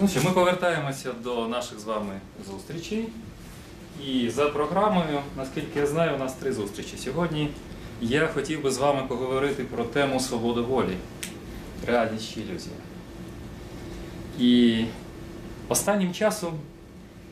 Ну 0.00 0.08
що, 0.08 0.22
ми 0.22 0.30
повертаємося 0.30 1.12
до 1.12 1.48
наших 1.48 1.80
з 1.80 1.84
вами 1.84 2.20
зустрічей. 2.50 3.08
І 4.06 4.30
за 4.30 4.48
програмою, 4.48 5.20
наскільки 5.36 5.78
я 5.78 5.86
знаю, 5.86 6.14
у 6.14 6.18
нас 6.18 6.32
три 6.32 6.52
зустрічі. 6.52 6.96
Сьогодні 6.96 7.50
я 8.00 8.26
хотів 8.26 8.62
би 8.62 8.70
з 8.70 8.78
вами 8.78 9.02
поговорити 9.08 9.64
про 9.64 9.84
тему 9.84 10.20
свободи 10.20 10.60
волі, 10.60 10.96
реальність 11.86 12.34
чи 12.34 12.40
ілюзія. 12.40 12.76
І 14.38 14.84
останнім 15.68 16.14
часом 16.14 16.52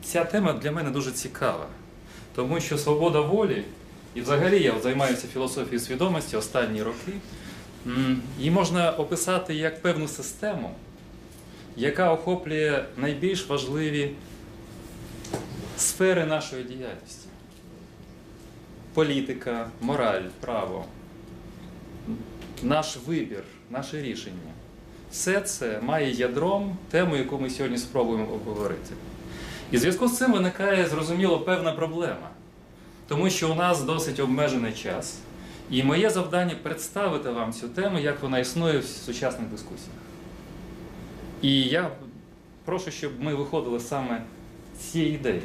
ця 0.02 0.24
тема 0.24 0.52
для 0.52 0.72
мене 0.72 0.90
дуже 0.90 1.10
цікава, 1.10 1.66
тому 2.34 2.60
що 2.60 2.78
свобода 2.78 3.20
волі, 3.20 3.64
і 4.14 4.20
взагалі 4.20 4.62
я 4.62 4.80
займаюся 4.80 5.26
філософією 5.32 5.80
свідомості 5.80 6.36
останні 6.36 6.82
роки, 6.82 7.12
її 8.38 8.50
можна 8.50 8.90
описати 8.90 9.54
як 9.54 9.82
певну 9.82 10.08
систему, 10.08 10.70
яка 11.76 12.12
охоплює 12.12 12.84
найбільш 12.96 13.48
важливі 13.48 14.10
сфери 15.76 16.24
нашої 16.24 16.64
діяльності: 16.64 17.28
політика, 18.94 19.68
мораль, 19.80 20.24
право, 20.40 20.84
наш 22.62 22.96
вибір, 23.06 23.42
наше 23.70 24.02
рішення. 24.02 24.52
Все 25.10 25.40
це 25.40 25.80
має 25.82 26.10
ядром 26.10 26.76
тему, 26.90 27.16
яку 27.16 27.38
ми 27.38 27.50
сьогодні 27.50 27.78
спробуємо 27.78 28.32
обговорити. 28.32 28.94
І 29.70 29.76
в 29.76 29.80
зв'язку 29.80 30.08
з 30.08 30.18
цим 30.18 30.32
виникає 30.32 30.88
зрозуміло 30.88 31.40
певна 31.40 31.72
проблема, 31.72 32.30
тому 33.08 33.30
що 33.30 33.52
у 33.52 33.54
нас 33.54 33.82
досить 33.82 34.20
обмежений 34.20 34.72
час. 34.72 35.18
І 35.70 35.82
моє 35.82 36.10
завдання 36.10 36.54
представити 36.62 37.30
вам 37.30 37.52
цю 37.52 37.68
тему, 37.68 37.98
як 37.98 38.22
вона 38.22 38.38
існує 38.38 38.78
в 38.78 38.84
сучасних 38.84 39.48
дискусіях. 39.48 40.03
І 41.44 41.62
я 41.62 41.90
прошу, 42.64 42.90
щоб 42.90 43.12
ми 43.20 43.34
виходили 43.34 43.80
саме 43.80 44.22
з 44.80 44.82
цієї 44.82 45.14
ідеї. 45.14 45.42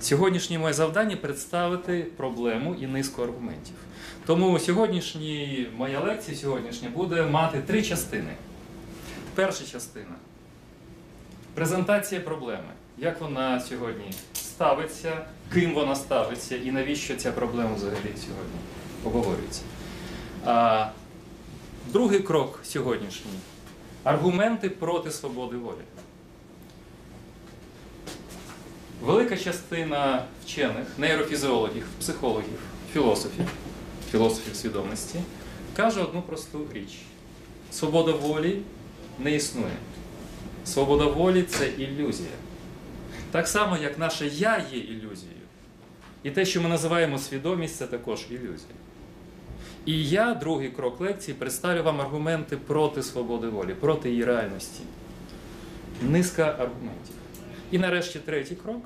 Сьогоднішнє 0.00 0.58
моє 0.58 0.74
завдання 0.74 1.16
представити 1.16 2.06
проблему 2.16 2.76
і 2.80 2.86
низку 2.86 3.22
аргументів. 3.22 3.74
Тому 4.26 4.58
сьогоднішні, 4.58 5.66
моя 5.76 6.00
лекція 6.00 6.36
сьогоднішня 6.36 6.88
буде 6.88 7.22
мати 7.22 7.60
три 7.66 7.82
частини. 7.82 8.32
Перша 9.34 9.64
частина 9.64 10.14
презентація 11.54 12.20
проблеми. 12.20 12.72
Як 12.98 13.20
вона 13.20 13.60
сьогодні 13.60 14.12
ставиться, 14.34 15.26
ким 15.52 15.74
вона 15.74 15.96
ставиться 15.96 16.56
і 16.56 16.70
навіщо 16.70 17.16
ця 17.16 17.32
проблема 17.32 17.74
взагалі 17.74 18.14
сьогодні 18.16 18.58
обговорюється. 19.04 19.62
А, 20.44 20.86
другий 21.92 22.20
крок 22.20 22.60
сьогоднішній 22.64 23.30
аргументи 24.06 24.70
проти 24.70 25.10
свободи 25.10 25.56
волі. 25.56 25.84
Велика 29.02 29.36
частина 29.36 30.24
вчених, 30.44 30.86
нейрофізіологів, 30.98 31.86
психологів, 32.00 32.58
філософів, 32.92 33.44
філософів 34.10 34.56
свідомості 34.56 35.18
каже 35.76 36.00
одну 36.00 36.22
просту 36.22 36.66
річ: 36.72 36.98
свобода 37.72 38.12
волі 38.12 38.62
не 39.18 39.34
існує. 39.34 39.76
Свобода 40.64 41.04
волі 41.04 41.42
це 41.42 41.68
ілюзія. 41.68 42.28
Так 43.30 43.48
само, 43.48 43.76
як 43.76 43.98
наше 43.98 44.26
я 44.26 44.64
є 44.72 44.78
ілюзією. 44.78 45.46
І 46.22 46.30
те, 46.30 46.44
що 46.44 46.62
ми 46.62 46.68
називаємо 46.68 47.18
свідомість, 47.18 47.76
це 47.76 47.86
також 47.86 48.26
ілюзія. 48.30 48.74
І 49.86 50.08
я, 50.08 50.34
другий 50.34 50.68
крок 50.68 51.00
лекції, 51.00 51.34
представлю 51.34 51.82
вам 51.82 52.00
аргументи 52.00 52.56
проти 52.56 53.02
свободи 53.02 53.48
волі, 53.48 53.74
проти 53.74 54.10
її 54.10 54.24
реальності. 54.24 54.80
Низка 56.02 56.42
аргументів. 56.42 57.14
І 57.70 57.78
нарешті 57.78 58.18
третій 58.18 58.54
крок. 58.54 58.82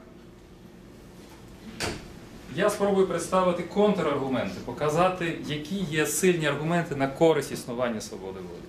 Я 2.57 2.71
спробую 2.71 3.07
представити 3.07 3.63
контраргументи, 3.63 4.55
показати, 4.65 5.39
які 5.47 5.77
є 5.77 6.07
сильні 6.07 6.47
аргументи 6.47 6.97
на 6.97 7.09
користь 7.09 7.53
існування 7.53 8.01
свободи 8.01 8.41
волі. 8.41 8.63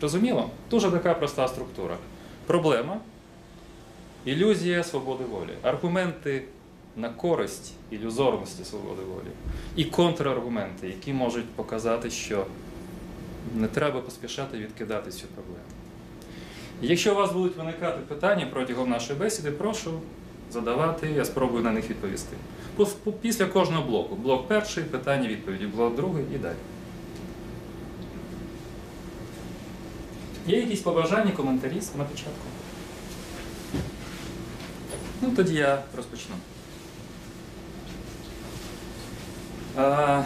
Розуміло? 0.00 0.50
Дуже 0.70 0.90
така 0.90 1.14
проста 1.14 1.48
структура. 1.48 1.96
Проблема, 2.46 3.00
ілюзія 4.24 4.84
свободи 4.84 5.24
волі, 5.24 5.52
аргументи 5.62 6.42
на 6.98 7.08
користь 7.08 7.72
ілюзорності 7.90 8.64
свободи 8.64 9.02
волі 9.02 9.32
і 9.76 9.84
контраргументи, 9.84 10.86
які 10.86 11.12
можуть 11.12 11.48
показати, 11.48 12.10
що 12.10 12.46
не 13.54 13.68
треба 13.68 14.00
поспішати 14.00 14.58
відкидати 14.58 15.10
цю 15.10 15.26
проблему. 15.26 15.64
Якщо 16.82 17.12
у 17.12 17.16
вас 17.16 17.32
будуть 17.32 17.56
виникати 17.56 18.00
питання 18.08 18.46
протягом 18.52 18.90
нашої 18.90 19.18
бесіди, 19.18 19.50
прошу 19.50 20.00
задавати, 20.50 21.10
я 21.16 21.24
спробую 21.24 21.62
на 21.62 21.72
них 21.72 21.90
відповісти. 21.90 22.36
Після 23.20 23.46
кожного 23.46 23.84
блоку. 23.84 24.16
Блок 24.16 24.48
перший, 24.48 24.84
питання, 24.84 25.28
відповіді, 25.28 25.66
блок 25.66 25.96
другий 25.96 26.24
і 26.34 26.38
далі. 26.38 26.56
Є 30.46 30.60
якісь 30.60 30.80
побажання, 30.80 31.32
коментарі 31.32 31.80
на 31.98 32.04
початку? 32.04 32.46
Ну, 35.22 35.30
тоді 35.36 35.54
я 35.54 35.82
розпочну. 35.96 36.34
А... 39.78 40.24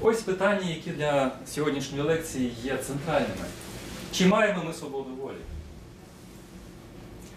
Ось 0.00 0.22
питання, 0.22 0.70
які 0.70 0.90
для 0.90 1.32
сьогоднішньої 1.46 2.02
лекції 2.02 2.52
є 2.62 2.76
центральними. 2.76 3.44
Чи 4.12 4.26
маємо 4.26 4.64
ми 4.64 4.72
свободу 4.72 5.10
волі? 5.22 5.36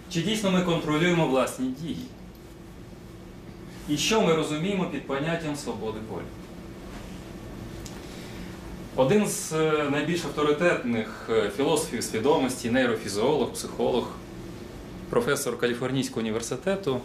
Чи 0.10 0.22
дійсно 0.22 0.52
ми 0.52 0.62
контролюємо 0.62 1.28
власні 1.28 1.68
дії? 1.68 2.06
І 3.90 3.98
що 3.98 4.22
ми 4.22 4.34
розуміємо 4.34 4.86
під 4.86 5.08
поняттям 5.08 5.56
свободи 5.56 6.00
волі? 6.12 6.26
Один 8.98 9.28
з 9.28 9.54
е, 9.54 9.90
найбільш 9.92 10.26
авторитетних 10.26 11.30
е, 11.30 11.50
філософів 11.58 12.04
свідомості, 12.04 12.70
нейрофізіолог, 12.70 13.52
психолог, 13.52 14.08
професор 15.10 15.60
Каліфорнійського 15.60 16.22
університету, 16.22 17.02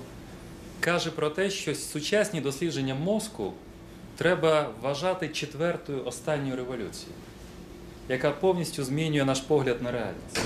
каже 0.81 1.10
про 1.10 1.31
те, 1.31 1.50
що 1.50 1.75
сучасні 1.75 2.41
дослідження 2.41 2.94
мозку 2.94 3.52
треба 4.16 4.70
вважати 4.82 5.28
четвертою 5.28 6.04
останньою 6.04 6.56
революцією, 6.56 7.14
яка 8.08 8.31
повністю 8.31 8.84
змінює 8.84 9.25
наш 9.25 9.41
погляд 9.41 9.82
на 9.82 9.91
реальність, 9.91 10.41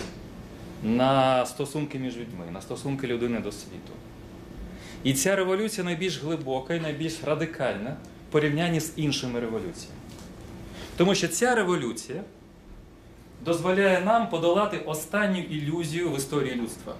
на 0.83 1.47
стосунки 1.47 1.99
між 1.99 2.17
людьми, 2.17 2.45
на 2.53 2.61
стосунки 2.61 3.07
людини 3.07 3.41
до 3.41 3.53
світу. 3.53 3.93
І 5.03 5.15
ця 5.15 5.37
революція 5.37 5.85
найбільш 5.85 6.23
глибока 6.23 6.75
і 6.75 6.81
найбільш 6.81 7.25
радикальна 7.25 7.97
в 8.29 8.33
порівнянні 8.33 8.81
з 8.81 8.93
іншими 8.97 9.41
революціями. 9.41 9.96
Тому 10.97 11.15
що 11.15 11.29
ця 11.29 11.55
революція 11.55 12.23
дозволяє 13.45 14.01
нам 14.01 14.31
подолати 14.31 14.79
останню 14.79 15.39
ілюзію 15.39 16.11
в 16.11 16.17
історії 16.17 16.55
людства. 16.55 16.95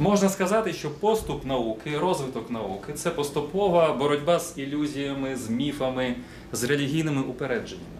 Можна 0.00 0.28
сказати, 0.28 0.72
що 0.72 0.90
поступ 0.90 1.44
науки, 1.44 1.98
розвиток 1.98 2.50
науки 2.50 2.92
це 2.92 3.10
поступова 3.10 3.92
боротьба 3.92 4.40
з 4.40 4.58
ілюзіями, 4.58 5.36
з 5.36 5.50
міфами, 5.50 6.14
з 6.52 6.64
релігійними 6.64 7.22
упередженнями. 7.22 7.98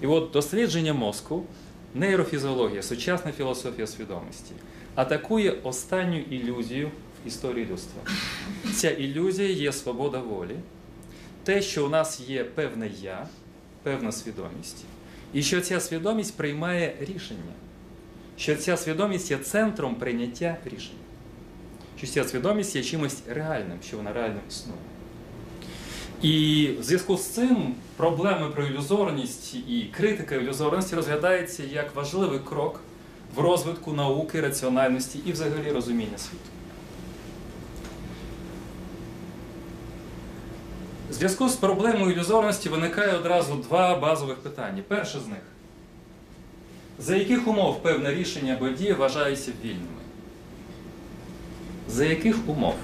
І 0.00 0.06
от 0.06 0.30
дослідження 0.30 0.92
мозку, 0.92 1.42
нейрофізіологія, 1.94 2.82
сучасна 2.82 3.32
філософія 3.32 3.86
свідомості 3.86 4.52
атакує 4.94 5.50
останню 5.62 6.18
ілюзію 6.18 6.90
в 7.24 7.28
історії 7.28 7.66
людства. 7.72 8.02
Ця 8.74 8.90
ілюзія 8.90 9.48
є 9.48 9.72
свобода 9.72 10.18
волі, 10.18 10.56
те, 11.44 11.62
що 11.62 11.86
у 11.86 11.88
нас 11.88 12.20
є 12.20 12.44
певне 12.44 12.90
я, 13.02 13.26
певна 13.82 14.12
свідомість, 14.12 14.84
і 15.32 15.42
що 15.42 15.60
ця 15.60 15.80
свідомість 15.80 16.36
приймає 16.36 16.96
рішення, 17.00 17.52
що 18.36 18.56
ця 18.56 18.76
свідомість 18.76 19.30
є 19.30 19.38
центром 19.38 19.94
прийняття 19.94 20.56
рішень, 20.64 20.96
що 21.98 22.06
ця 22.06 22.24
свідомість 22.24 22.76
є 22.76 22.82
чимось 22.82 23.22
реальним, 23.28 23.78
що 23.82 23.96
вона 23.96 24.12
реально 24.12 24.40
існує. 24.48 24.78
І 26.22 26.68
в 26.80 26.82
зв'язку 26.82 27.16
з 27.16 27.26
цим 27.26 27.74
проблеми 27.96 28.50
про 28.54 28.66
ілюзорність 28.66 29.54
і 29.54 29.90
критика 29.96 30.34
ілюзорності 30.34 30.96
розглядається 30.96 31.62
як 31.72 31.94
важливий 31.94 32.38
крок 32.38 32.80
в 33.36 33.40
розвитку 33.40 33.92
науки, 33.92 34.40
раціональності 34.40 35.20
і 35.26 35.32
взагалі 35.32 35.72
розуміння 35.72 36.18
світу. 36.18 36.59
В 41.10 41.12
зв'язку 41.12 41.48
з 41.48 41.56
проблемою 41.56 42.12
ілюзорності 42.12 42.68
виникає 42.68 43.16
одразу 43.16 43.54
два 43.54 43.98
базових 43.98 44.36
питання. 44.36 44.82
Перше 44.88 45.20
з 45.20 45.26
них 45.26 45.42
за 46.98 47.16
яких 47.16 47.48
умов 47.48 47.82
певне 47.82 48.14
рішення 48.14 48.54
або 48.54 48.68
дія 48.68 48.94
вважаються 48.94 49.52
вільними? 49.64 50.00
За 51.88 52.04
яких 52.04 52.48
умов? 52.48 52.74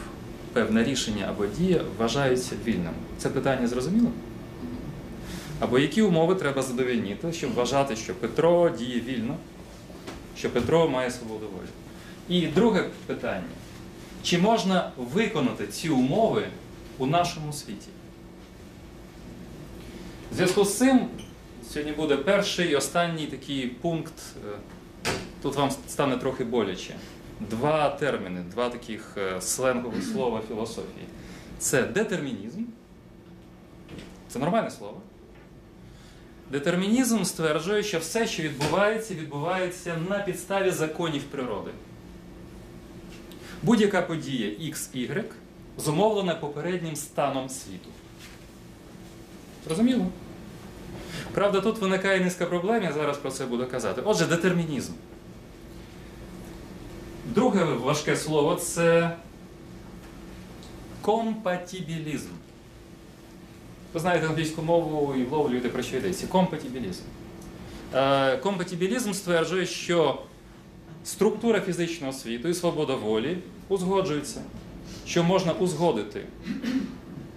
певне 0.56 0.84
рішення 0.84 1.26
або 1.28 1.46
дія 1.46 1.80
вважаються 1.98 2.54
вільним. 2.64 2.92
Це 3.18 3.28
питання 3.28 3.66
зрозуміло? 3.66 4.10
Або 5.60 5.78
які 5.78 6.02
умови 6.02 6.34
треба 6.34 6.62
задовільнити, 6.62 7.32
щоб 7.32 7.54
вважати, 7.54 7.96
що 7.96 8.14
Петро 8.14 8.70
діє 8.78 9.00
вільно, 9.00 9.36
що 10.36 10.50
Петро 10.50 10.88
має 10.88 11.10
свободу 11.10 11.46
волі. 11.46 11.68
І 12.28 12.46
друге 12.46 12.84
питання: 13.06 13.42
чи 14.22 14.38
можна 14.38 14.90
виконати 14.96 15.66
ці 15.66 15.88
умови 15.88 16.42
у 16.98 17.06
нашому 17.06 17.52
світі? 17.52 17.88
Зв'язку 20.36 20.64
з 20.64 20.78
цим 20.78 21.08
сьогодні 21.72 21.92
буде 21.92 22.16
перший 22.16 22.70
і 22.70 22.76
останній 22.76 23.26
такий 23.26 23.66
пункт. 23.66 24.12
е, 24.46 24.58
Тут 25.42 25.54
вам 25.56 25.70
стане 25.88 26.16
трохи 26.16 26.44
боляче. 26.44 26.94
Два 27.40 27.90
терміни, 27.90 28.40
два 28.50 28.68
таких 28.70 29.14
е, 29.18 29.40
сленгових 29.40 30.04
слова 30.04 30.42
філософії. 30.48 31.06
Це 31.58 31.82
детермінізм. 31.82 32.62
Це 34.28 34.38
нормальне 34.38 34.70
слово. 34.70 35.00
Детермінізм 36.52 37.22
стверджує, 37.22 37.82
що 37.82 37.98
все, 37.98 38.26
що 38.26 38.42
відбувається, 38.42 39.14
відбувається 39.14 39.96
на 40.08 40.18
підставі 40.18 40.70
законів 40.70 41.22
природи. 41.22 41.70
Будь-яка 43.62 44.02
подія 44.02 44.48
X, 44.50 44.74
Y 44.96 45.24
зумовлена 45.78 46.34
попереднім 46.34 46.96
станом 46.96 47.48
світу. 47.48 47.88
Зрозуміло? 49.66 50.06
Правда, 51.32 51.60
тут 51.60 51.78
виникає 51.78 52.20
низка 52.20 52.46
проблем, 52.46 52.82
я 52.82 52.92
зараз 52.92 53.18
про 53.18 53.30
це 53.30 53.46
буду 53.46 53.66
казати. 53.66 54.02
Отже, 54.04 54.26
детермінізм. 54.26 54.92
Друге 57.34 57.64
важке 57.64 58.16
слово 58.16 58.54
це 58.54 59.16
компатібілізм. 61.02 62.28
Ви 63.94 64.00
знаєте 64.00 64.26
англійську 64.26 64.62
мову 64.62 65.14
і 65.14 65.24
вловлюєте 65.24 65.68
про 65.68 65.82
що 65.82 65.96
йдеться. 65.96 66.26
Компатібілізм. 66.26 67.02
Е, 67.94 68.36
Компатібілізм 68.36 69.12
стверджує, 69.12 69.66
що 69.66 70.22
структура 71.04 71.60
фізичного 71.60 72.12
світу 72.12 72.48
і 72.48 72.54
свобода 72.54 72.94
волі 72.94 73.38
узгоджуються, 73.68 74.40
що 75.06 75.24
можна 75.24 75.52
узгодити. 75.52 76.20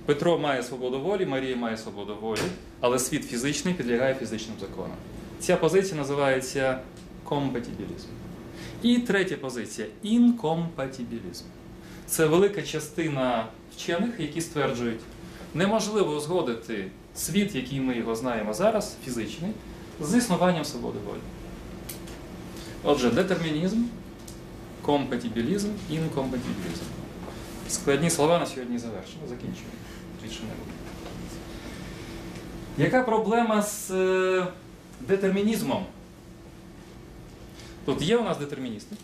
Петро 0.09 0.39
має 0.39 0.63
свободу 0.63 0.99
волі, 0.99 1.25
Марія 1.25 1.55
має 1.55 1.77
свободу 1.77 2.17
волі, 2.21 2.39
але 2.79 2.99
світ 2.99 3.25
фізичний 3.25 3.73
підлягає 3.73 4.15
фізичним 4.15 4.55
законам. 4.59 4.97
Ця 5.39 5.57
позиція 5.57 5.95
називається 5.95 6.79
компатібілізм. 7.23 8.07
І 8.81 8.97
третя 8.97 9.35
позиція 9.35 9.87
інкомпатібілізм. 10.03 11.45
Це 12.07 12.25
велика 12.25 12.61
частина 12.61 13.45
вчених, 13.75 14.19
які 14.19 14.41
стверджують, 14.41 14.99
неможливо 15.53 16.15
узгодити 16.15 16.85
світ, 17.15 17.55
який 17.55 17.79
ми 17.79 17.97
його 17.97 18.15
знаємо 18.15 18.53
зараз, 18.53 18.97
фізичний, 19.05 19.51
з 20.01 20.15
існуванням 20.15 20.65
свободи 20.65 20.99
волі. 21.07 21.21
Отже, 22.83 23.11
детермінізм, 23.11 23.83
компатібілізм, 24.81 25.69
інкомпатібілізм. 25.89 26.85
Складні 27.69 28.09
слова 28.09 28.39
на 28.39 28.45
сьогодні 28.45 28.77
завершено. 28.77 29.27
Закінчуємо. 29.29 29.73
Більше 30.29 30.43
не 30.43 30.49
буде. 30.49 30.71
Яка 32.77 33.03
проблема 33.03 33.61
з 33.61 33.91
е, 33.91 34.47
детермінізмом? 35.01 35.85
Тут 37.85 38.01
є 38.01 38.17
у 38.17 38.23
нас 38.23 38.37
детерміністи. 38.37 38.95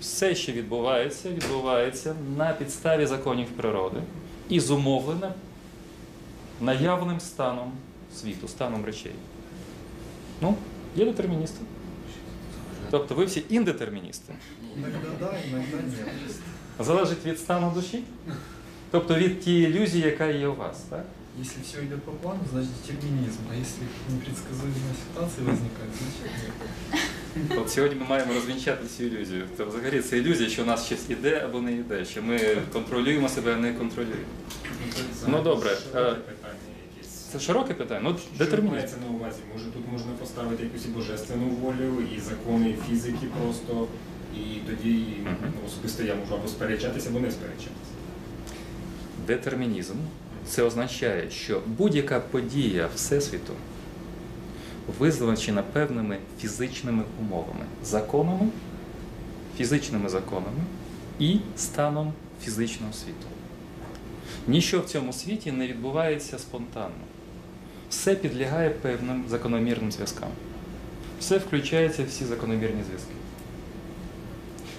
Все, 0.00 0.34
що 0.34 0.52
відбувається, 0.52 1.30
відбувається 1.30 2.14
на 2.36 2.52
підставі 2.52 3.06
законів 3.06 3.46
природи 3.46 4.02
і 4.48 4.60
зумовлене 4.60 5.32
наявним 6.60 7.20
станом 7.20 7.72
світу, 8.14 8.48
станом 8.48 8.84
речей. 8.84 9.14
Ну, 10.40 10.54
є 10.96 11.04
детерміністи. 11.04 11.60
Тобто 12.90 13.14
ви 13.14 13.24
всі 13.24 13.44
індетерміністи. 13.48 14.34
Иногда. 14.76 15.34
Залежить 16.78 17.26
від 17.26 17.38
стану 17.38 17.70
душі. 17.74 18.02
Тобто 18.90 19.14
від 19.14 19.40
тієї 19.40 19.66
ілюзії, 19.66 20.04
яка 20.04 20.26
є 20.26 20.46
у 20.48 20.54
вас. 20.54 20.78
Так? 20.90 21.04
Если 21.40 21.62
все 21.62 21.78
идет 21.78 22.02
по 22.02 22.12
плану, 22.12 22.40
значит 22.52 22.70
детерминизм. 22.86 23.38
А 23.52 23.54
если 23.54 23.82
непредсказуемые 24.10 24.94
ситуации 25.04 25.42
возникают, 25.44 25.92
значит 25.98 26.32
нет. 27.46 27.58
От 27.58 27.70
сьогодні 27.70 27.96
ми 28.00 28.06
маємо 28.06 28.34
розвінчати 28.34 28.86
цю 28.86 29.04
ілюзію. 29.04 29.44
То 29.56 29.66
взагалі 29.66 30.00
це 30.00 30.18
ілюзія, 30.18 30.48
що 30.48 30.62
у 30.62 30.66
нас 30.66 30.86
щось 30.86 31.10
іде 31.10 31.40
або 31.44 31.60
не 31.60 31.72
йде, 31.72 32.04
що 32.04 32.22
ми 32.22 32.38
контролюємо 32.72 33.28
себе, 33.28 33.54
а 33.54 33.56
не 33.56 33.72
контролюємо. 33.72 34.22
Ну, 35.26 35.42
добре. 35.42 35.70
Широке 35.70 36.10
Е, 36.10 36.14
питання 36.14 36.68
якесь. 36.96 37.10
Це 37.32 37.40
широке 37.40 37.74
питання. 37.74 38.00
Ну, 38.04 38.16
Що 38.18 38.44
детермінізм. 38.44 38.96
на 39.06 39.16
увазі? 39.16 39.38
Може 39.52 39.64
тут 39.64 39.82
можна 39.92 40.12
поставити 40.20 40.62
якусь 40.62 40.84
і 40.86 40.88
божественну 40.88 41.46
волю, 41.48 42.02
і 42.16 42.20
закони 42.20 42.74
фізики 42.88 43.26
просто, 43.42 43.86
і 44.34 44.40
тоді 44.66 45.04
ну, 45.24 45.66
особисто 45.66 46.02
я 46.02 46.14
можу 46.14 46.34
або 46.34 46.48
сперечатися, 46.48 47.08
або 47.10 47.20
не 47.20 47.30
сперечатися. 47.30 47.92
Детермінізм 49.28 49.94
це 50.46 50.62
означає, 50.62 51.30
що 51.30 51.62
будь-яка 51.66 52.20
подія 52.20 52.88
Всесвіту 52.94 53.52
визначена 54.98 55.62
певними 55.62 56.18
фізичними 56.40 57.02
умовами, 57.20 57.64
законами, 57.84 58.48
фізичними 59.56 60.08
законами 60.08 60.62
і 61.18 61.38
станом 61.56 62.12
фізичного 62.44 62.92
світу. 62.92 63.26
Ніщо 64.46 64.80
в 64.80 64.84
цьому 64.84 65.12
світі 65.12 65.52
не 65.52 65.66
відбувається 65.66 66.38
спонтанно. 66.38 67.04
Все 67.90 68.14
підлягає 68.14 68.70
певним 68.70 69.24
закономірним 69.28 69.92
зв'язкам. 69.92 70.28
Все 71.20 71.38
включається 71.38 72.02
в 72.02 72.06
всі 72.06 72.24
закономірні 72.24 72.82
зв'язки. 72.88 73.12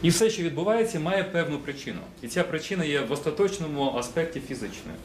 І 0.01 0.09
все, 0.09 0.29
що 0.29 0.43
відбувається, 0.43 0.99
має 0.99 1.23
певну 1.23 1.59
причину. 1.59 1.99
І 2.21 2.27
ця 2.27 2.43
причина 2.43 2.83
є 2.85 3.01
в 3.01 3.11
остаточному 3.11 3.95
аспекті 3.97 4.39
фізичною. 4.39 4.97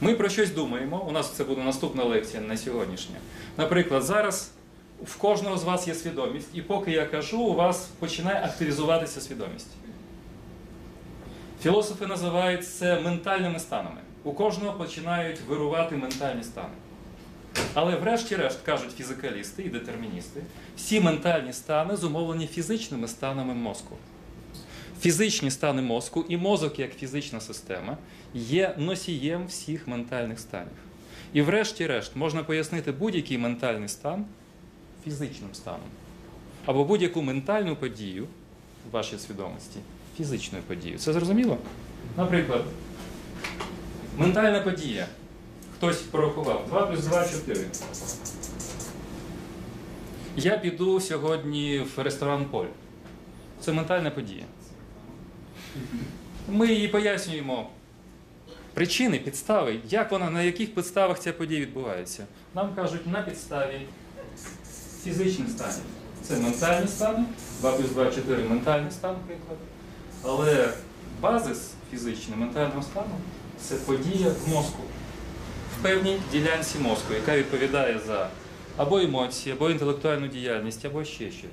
Ми 0.00 0.14
про 0.14 0.28
щось 0.28 0.50
думаємо. 0.50 1.04
У 1.08 1.12
нас 1.12 1.30
це 1.30 1.44
буде 1.44 1.62
наступна 1.62 2.04
лекція, 2.04 2.42
не 2.42 2.56
сьогоднішня. 2.56 3.16
Наприклад, 3.56 4.02
зараз 4.02 4.50
в 5.04 5.16
кожного 5.16 5.58
з 5.58 5.64
вас 5.64 5.88
є 5.88 5.94
свідомість, 5.94 6.48
і 6.54 6.62
поки 6.62 6.90
я 6.90 7.06
кажу, 7.06 7.38
у 7.38 7.54
вас 7.54 7.88
починає 7.98 8.44
активізуватися 8.44 9.20
свідомість. 9.20 9.68
Філософи 11.62 12.06
називають 12.06 12.68
це 12.68 13.00
ментальними 13.00 13.58
станами. 13.58 14.00
У 14.24 14.32
кожного 14.32 14.78
починають 14.78 15.40
вирувати 15.48 15.96
ментальні 15.96 16.42
стани. 16.42 16.74
Але 17.74 17.96
врешті-решт, 17.96 18.58
кажуть 18.62 18.96
фізикалісти 18.96 19.62
і 19.62 19.68
детерміністи, 19.68 20.42
всі 20.76 21.00
ментальні 21.00 21.52
стани 21.52 21.96
зумовлені 21.96 22.46
фізичними 22.46 23.08
станами 23.08 23.54
мозку. 23.54 23.96
Фізичні 25.00 25.50
стани 25.50 25.82
мозку 25.82 26.24
і 26.28 26.36
мозок 26.36 26.78
як 26.78 26.94
фізична 26.96 27.40
система 27.40 27.96
є 28.34 28.74
носієм 28.78 29.46
всіх 29.46 29.86
ментальних 29.86 30.38
станів. 30.38 30.72
І 31.32 31.42
врешті-решт 31.42 32.16
можна 32.16 32.42
пояснити 32.44 32.92
будь-який 32.92 33.38
ментальний 33.38 33.88
стан 33.88 34.24
фізичним 35.04 35.54
станом. 35.54 35.88
Або 36.66 36.84
будь-яку 36.84 37.22
ментальну 37.22 37.76
подію 37.76 38.26
в 38.90 38.94
вашій 38.94 39.18
свідомості 39.18 39.78
фізичною 40.16 40.64
подією. 40.64 40.98
Це 40.98 41.12
зрозуміло? 41.12 41.58
Наприклад, 42.16 42.64
ментальна 44.16 44.60
подія. 44.60 45.06
Хтось 45.76 45.96
порахував 45.96 46.66
2 46.68 46.86
плюс 46.86 47.04
2 47.04 47.28
4. 47.28 47.60
Я 50.36 50.58
піду 50.58 51.00
сьогодні 51.00 51.86
в 51.96 52.02
ресторан 52.02 52.44
Поль. 52.44 52.66
Це 53.60 53.72
ментальна 53.72 54.10
подія. 54.10 54.44
Ми 56.48 56.66
її 56.66 56.88
пояснюємо 56.88 57.70
причини, 58.74 59.18
підстави, 59.18 59.76
як 59.90 60.10
вона, 60.12 60.30
на 60.30 60.42
яких 60.42 60.74
підставах 60.74 61.18
ця 61.18 61.32
подія 61.32 61.60
відбувається. 61.60 62.26
Нам 62.54 62.74
кажуть, 62.74 63.06
на 63.06 63.22
підставі 63.22 63.80
фізичних 65.04 65.48
станів. 65.50 65.84
Це 66.22 66.36
ментальні 66.36 66.88
стани, 66.88 67.24
2 67.60 67.72
плюс 67.72 67.90
2 67.90 68.10
4 68.10 68.44
ментальний 68.44 68.90
стан, 68.90 69.16
приклад. 69.26 69.58
Але 70.22 70.68
базис 71.20 71.70
фізичний 71.90 72.38
ментального 72.38 72.82
стану 72.82 73.14
це 73.60 73.74
подія 73.74 74.28
в 74.28 74.48
мозку, 74.48 74.82
в 75.78 75.82
певній 75.82 76.20
ділянці 76.32 76.78
мозку, 76.78 77.14
яка 77.14 77.36
відповідає 77.36 78.00
за 78.06 78.28
або 78.76 78.98
емоції, 78.98 79.54
або 79.54 79.70
інтелектуальну 79.70 80.28
діяльність, 80.28 80.84
або 80.84 81.04
ще 81.04 81.30
щось. 81.30 81.50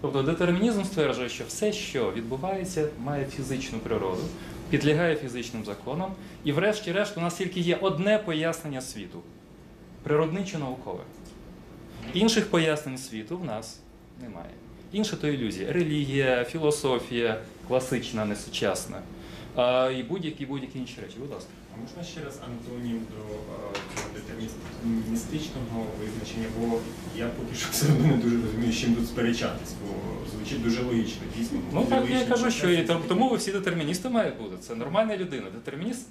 Тобто 0.00 0.22
детермінізм 0.22 0.84
стверджує, 0.84 1.28
що 1.28 1.44
все, 1.44 1.72
що 1.72 2.12
відбувається, 2.12 2.88
має 2.98 3.24
фізичну 3.24 3.78
природу, 3.78 4.22
підлягає 4.70 5.16
фізичним 5.16 5.64
законам, 5.64 6.12
і 6.44 6.52
врешті-решт 6.52 7.18
у 7.18 7.20
нас 7.20 7.34
тільки 7.34 7.60
є 7.60 7.78
одне 7.80 8.18
пояснення 8.18 8.80
світу 8.80 9.22
природниче 10.02 10.58
наукове. 10.58 11.00
Інших 12.14 12.50
пояснень 12.50 12.98
світу 12.98 13.38
в 13.38 13.44
нас 13.44 13.80
немає. 14.22 14.50
Інше 14.92 15.16
то 15.16 15.28
ілюзія. 15.28 15.72
Релігія, 15.72 16.44
філософія, 16.44 17.40
класична, 17.68 18.24
не 18.24 18.36
сучасна. 18.36 19.02
А, 19.56 19.90
і 19.96 20.02
будь-які 20.02 20.46
будь-які 20.46 20.78
інші 20.78 21.00
речі. 21.00 21.16
Будь 21.20 21.30
ласка. 21.30 21.50
А 21.74 21.80
можна 21.80 22.02
ще 22.04 22.24
раз 22.24 22.40
антонім 22.46 23.00
до 23.10 23.34
е, 24.18 24.32
детерміністичного 24.84 25.86
визначення, 26.00 26.46
бо 26.58 26.78
я 27.16 27.26
поки 27.26 27.54
що 27.56 27.68
все 27.70 27.86
одно 27.86 28.06
не 28.06 28.16
дуже 28.16 28.36
розумію, 28.42 28.72
з 28.72 28.78
чим 28.78 28.94
тут 28.94 29.06
сперечатись, 29.06 29.72
бо 29.82 29.94
звучить 30.30 30.62
дуже 30.62 30.82
логічно, 30.82 31.22
дійсно. 31.38 31.58
Ну 31.72 31.84
так 31.84 32.04
я 32.10 32.24
кажу, 32.24 32.50
що 32.50 32.70
і 32.70 32.86
тому 33.08 33.28
ви 33.28 33.36
всі 33.36 33.52
детерміністи 33.52 34.08
мають 34.08 34.38
бути. 34.38 34.56
Це 34.60 34.74
нормальна 34.74 35.16
людина. 35.16 35.46
Детермініст, 35.54 36.06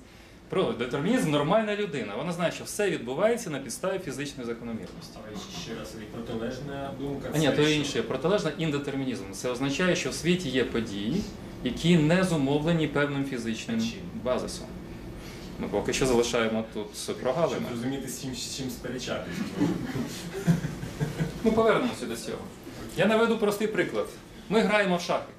про 0.50 0.72
детермінізм 0.72 1.32
нормальна 1.32 1.76
людина. 1.76 2.16
Вона 2.18 2.32
знає, 2.34 2.52
що 2.52 2.64
все 2.64 2.90
відбувається 2.90 3.50
на 3.50 3.60
підставі 3.60 4.00
фізичної 4.00 4.48
закономірності. 4.48 5.14
Але 5.16 5.38
ще 5.64 5.80
раз, 5.80 5.94
і 6.02 6.16
протилежна 6.16 6.92
думка. 7.00 7.30
А 7.36 7.38
ні, 7.38 7.48
то 7.48 7.62
що- 7.62 7.72
інше. 7.72 8.04
Протилежна 8.04 8.52
індетермінізм. 8.58 9.24
Це 9.32 9.50
означає, 9.52 9.96
що 9.96 10.10
в 10.10 10.14
світі 10.14 10.50
є 10.50 10.64
події, 10.64 11.22
які 11.64 11.98
не 11.98 12.24
зумовлені 12.24 12.88
певним 12.88 13.26
фізичним 13.26 13.82
базисом. 14.24 14.68
Ми 15.60 15.68
поки 15.68 15.94
що 15.94 16.06
залишаємо 16.06 16.64
тут 16.74 17.18
прогалини. 17.22 17.62
Щоб 17.68 17.78
зрозуміти, 17.78 18.08
з 18.08 18.22
чим, 18.22 18.36
з 18.36 18.58
чим 18.58 18.70
сперечатись. 18.70 19.34
Ми 21.44 21.52
повернемося 21.52 22.06
до 22.06 22.16
цього. 22.16 22.38
Я 22.98 23.06
наведу 23.06 23.38
простий 23.38 23.68
приклад. 23.68 24.08
Ми 24.50 24.60
граємо 24.60 24.98
в 24.98 25.02
шахи. 25.02 25.32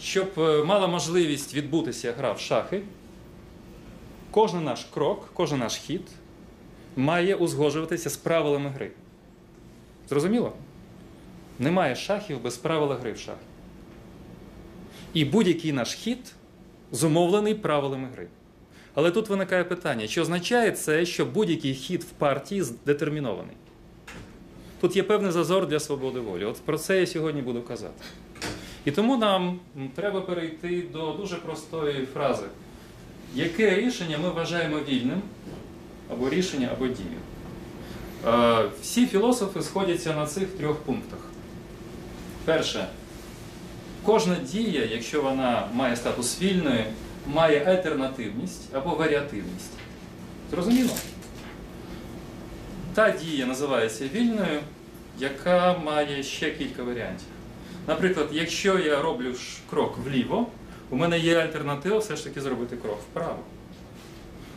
Щоб 0.00 0.28
е, 0.38 0.64
мала 0.64 0.86
можливість 0.86 1.54
відбутися 1.54 2.12
гра 2.12 2.32
в 2.32 2.40
шахи, 2.40 2.82
кожен 4.30 4.64
наш 4.64 4.84
крок, 4.84 5.28
кожен 5.34 5.58
наш 5.58 5.76
хід 5.76 6.02
має 6.96 7.34
узгоджуватися 7.34 8.10
з 8.10 8.16
правилами 8.16 8.68
гри. 8.68 8.90
Зрозуміло? 10.08 10.52
Немає 11.58 11.96
шахів 11.96 12.42
без 12.42 12.56
правила 12.56 12.94
гри 12.96 13.12
в 13.12 13.18
шахи. 13.18 13.38
І 15.12 15.24
будь-який 15.24 15.72
наш 15.72 15.94
хід 15.94 16.32
зумовлений 16.92 17.54
правилами 17.54 18.08
гри. 18.14 18.26
Але 18.94 19.10
тут 19.10 19.28
виникає 19.28 19.64
питання: 19.64 20.08
чи 20.08 20.20
означає 20.20 20.70
це, 20.70 21.06
що 21.06 21.26
будь-який 21.26 21.74
хід 21.74 22.02
в 22.02 22.10
партії 22.10 22.62
здетермінований? 22.62 23.56
Тут 24.80 24.96
є 24.96 25.02
певний 25.02 25.32
зазор 25.32 25.66
для 25.66 25.80
свободи 25.80 26.20
волі. 26.20 26.44
От 26.44 26.56
про 26.56 26.78
це 26.78 27.00
я 27.00 27.06
сьогодні 27.06 27.42
буду 27.42 27.62
казати. 27.62 28.04
І 28.84 28.90
тому 28.90 29.16
нам 29.16 29.60
треба 29.94 30.20
перейти 30.20 30.84
до 30.92 31.12
дуже 31.12 31.36
простої 31.36 32.06
фрази. 32.06 32.46
Яке 33.34 33.74
рішення 33.74 34.18
ми 34.18 34.28
вважаємо 34.30 34.76
вільним, 34.88 35.22
або 36.10 36.30
рішення, 36.30 36.68
або 36.72 36.86
дію? 36.86 37.18
Е, 38.26 38.68
Всі 38.82 39.06
філософи 39.06 39.62
сходяться 39.62 40.14
на 40.14 40.26
цих 40.26 40.48
трьох 40.48 40.76
пунктах. 40.76 41.18
Перше, 42.44 42.88
кожна 44.04 44.36
дія, 44.36 44.84
якщо 44.84 45.22
вона 45.22 45.68
має 45.72 45.96
статус 45.96 46.42
вільної, 46.42 46.84
має 47.26 47.64
альтернативність 47.64 48.74
або 48.74 48.90
варіативність. 48.90 49.70
Зрозуміло? 50.50 50.90
Та 52.94 53.10
дія 53.10 53.46
називається 53.46 54.08
вільною, 54.14 54.60
яка 55.18 55.78
має 55.78 56.22
ще 56.22 56.50
кілька 56.50 56.82
варіантів. 56.82 57.26
Наприклад, 57.86 58.28
якщо 58.32 58.78
я 58.78 59.02
роблю 59.02 59.34
крок 59.70 59.98
вліво, 60.04 60.46
у 60.90 60.96
мене 60.96 61.18
є 61.18 61.38
альтернатива 61.38 61.98
все 61.98 62.16
ж 62.16 62.24
таки 62.24 62.40
зробити 62.40 62.76
крок 62.76 62.98
вправо. 63.10 63.38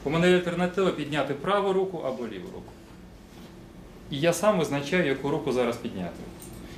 У 0.04 0.10
мене 0.10 0.30
є 0.30 0.36
альтернатива 0.36 0.92
підняти 0.92 1.34
праву 1.34 1.74
руку 1.74 1.98
або 1.98 2.24
ліву 2.24 2.48
руку. 2.54 2.72
І 4.12 4.20
я 4.20 4.34
сам 4.34 4.60
визначаю, 4.60 5.06
яку 5.06 5.30
руку 5.30 5.52
зараз 5.52 5.78
підняти. 5.78 6.16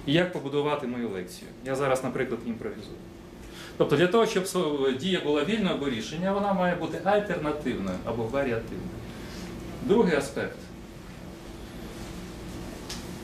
І 0.07 0.13
як 0.13 0.33
побудувати 0.33 0.87
мою 0.87 1.09
лекцію. 1.09 1.47
Я 1.65 1.75
зараз, 1.75 2.03
наприклад, 2.03 2.39
імпровізую. 2.45 2.97
Тобто 3.77 3.97
для 3.97 4.07
того, 4.07 4.25
щоб 4.25 4.45
дія 4.99 5.21
була 5.21 5.43
вільною 5.43 5.75
або 5.75 5.89
рішення, 5.89 6.33
вона 6.33 6.53
має 6.53 6.75
бути 6.75 7.01
альтернативною 7.03 7.97
або 8.05 8.23
варіативною. 8.23 8.89
Другий 9.83 10.15
аспект. 10.15 10.57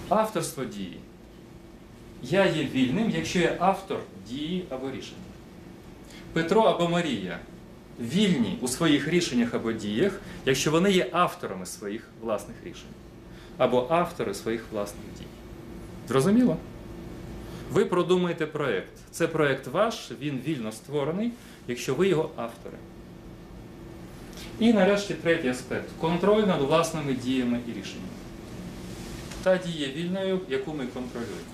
Авторство 0.09 0.65
дії. 0.65 0.99
Я 2.23 2.45
є 2.45 2.63
вільним, 2.63 3.09
якщо 3.09 3.39
я 3.39 3.55
автор 3.59 3.99
дії 4.29 4.65
або 4.69 4.91
рішення. 4.91 5.17
Петро 6.33 6.61
або 6.61 6.89
Марія 6.89 7.39
вільні 7.99 8.57
у 8.61 8.67
своїх 8.67 9.07
рішеннях 9.07 9.53
або 9.53 9.71
діях, 9.71 10.19
якщо 10.45 10.71
вони 10.71 10.91
є 10.91 11.09
авторами 11.11 11.65
своїх 11.65 12.07
власних 12.21 12.57
рішень. 12.63 12.89
Або 13.57 13.87
автори 13.89 14.33
своїх 14.33 14.65
власних 14.71 15.05
дій. 15.19 15.25
Зрозуміло? 16.07 16.57
Ви 17.71 17.85
продумаєте 17.85 18.45
проєкт. 18.45 18.91
Це 19.11 19.27
проєкт 19.27 19.67
ваш, 19.67 20.11
він 20.21 20.41
вільно 20.47 20.71
створений, 20.71 21.31
якщо 21.67 21.95
ви 21.95 22.07
його 22.07 22.29
автори. 22.35 22.77
І 24.59 24.73
нарешті 24.73 25.13
третій 25.13 25.47
аспект 25.47 25.89
контроль 26.01 26.43
над 26.43 26.61
власними 26.61 27.13
діями 27.13 27.59
і 27.67 27.69
рішеннями. 27.69 28.07
Та 29.43 29.57
дія 29.57 29.87
вільною, 29.87 30.39
яку 30.49 30.73
ми 30.73 30.85
контролюємо. 30.85 31.53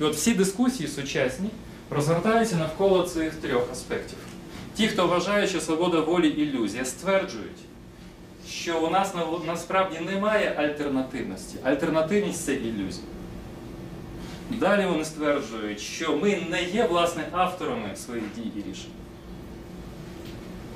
І 0.00 0.04
от 0.04 0.14
всі 0.14 0.34
дискусії 0.34 0.88
сучасні 0.88 1.50
розгортаються 1.90 2.56
навколо 2.56 3.02
цих 3.02 3.34
трьох 3.34 3.72
аспектів. 3.72 4.18
Ті, 4.74 4.88
хто 4.88 5.06
вважає, 5.06 5.46
що 5.46 5.60
свобода 5.60 6.00
волі 6.00 6.28
ілюзія, 6.28 6.84
стверджують, 6.84 7.58
що 8.48 8.80
у 8.80 8.90
нас 8.90 9.14
насправді 9.46 9.98
немає 10.00 10.54
альтернативності. 10.58 11.58
Альтернативність 11.62 12.44
це 12.44 12.54
ілюзія. 12.54 13.06
Далі 14.50 14.86
вони 14.86 15.04
стверджують, 15.04 15.80
що 15.80 16.16
ми 16.16 16.46
не 16.50 16.62
є 16.62 16.86
власне 16.86 17.28
авторами 17.32 17.96
своїх 17.96 18.24
дій 18.36 18.50
і 18.56 18.70
рішень. 18.70 18.90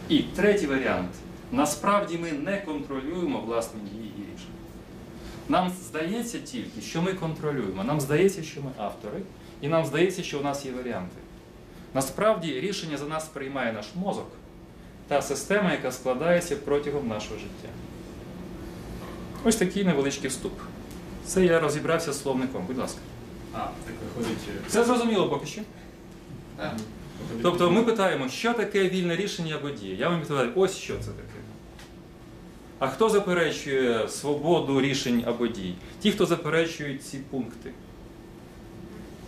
І 0.08 0.18
третій 0.18 0.66
варіант. 0.66 1.10
Насправді 1.52 2.18
ми 2.18 2.32
не 2.32 2.60
контролюємо 2.60 3.40
власні 3.40 3.80
дії 3.80 4.12
і 4.18 4.20
рішення. 4.20 4.58
Нам 5.48 5.72
здається 5.88 6.38
тільки, 6.38 6.80
що 6.80 7.02
ми 7.02 7.12
контролюємо. 7.12 7.84
Нам 7.84 8.00
здається, 8.00 8.42
що 8.42 8.62
ми 8.62 8.70
автори, 8.76 9.20
і 9.60 9.68
нам 9.68 9.86
здається, 9.86 10.22
що 10.22 10.38
у 10.38 10.42
нас 10.42 10.66
є 10.66 10.72
варіанти. 10.72 11.16
Насправді 11.94 12.60
рішення 12.60 12.96
за 12.96 13.04
нас 13.04 13.24
приймає 13.24 13.72
наш 13.72 13.86
мозок 13.94 14.28
та 15.08 15.22
система, 15.22 15.72
яка 15.72 15.92
складається 15.92 16.56
протягом 16.56 17.08
нашого 17.08 17.38
життя. 17.38 17.68
Ось 19.44 19.56
такий 19.56 19.84
невеличкий 19.84 20.30
вступ. 20.30 20.52
Це 21.26 21.44
я 21.44 21.60
розібрався 21.60 22.12
з 22.12 22.22
словником, 22.22 22.64
будь 22.66 22.78
ласка. 22.78 23.00
А, 23.58 23.60
так 23.86 23.94
виходить. 24.16 24.38
е, 24.48 24.52
Все 24.68 24.84
зрозуміло 24.84 25.28
поки 25.28 25.46
що. 25.46 25.60
Тобто 27.42 27.70
ми 27.70 27.82
питаємо, 27.82 28.28
що 28.28 28.52
таке 28.54 28.88
вільне 28.88 29.16
рішення 29.16 29.54
або 29.56 29.70
дія. 29.70 29.96
Я 29.96 30.08
вам 30.08 30.20
відповідаю, 30.20 30.52
ось 30.56 30.76
що 30.76 30.94
це 30.94 31.06
таке. 31.10 31.38
А 32.78 32.88
хто 32.88 33.08
заперечує 33.08 34.08
свободу 34.08 34.80
рішень 34.80 35.24
або 35.26 35.46
дій? 35.46 35.74
Ті, 36.00 36.12
хто 36.12 36.26
заперечують 36.26 37.04
ці 37.04 37.18
пункти. 37.18 37.70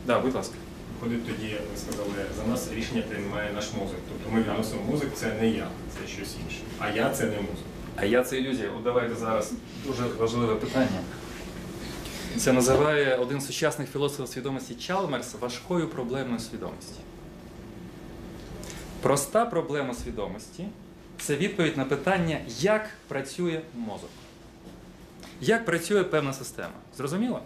Так, 0.07 0.23
будь 0.23 0.35
ласка. 0.35 0.55
Виходить 1.01 1.27
тоді, 1.27 1.47
ви 1.73 1.77
сказали, 1.79 2.09
за 2.37 2.51
нас 2.51 2.73
рішення 2.73 3.03
приймає 3.03 3.53
наш 3.53 3.65
мозок. 3.73 3.97
Тобто 4.09 4.35
ми 4.37 4.41
відносимо 4.43 4.83
мозок, 4.91 5.09
це 5.15 5.35
не 5.41 5.49
я, 5.49 5.67
це 5.95 6.13
щось 6.13 6.37
інше. 6.45 6.59
А 6.79 6.91
я 6.91 7.11
це 7.11 7.25
не 7.25 7.37
мозок. 7.37 7.67
А 7.97 8.05
я 8.05 8.25
це 8.25 8.39
ілюзія. 8.39 8.69
От 8.77 8.85
давайте 8.85 9.15
зараз 9.15 9.53
дуже 9.87 10.03
важливе 10.19 10.55
питання. 10.55 11.01
Це 12.39 12.53
називає 12.53 13.17
один 13.17 13.41
з 13.41 13.47
сучасних 13.47 13.91
філософів 13.91 14.29
свідомості 14.29 14.75
Чалмерс 14.75 15.35
важкою 15.41 15.89
проблемою 15.89 16.41
свідомості. 16.41 17.01
Проста 19.03 19.47
проблема 19.47 19.95
свідомості 19.95 20.67
це 21.21 21.37
відповідь 21.37 21.77
на 21.77 21.85
питання, 21.85 22.41
як 22.61 22.91
працює 23.09 23.61
мозок. 23.75 24.11
Як 25.41 25.65
працює 25.65 26.05
певна 26.05 26.33
система. 26.33 26.75
Зрозуміло? 26.97 27.41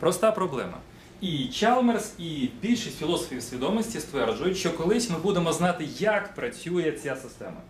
Проста 0.00 0.32
проблема. 0.32 0.78
І 1.20 1.48
Чалмерс, 1.48 2.12
і 2.18 2.50
більшість 2.62 2.98
філософів 2.98 3.42
свідомості 3.42 4.00
стверджують, 4.00 4.56
що 4.56 4.72
колись 4.72 5.10
ми 5.10 5.18
будемо 5.18 5.52
знати, 5.52 5.88
як 5.98 6.34
працює 6.34 6.92
ця 6.92 7.16
система. 7.16 7.60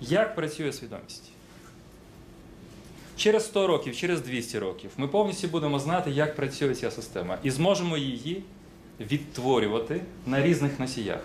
Як 0.00 0.34
працює 0.34 0.72
свідомість? 0.72 1.33
Через 3.16 3.44
100 3.44 3.66
років, 3.66 3.96
через 3.96 4.20
200 4.20 4.58
років 4.58 4.90
ми 4.96 5.08
повністю 5.08 5.48
будемо 5.48 5.78
знати, 5.78 6.10
як 6.10 6.36
працює 6.36 6.74
ця 6.74 6.90
система, 6.90 7.38
і 7.42 7.50
зможемо 7.50 7.96
її 7.96 8.42
відтворювати 9.00 10.00
на 10.26 10.42
різних 10.42 10.80
носіях. 10.80 11.20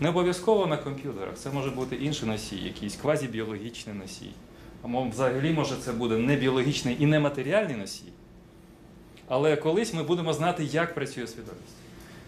Не 0.00 0.08
обов'язково 0.08 0.66
на 0.66 0.76
комп'ютерах, 0.76 1.34
це 1.36 1.50
може 1.50 1.70
бути 1.70 1.96
інший 1.96 2.28
носій, 2.28 2.56
якийсь 2.56 2.96
квазібіологічний 2.96 3.96
носій. 3.96 4.30
Або 4.82 5.02
взагалі, 5.02 5.52
може, 5.52 5.76
це 5.76 5.92
буде 5.92 6.16
не 6.16 6.36
біологічний 6.36 6.96
і 7.00 7.06
не 7.06 7.20
матеріальний 7.20 7.76
носій. 7.76 8.12
Але 9.28 9.56
колись 9.56 9.94
ми 9.94 10.02
будемо 10.02 10.32
знати, 10.32 10.64
як 10.64 10.94
працює 10.94 11.26
свідомість. 11.26 11.76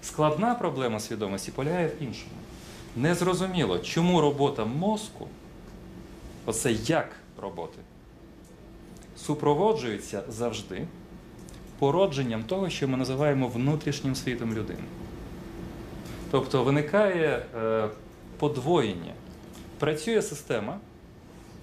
Складна 0.02 0.54
проблема 0.54 1.00
свідомості 1.00 1.50
полягає 1.50 1.88
в 1.88 2.02
іншому. 2.02 2.34
Незрозуміло, 2.96 3.78
чому 3.78 4.20
робота 4.20 4.64
мозку, 4.64 5.28
оце 6.46 6.72
як 6.72 7.08
роботи, 7.42 7.78
супроводжується 9.26 10.22
завжди 10.28 10.86
породженням 11.78 12.44
того, 12.44 12.70
що 12.70 12.88
ми 12.88 12.96
називаємо 12.96 13.48
внутрішнім 13.48 14.14
світом 14.14 14.54
людини. 14.54 14.84
Тобто 16.30 16.64
виникає 16.64 17.46
е, 17.56 17.88
подвоєння. 18.38 19.12
Працює 19.78 20.22
система 20.22 20.78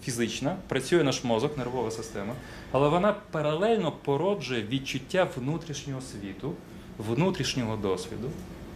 фізична, 0.03 0.56
працює 0.68 1.03
наш 1.03 1.24
мозок, 1.24 1.58
нервова 1.58 1.91
система, 1.91 2.34
але 2.72 2.89
вона 2.89 3.15
паралельно 3.32 3.91
породжує 3.91 4.63
відчуття 4.63 5.27
внутрішнього 5.38 6.01
світу, 6.01 6.53
внутрішнього 6.98 7.77
досвіду, 7.77 8.30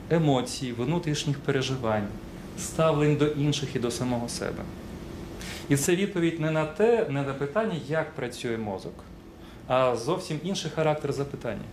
емоцій, 0.09 0.71
внутрішніх 0.71 1.39
переживань, 1.39 2.07
ставлень 2.59 3.15
до 3.15 3.27
інших 3.27 3.75
і 3.75 3.79
до 3.79 3.91
самого 3.91 4.29
себе. 4.29 4.63
І 5.69 5.75
це 5.77 5.95
відповідь 5.95 6.39
не 6.39 6.51
на 6.51 6.65
те, 6.65 7.05
не 7.09 7.23
на 7.23 7.33
питання, 7.33 7.75
як 7.87 8.11
працює 8.11 8.57
мозок, 8.57 8.93
а 9.67 9.95
зовсім 9.95 10.39
інший 10.43 10.71
характер 10.75 11.13
запитання. 11.13 11.65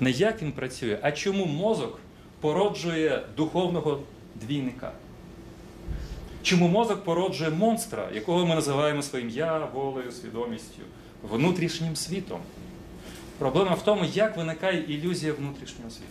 Не 0.00 0.10
як 0.10 0.42
він 0.42 0.52
працює, 0.52 0.98
а 1.02 1.12
чому 1.12 1.46
мозок 1.46 1.98
породжує 2.40 3.22
духовного 3.36 4.00
двійника. 4.34 4.92
Чому 6.42 6.68
мозок 6.68 7.04
породжує 7.04 7.50
монстра, 7.50 8.08
якого 8.14 8.46
ми 8.46 8.54
називаємо 8.54 9.02
своїм 9.02 9.30
я, 9.30 9.58
волею, 9.58 10.12
свідомістю, 10.12 10.82
внутрішнім 11.22 11.96
світом? 11.96 12.40
Проблема 13.38 13.74
в 13.74 13.82
тому, 13.82 14.04
як 14.12 14.36
виникає 14.36 14.82
ілюзія 14.82 15.32
внутрішнього 15.32 15.90
світу. 15.90 16.04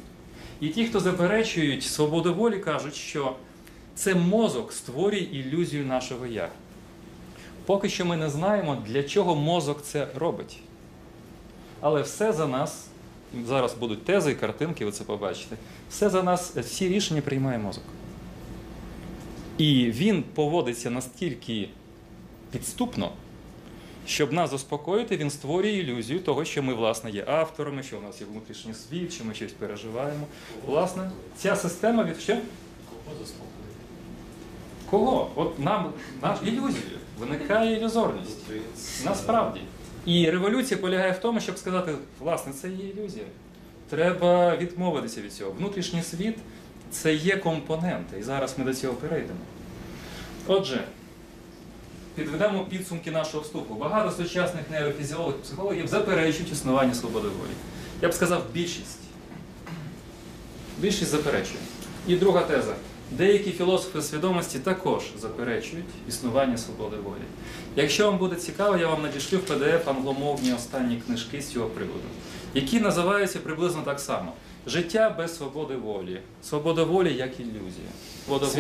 І 0.60 0.68
ті, 0.68 0.86
хто 0.86 1.00
заперечують 1.00 1.84
свободу 1.84 2.34
волі, 2.34 2.60
кажуть, 2.60 2.96
що 2.96 3.36
це 3.96 4.16
мозок 4.16 4.74
створює 4.74 5.20
ілюзію 5.20 5.86
нашого 5.86 6.26
я. 6.26 6.50
Поки 7.70 7.90
що 7.90 8.06
ми 8.06 8.18
не 8.18 8.30
знаємо, 8.30 8.78
для 8.88 9.04
чого 9.04 9.36
мозок 9.36 9.82
це 9.84 10.08
робить. 10.16 10.60
Але 11.82 12.02
все 12.02 12.34
за 12.34 12.48
нас, 12.48 12.88
зараз 13.46 13.74
будуть 13.74 14.06
тези 14.06 14.32
і 14.32 14.36
картинки, 14.36 14.86
ви 14.86 14.92
це 14.92 15.04
побачите, 15.04 15.56
все 15.90 16.10
за 16.10 16.24
нас, 16.24 16.58
всі 16.58 16.88
рішення 16.88 17.22
приймає 17.22 17.58
мозок. 17.58 17.84
І 19.58 19.86
він 19.86 20.24
поводиться 20.24 20.90
настільки 20.90 21.70
підступно, 22.52 23.12
щоб 24.06 24.34
нас 24.34 24.50
заспокоїти, 24.50 25.18
він 25.18 25.30
створює 25.30 25.72
ілюзію 25.72 26.20
того, 26.20 26.46
що 26.46 26.64
ми, 26.64 26.74
власне, 26.74 27.12
є 27.12 27.26
авторами, 27.28 27.84
що 27.84 27.98
у 27.98 28.02
нас 28.02 28.22
є 28.22 28.28
внутрішній 28.32 28.74
світ, 28.74 29.14
що 29.14 29.26
ми 29.26 29.34
щось 29.34 29.52
переживаємо. 29.52 30.26
Власне, 30.66 31.12
ця 31.38 31.56
система 31.56 32.04
від 32.04 32.20
що? 32.20 32.34
Кого 32.34 33.18
заспокоїти? 33.20 33.80
Кого? 34.90 35.32
От 35.36 35.60
нам 35.60 35.94
наш 36.22 36.38
ілюзія. 36.46 36.99
Виникає 37.20 37.78
ілюзорність. 37.78 38.38
Насправді. 39.06 39.62
І 40.06 40.30
революція 40.32 40.80
полягає 40.80 41.12
в 41.12 41.18
тому, 41.18 41.40
щоб 41.40 41.58
сказати, 41.58 41.96
власне, 42.20 42.54
це 42.54 42.70
є 42.70 42.90
ілюзія. 42.90 43.26
Треба 43.90 44.58
відмовитися 44.58 45.22
від 45.22 45.34
цього. 45.34 45.52
Внутрішній 45.52 46.04
світ 46.04 46.36
це 46.92 47.14
є 47.14 47.38
компоненти, 47.38 48.20
і 48.20 48.24
зараз 48.24 48.56
ми 48.58 48.66
до 48.66 48.74
цього 48.74 48.94
перейдемо. 48.94 49.40
Отже, 50.48 50.84
підведемо 52.16 52.66
підсумки 52.66 53.12
нашого 53.12 53.44
вступу. 53.44 53.74
Багато 53.76 54.12
сучасних 54.12 54.70
нейрофізіологів, 54.72 55.42
психологів 55.42 55.88
заперечують 55.88 56.52
існування 56.52 56.94
свободи 56.94 57.28
волі. 57.28 57.52
Я 58.02 58.10
б 58.10 58.14
сказав, 58.14 58.44
більшість. 58.54 59.00
Більшість 60.80 61.12
заперечує. 61.12 61.60
І 62.08 62.16
друга 62.16 62.42
теза. 62.42 62.76
Деякі 63.12 63.52
філософи 63.52 64.02
свідомості 64.02 64.60
також 64.60 65.04
заперечують 65.22 65.86
існування 66.10 66.58
свободи 66.58 66.96
волі. 66.98 67.22
Якщо 67.76 68.06
вам 68.06 68.18
буде 68.18 68.36
цікаво, 68.36 68.78
я 68.78 68.88
вам 68.88 69.02
надішлю 69.02 69.38
в 69.38 69.52
PDF 69.52 69.90
англомовні 69.90 70.54
останні 70.54 70.96
книжки 71.06 71.42
з 71.42 71.48
цього 71.52 71.70
приводу, 71.70 72.04
які 72.54 72.80
називаються 72.80 73.40
приблизно 73.40 73.82
так 73.82 74.00
само: 74.00 74.34
Життя 74.68 75.16
без 75.18 75.36
свободи 75.38 75.76
волі, 75.76 76.20
свобода 76.44 76.84
волі 76.84 77.14
як 77.16 77.40
ілюзія, 77.40 77.90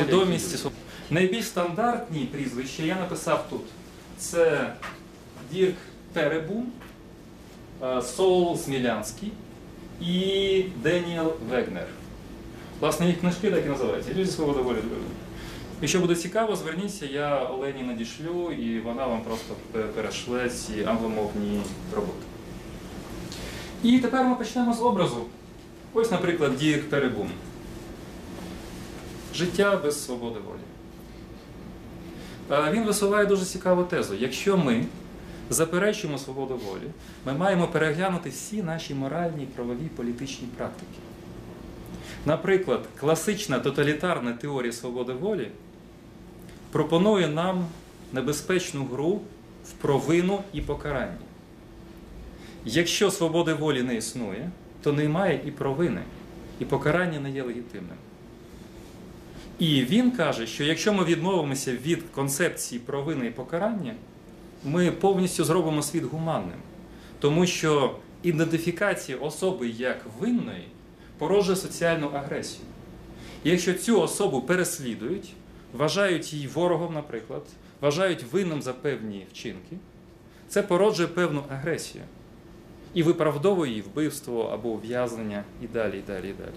свідомість. 0.05 0.53
і 0.53 0.57
своб- 0.57 0.71
Найбільш 1.09 1.45
стандартні 1.45 2.19
прізвища 2.25 2.83
я 2.83 2.95
написав 2.95 3.45
тут. 3.49 3.61
Це 4.17 4.73
Дірк 5.51 5.75
Перебум, 6.13 6.71
е, 7.83 8.01
Соул 8.01 8.57
Смілянський 8.57 9.31
і 10.01 10.63
Деніел 10.83 11.33
Вегнер. 11.49 11.87
Власне, 12.79 13.07
їх 13.07 13.19
книжки 13.19 13.51
так 13.51 13.65
і 13.65 13.69
називаються. 13.69 14.11
Ілюзія 14.11 14.35
свободи 14.35 14.61
волі. 14.61 14.77
Якщо 15.81 15.99
буде 15.99 16.15
цікаво, 16.15 16.55
зверніться, 16.55 17.05
я 17.05 17.43
Олені 17.43 17.83
надішлю, 17.83 18.51
і 18.51 18.79
вона 18.79 19.07
вам 19.07 19.21
просто 19.21 19.53
перешле 19.95 20.49
ці 20.49 20.83
англомовні 20.83 21.61
роботи. 21.95 22.23
І 23.83 23.99
тепер 23.99 24.25
ми 24.25 24.35
почнемо 24.35 24.73
з 24.73 24.81
образу. 24.81 25.25
Ось, 25.93 26.11
наприклад, 26.11 26.57
Дірк 26.57 26.89
Перебум. 26.89 27.29
Життя 29.35 29.77
без 29.83 30.05
свободи 30.05 30.39
волі. 30.39 30.59
Е, 32.67 32.71
Він 32.71 32.83
висуває 32.85 33.25
дуже 33.25 33.45
цікаву 33.45 33.83
тезу. 33.83 34.15
Якщо 34.15 34.57
ми 34.57 34.85
заперечуємо 35.49 36.17
свободу 36.17 36.53
волі, 36.53 36.89
ми 37.25 37.33
маємо 37.33 37.67
переглянути 37.67 38.29
всі 38.29 38.63
наші 38.63 38.93
моральні, 38.93 39.45
правові, 39.45 39.89
політичні 39.95 40.47
практики. 40.57 40.99
Наприклад, 42.25 42.85
класична 42.99 43.59
тоталітарна 43.59 44.33
теорія 44.33 44.71
свободи 44.71 45.13
волі 45.13 45.47
пропонує 46.71 47.27
нам 47.27 47.65
небезпечну 48.13 48.85
гру 48.85 49.21
в 49.65 49.71
провину 49.71 50.39
і 50.53 50.61
покарання. 50.61 51.17
Якщо 52.65 53.11
свободи 53.11 53.53
волі 53.53 53.83
не 53.83 53.95
існує, 53.95 54.49
то 54.83 54.93
немає 54.93 55.41
і 55.45 55.51
провини, 55.51 56.01
і 56.59 56.65
покарання 56.65 57.19
не 57.19 57.31
є 57.31 57.43
легітимним. 57.43 57.97
І 59.59 59.83
він 59.83 60.11
каже, 60.11 60.47
що 60.47 60.63
якщо 60.63 60.93
ми 60.93 61.03
відмовимося 61.03 61.71
від 61.71 62.03
концепції 62.15 62.79
провини 62.79 63.25
і 63.25 63.31
покарання, 63.31 63.93
ми 64.65 64.91
повністю 64.91 65.43
зробимо 65.43 65.81
світ 65.81 66.03
гуманним. 66.03 66.59
Тому 67.19 67.45
що 67.45 67.95
ідентифікація 68.23 69.17
особи 69.17 69.67
як 69.67 70.05
винної 70.19 70.67
породжує 71.19 71.55
соціальну 71.55 72.07
агресію. 72.07 72.65
І 73.43 73.49
якщо 73.49 73.73
цю 73.73 74.01
особу 74.01 74.41
переслідують, 74.41 75.33
вважають 75.73 76.33
її 76.33 76.47
ворогом, 76.47 76.93
наприклад, 76.93 77.43
вважають 77.81 78.23
винним 78.31 78.61
за 78.61 78.73
певні 78.73 79.25
вчинки, 79.31 79.77
це 80.47 80.63
породжує 80.63 81.07
певну 81.07 81.43
агресію. 81.49 82.03
І 82.93 83.03
виправдовує 83.03 83.71
її 83.71 83.81
вбивство 83.81 84.43
або 84.43 84.69
ув'язнення 84.69 85.43
і 85.63 85.67
далі, 85.67 85.97
і 85.97 86.01
далі, 86.07 86.29
і 86.29 86.33
далі. 86.33 86.55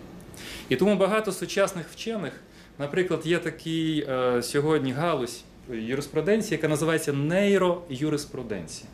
І 0.68 0.76
тому 0.76 0.96
багато 0.96 1.32
сучасних 1.32 1.86
вчених, 1.88 2.32
наприклад, 2.78 3.26
є 3.26 3.38
такий 3.38 4.06
е, 4.08 4.42
сьогодні 4.42 4.92
галузь 4.92 5.44
юриспруденції, 5.70 6.52
яка 6.52 6.68
називається 6.68 7.12
нейроюриспруденція. 7.12 8.90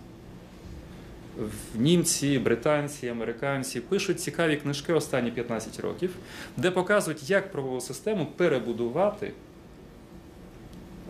Німці, 1.74 2.38
британці, 2.38 3.08
американці 3.08 3.80
пишуть 3.80 4.20
цікаві 4.20 4.56
книжки 4.56 4.92
останні 4.92 5.30
15 5.30 5.80
років, 5.80 6.10
де 6.56 6.70
показують, 6.70 7.30
як 7.30 7.52
правову 7.52 7.80
систему 7.80 8.26
перебудувати, 8.36 9.32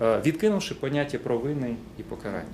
е, 0.03 0.21
відкинувши 0.27 0.75
поняття 0.75 1.19
провини 1.19 1.77
і 1.99 2.03
покарання. 2.03 2.45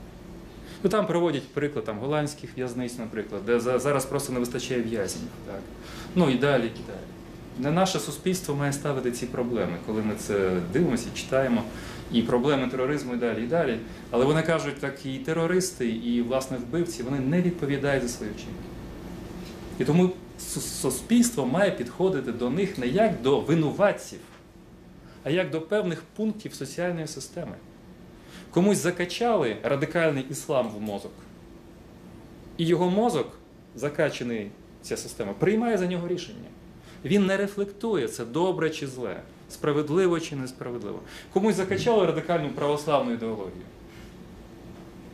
Ну, 0.83 0.91
там 0.91 1.07
проводять 1.07 1.49
приклад 1.49 1.85
там, 1.85 1.99
голландських 1.99 2.51
в'язниць, 2.59 2.99
наприклад, 2.99 3.43
де 3.47 3.61
за- 3.61 3.79
зараз 3.79 4.07
просто 4.07 4.33
не 4.33 4.41
вистачає 4.41 4.83
в'язнів. 4.83 5.29
Так? 5.47 5.61
Ну 6.15 6.31
і 6.31 6.35
далі, 6.39 6.65
і 6.65 6.81
далі. 6.87 6.99
Не 7.59 7.71
наше 7.71 7.99
суспільство 7.99 8.55
має 8.55 8.73
ставити 8.73 9.13
ці 9.13 9.27
проблеми, 9.27 9.77
коли 9.87 10.03
ми 10.03 10.15
це 10.19 10.51
дивимося 10.73 11.07
читаємо, 11.15 11.63
і 12.15 12.23
проблеми 12.23 12.69
тероризму 12.69 13.15
і 13.15 13.17
далі, 13.17 13.43
і 13.45 13.47
далі. 13.47 13.79
Але 14.11 14.25
вони 14.25 14.43
кажуть, 14.43 14.81
так 14.81 15.07
і 15.07 15.19
терористи, 15.19 15.89
і 15.89 16.23
власне 16.23 16.57
вбивці 16.57 17.03
вони 17.03 17.21
не 17.21 17.43
відповідають 17.43 18.03
за 18.03 18.09
свої 18.09 18.33
вчинки. 18.33 18.53
І 19.79 19.85
тому 19.85 20.11
суспільство 20.83 21.47
має 21.47 21.71
підходити 21.71 22.33
до 22.33 22.51
них 22.51 22.79
не 22.79 22.87
як 22.87 23.23
до 23.23 23.41
винуватців, 23.41 24.19
а 25.25 25.31
як 25.31 25.51
до 25.51 25.61
певних 25.61 26.03
пунктів 26.17 26.55
соціальної 26.55 27.07
системи. 27.07 27.55
Комусь 28.51 28.79
закачали 28.79 29.57
радикальний 29.63 30.27
іслам 30.31 30.69
в 30.69 30.81
мозок. 30.81 31.13
І 32.57 32.67
його 32.67 32.91
мозок, 32.91 33.39
закачаний 33.75 34.51
ця 34.83 34.97
система, 34.97 35.33
приймає 35.33 35.79
за 35.79 35.87
нього 35.87 36.09
рішення. 36.09 36.49
Він 37.05 37.27
не 37.27 37.37
рефлектує, 37.37 38.09
це 38.09 38.25
добре 38.25 38.71
чи 38.71 38.87
зле, 38.87 39.17
справедливо 39.51 40.21
чи 40.21 40.37
несправедливо. 40.37 41.01
Комусь 41.33 41.55
закачали 41.55 42.07
радикальну 42.07 42.49
православну 42.49 43.13
ідеологію. 43.13 43.65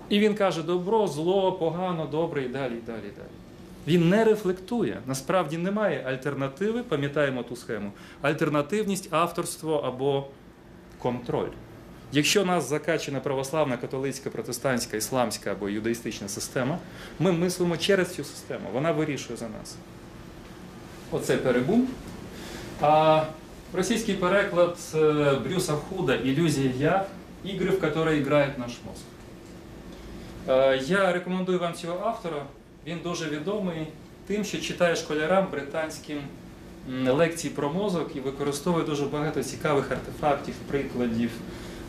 І 0.08 0.18
він 0.18 0.34
каже: 0.34 0.62
добро, 0.62 1.06
зло, 1.06 1.52
погано, 1.52 2.06
добре 2.06 2.44
і 2.44 2.48
далі, 2.48 2.72
і 2.72 2.86
далі, 2.86 2.98
і 2.98 3.16
далі. 3.16 3.40
Він 3.86 4.08
не 4.08 4.24
рефлектує. 4.24 5.00
Насправді 5.06 5.58
немає 5.58 6.04
альтернативи, 6.06 6.82
пам'ятаємо 6.82 7.42
ту 7.42 7.56
схему. 7.56 7.92
Альтернативність, 8.22 9.08
авторство 9.10 9.76
або 9.76 10.26
контроль. 10.98 11.50
Якщо 12.12 12.44
нас 12.44 12.68
закачена 12.68 13.20
православна, 13.20 13.76
католицька, 13.76 14.30
протестантська, 14.30 14.96
ісламська 14.96 15.52
або 15.52 15.68
юдаїстична 15.68 16.28
система, 16.28 16.78
ми 17.18 17.32
мислимо 17.32 17.76
через 17.76 18.14
цю 18.14 18.24
систему. 18.24 18.68
Вона 18.72 18.92
вирішує 18.92 19.36
за 19.36 19.48
нас. 19.48 19.76
Оце 21.10 21.36
перебум. 21.36 21.88
А 22.80 23.24
російський 23.72 24.14
переклад 24.14 24.78
е, 24.94 25.34
Брюса 25.44 25.72
Худа 25.72 26.14
Ілюзія 26.14 26.72
я 26.78 27.04
ігри, 27.44 27.70
в 27.70 27.82
які 27.82 28.22
грає 28.22 28.54
наш 28.58 28.70
мозок. 28.86 29.06
Е, 30.48 30.82
Я 30.86 31.12
рекомендую 31.12 31.58
вам 31.58 31.74
цього 31.74 32.06
автора. 32.06 32.42
Він 32.86 32.98
дуже 33.04 33.30
відомий 33.30 33.86
тим, 34.26 34.44
що 34.44 34.60
читає 34.60 34.96
школярам 34.96 35.46
британським 35.52 36.18
лекції 37.06 37.54
про 37.54 37.70
мозок 37.72 38.16
і 38.16 38.20
використовує 38.20 38.84
дуже 38.84 39.04
багато 39.04 39.42
цікавих 39.42 39.90
артефактів, 39.92 40.54
прикладів, 40.68 41.30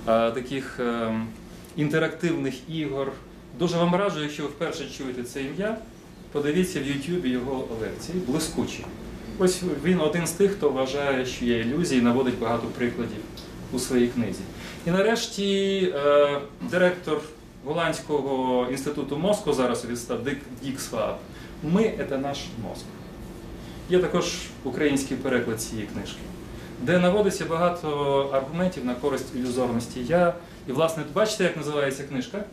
е, 0.08 0.32
таких 0.32 0.80
ем, 0.80 1.28
інтерактивних 1.76 2.70
ігор. 2.70 3.12
Дуже 3.60 3.78
вам 3.78 3.96
раджу, 3.96 4.22
якщо 4.24 4.44
ви 4.44 4.50
вперше 4.50 4.90
чуєте 4.98 5.24
це 5.24 5.44
ім'я, 5.44 5.78
подивіться 6.32 6.80
в 6.80 6.84
YouTube 6.84 7.28
його 7.28 7.68
лекції, 7.82 8.18
блискучі. 8.28 8.86
Ось 9.44 9.64
він 9.84 10.00
один 10.00 10.28
з 10.28 10.32
тих, 10.32 10.52
хто 10.52 10.70
вважає, 10.70 11.26
що 11.26 11.46
є 11.46 11.60
ілюзії, 11.60 12.02
наводить 12.02 12.40
багато 12.40 12.68
прикладів 12.68 13.18
у 13.74 13.80
своїй 13.80 14.08
книзі. 14.08 14.42
І 14.86 14.92
нарешті 14.92 15.78
е, 15.96 16.40
директор 16.62 17.22
Голландського 17.66 18.68
інституту 18.72 19.18
мозку 19.18 19.54
зараз 19.54 19.86
відстав 19.86 20.20
Дік 20.64 20.80
Сваб. 20.80 21.16
Ми 21.64 21.94
це 22.10 22.18
наш 22.18 22.38
мозок. 22.64 22.88
Є 23.90 24.00
також 24.00 24.34
український 24.64 25.18
переклад 25.18 25.62
цієї 25.62 25.88
книжки, 25.88 26.22
де 26.82 27.00
наводиться 27.00 27.46
багато 27.46 27.90
аргументів 28.34 28.86
на 28.86 28.96
користь 28.96 29.36
ілюзорності 29.36 30.04
я. 30.04 30.34
І, 30.68 30.72
власне, 30.72 31.04
бачите, 31.14 31.44
як 31.44 31.58
називається 31.58 32.04
книжка? 32.04 32.44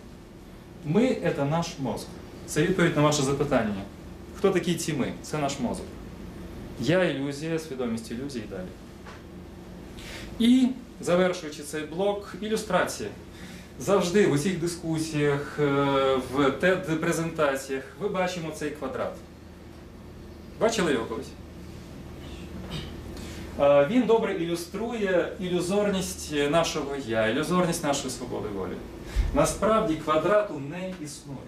Ми 0.85 1.33
це 1.37 1.45
наш 1.45 1.67
мозок. 1.79 2.09
Це 2.47 2.63
відповідь 2.63 2.97
на 2.97 3.03
ваше 3.03 3.23
запитання. 3.23 3.83
Хто 4.39 4.51
такі 4.51 4.75
ці 4.75 4.93
ми? 4.93 5.13
Це 5.23 5.39
наш 5.39 5.61
мозок. 5.61 5.85
Я 6.81 7.05
ілюзія, 7.05 7.59
свідомість 7.59 8.11
ілюзії 8.11 8.45
і 8.45 8.51
далі. 8.51 8.69
І 10.39 10.69
завершуючи 11.01 11.63
цей 11.63 11.83
блок, 11.83 12.35
ілюстрація. 12.41 13.09
Завжди 13.81 14.27
в 14.27 14.33
усіх 14.33 14.61
дискусіях, 14.61 15.59
е, 15.59 15.65
в 16.33 16.39
TED-презентаціях 16.39 17.83
ви 18.01 18.09
бачимо 18.09 18.51
цей 18.51 18.71
квадрат. 18.71 19.13
Бачили 20.61 20.93
його 20.93 21.05
колись? 21.05 21.29
Він 23.91 24.03
добре 24.03 24.35
ілюструє 24.35 25.33
ілюзорність 25.41 26.33
нашого 26.51 26.97
я, 27.07 27.27
ілюзорність 27.27 27.85
нашої 27.85 28.11
свободи 28.11 28.49
волі. 28.49 28.73
Насправді 29.35 29.95
квадрату 29.95 30.63
не 30.71 30.93
існує. 31.05 31.39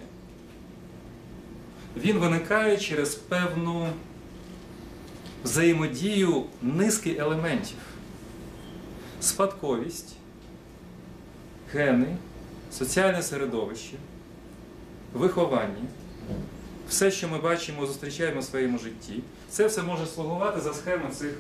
Він 1.97 2.19
виникає 2.19 2.77
через 2.77 3.15
певну 3.15 3.89
взаємодію 5.45 6.45
низки 6.63 7.17
елементів. 7.19 7.77
Спадковість, 9.21 10.15
гени, 11.73 12.17
соціальне 12.73 13.23
середовище, 13.23 13.97
виховання, 15.15 15.85
все, 16.89 17.11
що 17.11 17.29
ми 17.29 17.39
бачимо, 17.39 17.87
зустрічаємо 17.87 18.41
в 18.41 18.45
своєму 18.45 18.79
житті, 18.79 19.23
це 19.51 19.67
все 19.67 19.83
може 19.83 20.07
слугувати 20.07 20.61
за 20.61 20.75
схеми 20.75 21.11
цих 21.13 21.35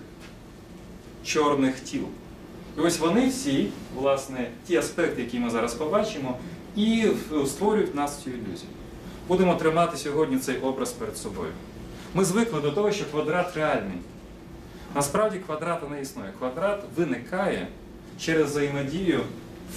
чорних 1.24 1.80
тіл. 1.80 2.04
І 2.78 2.80
ось 2.80 2.98
вони 2.98 3.28
всі, 3.28 3.70
власне, 3.96 4.50
ті 4.66 4.76
аспекти, 4.76 5.22
які 5.22 5.38
ми 5.38 5.50
зараз 5.50 5.74
побачимо, 5.74 6.38
і 6.76 7.06
створюють 7.46 7.94
нас 7.94 8.22
цю 8.22 8.30
ілюзію. 8.30 8.70
Будемо 9.28 9.54
тримати 9.54 9.96
сьогодні 9.96 10.38
цей 10.38 10.58
образ 10.58 10.92
перед 10.92 11.16
собою. 11.16 11.52
Ми 12.14 12.24
звикли 12.24 12.60
до 12.60 12.70
того, 12.72 12.92
що 12.92 13.04
квадрат 13.10 13.56
реальний. 13.56 13.98
Насправді 14.94 15.38
квадрата 15.38 15.86
не 15.88 16.00
існує. 16.00 16.32
Квадрат 16.38 16.84
виникає 16.96 17.66
через 18.20 18.50
взаємодію 18.50 19.20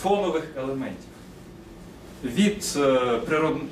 фонових 0.01 0.43
елементів. 0.57 1.09
Від 2.23 2.73
е, 2.77 3.17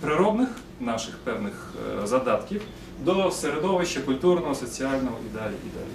природних 0.01 0.49
наших 0.79 1.17
певних 1.17 1.73
е, 2.03 2.07
задатків 2.07 2.61
до 3.03 3.31
середовища 3.31 4.01
культурного, 4.01 4.55
соціального 4.55 5.17
і 5.31 5.35
далі. 5.37 5.53
І 5.65 5.77
далі, 5.77 5.91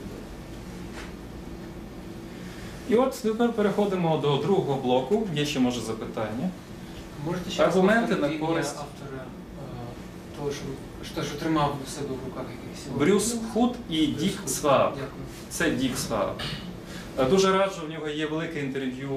і 2.89 2.95
от 2.95 3.21
тепер 3.23 3.53
переходимо 3.53 4.17
до 4.19 4.37
другого 4.37 4.81
блоку. 4.83 5.29
Є 5.35 5.47
ще 5.47 5.61
може 5.61 5.81
запитання. 5.81 6.51
Можете 7.27 7.51
ще 7.51 7.65
Аргументи 7.65 8.17
на 8.17 8.29
користь. 8.29 8.77
автора 8.79 9.23
е, 9.23 10.37
того, 10.39 10.51
що, 10.51 10.63
що, 11.13 11.23
що 11.23 11.37
тримав 11.37 11.77
у 11.87 11.91
себе 11.91 12.09
в 12.09 12.27
руках 12.27 12.47
сьогодні? 12.85 13.07
Брюс 13.07 13.37
Худ 13.53 13.75
і 13.91 14.07
Брюс 14.07 14.23
Дік 14.23 14.37
Худ. 14.41 14.51
Сваб. 14.51 14.91
Дякую. 14.95 15.23
Це 15.51 15.71
Дік 15.71 15.99
Сваб. 15.99 16.41
Е, 17.19 17.25
Дуже 17.25 17.53
раджу, 17.53 17.81
в 17.87 17.91
нього 17.91 18.09
є 18.09 18.27
велике 18.27 18.61
інтерв'ю, 18.61 19.11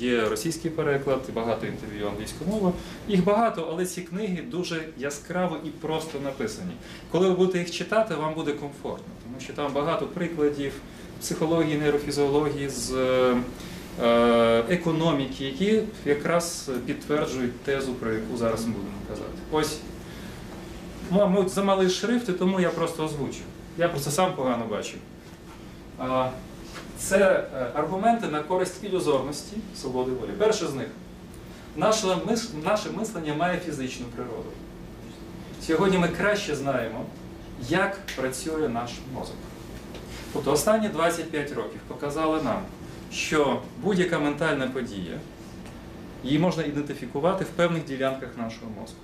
є 0.00 0.28
російський 0.28 0.70
переклад, 0.70 1.20
багато 1.34 1.66
інтерв'ю 1.66 2.08
англійською 2.08 2.50
мовою. 2.50 2.72
Їх 3.08 3.24
багато, 3.24 3.68
але 3.70 3.86
ці 3.86 4.00
книги 4.00 4.42
дуже 4.50 4.88
яскраво 4.98 5.56
і 5.64 5.68
просто 5.68 6.18
написані. 6.24 6.72
Коли 7.10 7.28
ви 7.28 7.34
будете 7.34 7.58
їх 7.58 7.70
читати, 7.70 8.14
вам 8.14 8.34
буде 8.34 8.52
комфортно, 8.52 9.12
тому 9.24 9.40
що 9.40 9.52
там 9.52 9.72
багато 9.72 10.06
прикладів 10.06 10.72
психології, 11.20 11.78
нейрофізіології, 11.78 12.68
з 12.68 12.92
е, 12.92 13.36
е, 14.02 14.64
економіки, 14.68 15.44
які 15.44 15.82
якраз 16.04 16.70
підтверджують 16.86 17.60
тезу, 17.60 17.94
про 17.94 18.12
яку 18.12 18.36
зараз 18.36 18.66
ми 18.66 18.72
будемо 18.72 18.96
казати. 19.08 19.32
Ось, 19.52 19.78
мабуть, 21.10 21.48
замалий 21.48 21.90
шрифт, 21.90 22.28
і 22.28 22.32
тому 22.32 22.60
я 22.60 22.70
просто 22.70 23.04
озвучу. 23.04 23.40
Я 23.78 23.88
просто 23.88 24.10
сам 24.10 24.34
погано 24.34 24.64
бачу. 24.70 24.96
Це 26.98 27.18
е, 27.18 27.70
аргументи 27.74 28.26
на 28.26 28.42
користь 28.42 28.84
ілюзорності 28.84 29.56
свободи 29.76 30.10
волі. 30.10 30.30
Перше 30.38 30.66
з 30.66 30.74
них. 30.74 30.88
Наше 32.64 32.90
мислення 32.96 33.34
має 33.34 33.58
фізичну 33.58 34.06
природу. 34.14 34.50
Сьогодні 35.62 35.98
ми 35.98 36.08
краще 36.08 36.56
знаємо, 36.56 37.04
як 37.68 37.98
працює 38.16 38.68
наш 38.68 38.90
мозок. 39.14 39.36
Тобто 40.32 40.52
останні 40.52 40.88
25 40.88 41.52
років 41.52 41.80
показали 41.88 42.42
нам, 42.42 42.62
що 43.12 43.62
будь-яка 43.82 44.18
ментальна 44.18 44.66
подія 44.66 45.18
її 46.24 46.38
можна 46.38 46.62
ідентифікувати 46.62 47.44
в 47.44 47.48
певних 47.48 47.84
ділянках 47.84 48.28
нашого 48.38 48.70
мозку. 48.80 48.96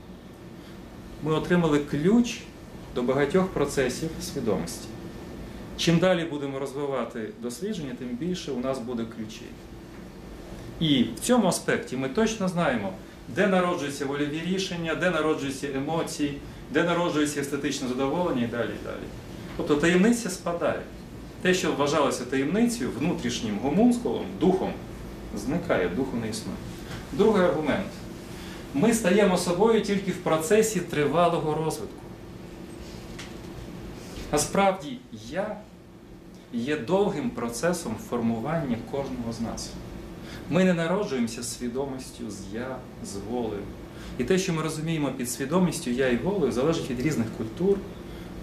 Ми 1.23 1.33
отримали 1.33 1.79
ключ 1.79 2.41
до 2.95 3.03
багатьох 3.03 3.49
процесів 3.49 4.11
свідомості. 4.23 4.89
Чим 5.77 5.99
далі 5.99 6.25
будемо 6.25 6.59
розвивати 6.59 7.29
дослідження, 7.43 7.93
тим 7.99 8.09
більше 8.09 8.53
у 8.53 8.61
нас 8.61 8.79
буде 8.79 9.05
ключей. 9.17 9.49
І 10.81 11.03
в 11.03 11.21
цьому 11.21 11.49
аспекті 11.49 11.97
ми 11.97 12.09
точно 12.09 12.49
знаємо, 12.49 12.93
де 13.29 13.47
народжуються 13.47 14.07
вольові 14.07 14.43
рішення, 14.47 14.95
де 14.95 15.11
народжуються 15.11 15.69
емоції, 15.77 16.39
де 16.71 16.83
народжується 16.85 17.41
естетичне 17.41 17.89
задоволення 17.89 18.45
і 18.45 18.47
далі. 18.47 18.71
і 18.83 18.85
далі. 18.85 19.07
Тобто 19.57 19.77
таємниця 19.77 20.31
спадає. 20.31 20.81
Те, 21.43 21.55
що 21.55 21.73
вважалося 21.73 22.25
таємницею, 22.25 22.91
внутрішнім 22.99 23.59
гомунскулом, 23.63 24.27
духом, 24.41 24.73
зникає, 25.37 25.89
духу 25.89 26.17
не 26.17 26.29
існує. 26.29 26.57
Другий 27.13 27.45
аргумент. 27.45 27.87
Ми 28.75 28.95
стаємо 28.95 29.39
собою 29.39 29.83
тільки 29.83 30.13
в 30.13 30.17
процесі 30.17 30.81
тривалого 30.81 31.65
розвитку. 31.65 32.03
Насправді, 34.33 34.99
я 35.31 35.57
є 36.53 36.77
довгим 36.77 37.31
процесом 37.31 37.97
формування 38.11 38.77
кожного 38.91 39.33
з 39.33 39.41
нас. 39.41 39.71
Ми 40.51 40.65
не 40.65 40.75
народжуємося 40.75 41.43
свідомістю, 41.43 42.31
з 42.31 42.55
я, 42.55 42.77
з 43.05 43.17
волею. 43.31 43.63
І 44.19 44.25
те, 44.25 44.39
що 44.39 44.53
ми 44.53 44.63
розуміємо 44.63 45.13
під 45.17 45.31
свідомістю 45.31 45.91
я 45.91 46.09
і 46.09 46.17
волею, 46.17 46.53
залежить 46.53 46.91
від 46.91 47.01
різних 47.01 47.27
культур, 47.37 47.79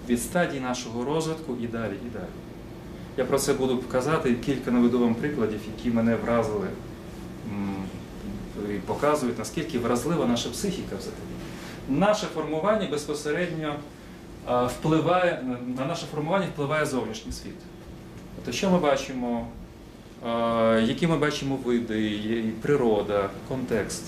від 0.08 0.22
стадій 0.22 0.60
нашого 0.60 1.04
розвитку 1.04 1.56
і 1.62 1.66
далі, 1.66 1.94
і 2.06 2.10
далі. 2.12 2.30
Я 3.16 3.24
про 3.24 3.38
це 3.38 3.54
буду 3.54 3.78
показати 3.78 4.34
кілька 4.34 4.70
наведу 4.70 4.98
вам 4.98 5.14
прикладів, 5.14 5.60
які 5.76 5.90
мене 5.90 6.16
вразили 6.16 6.66
і 8.74 8.78
показують, 8.78 9.38
наскільки 9.38 9.78
вразлива 9.78 10.26
наша 10.26 10.48
психіка 10.48 10.96
взагалі. 10.96 11.20
Наше 11.88 12.26
формування 12.26 12.88
безпосередньо 12.90 13.74
впливає, 14.66 15.44
на 15.78 15.84
наше 15.86 16.06
формування 16.06 16.46
впливає 16.54 16.86
зовнішній 16.86 17.32
світ. 17.32 17.54
Тобто, 18.36 18.52
що 18.52 18.70
ми 18.70 18.78
бачимо, 18.78 19.46
які 20.82 21.06
ми 21.06 21.16
бачимо 21.16 21.58
види, 21.64 22.52
природа, 22.62 23.30
контекст. 23.48 24.02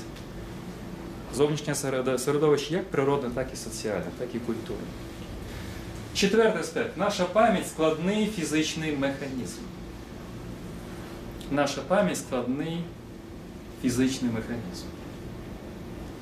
Зовнішнє 1.35 1.75
середовище 2.19 2.75
як 2.75 2.91
природне, 2.91 3.31
так 3.35 3.49
і 3.53 3.57
соціальне, 3.57 4.07
так 4.19 4.29
і 4.35 4.38
культурне. 4.38 4.83
Четвертий 6.15 6.61
аспект. 6.61 6.97
Наша 6.97 7.25
пам'ять 7.25 7.69
складний 7.69 8.27
фізичний 8.27 8.97
механізм. 8.97 9.61
Наша 11.51 11.81
пам'ять 11.88 12.19
складний 12.19 12.85
фізичний 13.83 14.31
механізм. 14.31 14.87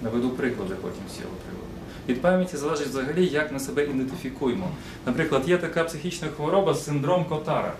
Наведу 0.03 0.31
приклади 0.31 0.75
потім 0.75 1.03
з 1.09 1.13
цього 1.13 1.35
приводу. 1.45 1.67
Від 2.09 2.23
пам'яті 2.23 2.57
залежить 2.57 2.87
взагалі, 2.87 3.27
як 3.27 3.53
ми 3.53 3.61
себе 3.61 3.85
ідентифікуємо. 3.85 4.71
Наприклад, 5.07 5.49
є 5.49 5.59
така 5.59 5.85
психічна 5.85 6.29
хвороба 6.29 6.75
синдром 6.75 7.25
Котара, 7.25 7.73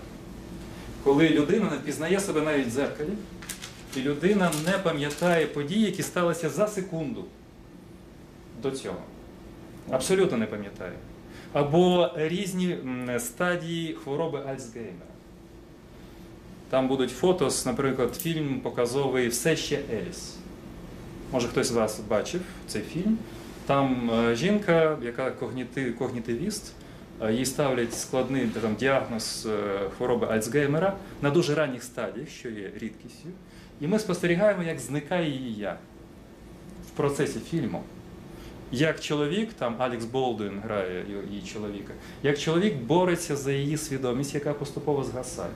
коли 1.03 1.29
людина 1.29 1.69
не 1.71 1.77
впізнає 1.77 2.19
себе 2.19 2.41
навіть 2.41 2.67
в 2.67 2.69
дзеркалі, 2.69 3.09
і 3.95 4.01
людина 4.01 4.51
не 4.65 4.71
пам'ятає 4.71 5.45
події, 5.45 5.85
які 5.85 6.03
сталися 6.03 6.49
за 6.49 6.67
секунду 6.67 7.25
до 8.61 8.71
цього. 8.71 9.01
Абсолютно 9.91 10.37
не 10.37 10.45
пам'ятає. 10.45 10.93
Або 11.53 12.11
різні 12.15 12.77
стадії 13.19 13.97
хвороби 14.03 14.43
Альцгеймера. 14.49 15.10
Там 16.71 16.87
будуть 16.87 17.11
фото, 17.11 17.49
з, 17.49 17.65
наприклад, 17.65 18.15
фільм 18.15 18.59
показовий 18.59 19.27
Все 19.27 19.55
ще 19.55 19.79
Еліс. 19.93 20.35
Може, 21.31 21.47
хтось 21.47 21.67
з 21.67 21.71
вас 21.71 21.99
бачив 22.09 22.41
цей 22.67 22.81
фільм. 22.81 23.17
Там 23.65 24.11
е, 24.13 24.35
жінка, 24.35 24.97
яка 25.01 25.31
когніти, 25.31 25.91
когнітивіст, 25.91 26.73
е, 27.21 27.33
їй 27.33 27.45
ставлять 27.45 27.93
складний 27.93 28.47
там, 28.47 28.75
діагноз 28.75 29.47
е, 29.51 29.79
хвороби 29.97 30.27
Альцгеймера 30.27 30.97
на 31.21 31.29
дуже 31.29 31.55
ранніх 31.55 31.83
стадіях, 31.83 32.29
що 32.29 32.49
є 32.49 32.71
рідкістю. 32.79 33.29
І 33.81 33.87
ми 33.87 33.99
спостерігаємо, 33.99 34.63
як 34.63 34.79
зникає 34.79 35.29
її 35.29 35.53
я 35.53 35.77
в 36.87 36.89
процесі 36.89 37.39
фільму. 37.39 37.83
Як 38.71 38.99
чоловік, 38.99 39.53
там 39.53 39.75
Алекс 39.77 40.05
Болдуін 40.05 40.59
грає 40.63 41.05
її 41.29 41.41
чоловіка, 41.41 41.93
як 42.23 42.39
чоловік 42.39 42.75
бореться 42.75 43.35
за 43.35 43.51
її 43.51 43.77
свідомість, 43.77 44.33
яка 44.33 44.53
поступово 44.53 45.03
згасає. 45.03 45.51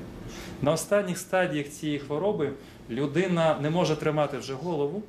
На 0.62 0.72
останніх 0.72 1.18
стадіях 1.18 1.70
цієї 1.70 2.00
хвороби 2.00 2.52
людина 2.90 3.58
не 3.62 3.70
може 3.70 3.96
тримати 3.96 4.38
вже 4.38 4.54
голову, 4.54 5.04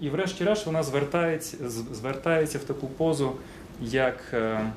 і 0.00 0.10
врешті-решт 0.10 0.66
вона 0.66 0.82
звертається, 0.82 1.56
звертається 1.68 2.58
в 2.58 2.64
таку 2.64 2.86
позу, 2.86 3.32
як 3.80 4.16
е, 4.32 4.70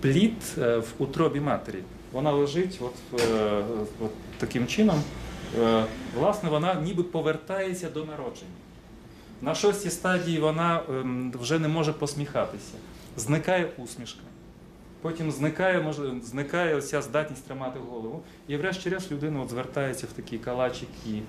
плід 0.00 0.34
е, 0.58 0.76
в 0.78 0.92
утробі 0.98 1.40
матері. 1.40 1.78
Вона 2.12 2.30
лежить 2.32 2.80
от, 2.80 3.20
е, 3.20 3.62
от 4.00 4.10
таким 4.38 4.66
чином. 4.66 5.02
Власне, 6.18 6.48
вона 6.50 6.74
ніби 6.74 7.02
повертається 7.02 7.90
до 7.90 8.04
народження. 8.04 8.61
На 9.42 9.54
шостій 9.54 9.90
стадії 9.90 10.38
вона 10.38 10.82
ем, 10.88 11.32
вже 11.40 11.58
не 11.58 11.68
може 11.68 11.92
посміхатися. 11.92 12.74
Зникає 13.16 13.72
усмішка. 13.76 14.20
Потім 15.00 15.30
зникає, 15.30 15.80
може, 15.80 16.12
зникає 16.24 16.74
оця 16.74 17.02
здатність 17.02 17.44
тримати 17.44 17.78
голову. 17.90 18.22
І 18.48 18.56
врешті-решт 18.56 19.12
людина 19.12 19.40
от 19.40 19.50
звертається 19.50 20.06
в 20.06 20.12
такий 20.12 20.38
калачик 20.38 20.88
і 21.06 21.20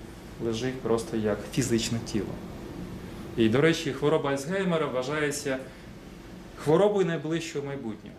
лежить 0.44 0.80
просто 0.80 1.16
як 1.16 1.38
фізичне 1.52 1.98
тіло. 2.12 2.34
І, 3.36 3.48
до 3.48 3.60
речі, 3.60 3.92
хвороба 3.92 4.30
Альцгеймера 4.30 4.86
вважається 4.86 5.58
хворобою 6.56 7.06
найближчого 7.06 7.66
майбутнього. 7.66 8.16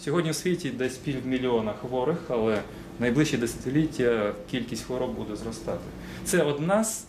Сьогодні 0.00 0.30
в 0.30 0.34
світі 0.34 0.70
десь 0.70 0.96
півмільйона 0.96 1.72
хворих, 1.72 2.18
але 2.28 2.62
найближчі 2.98 3.36
десятиліття 3.36 4.32
кількість 4.50 4.84
хвороб 4.84 5.14
буде 5.14 5.36
зростати. 5.36 5.84
Це 6.24 6.42
одна 6.42 6.84
з 6.84 7.04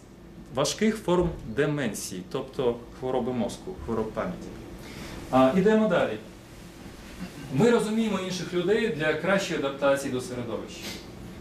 важких 0.55 0.97
форм 0.97 1.29
деменції, 1.47 2.23
тобто 2.31 2.75
хвороби 2.99 3.33
мозку, 3.33 3.75
хвороб 3.85 4.11
пам'яті. 4.11 4.47
А, 5.31 5.51
ідемо 5.57 5.87
далі. 5.87 6.17
Ми 7.53 7.71
розуміємо 7.71 8.19
інших 8.19 8.53
людей 8.53 8.87
для 8.87 9.13
кращої 9.13 9.59
адаптації 9.59 10.13
до 10.13 10.21
середовища. 10.21 10.83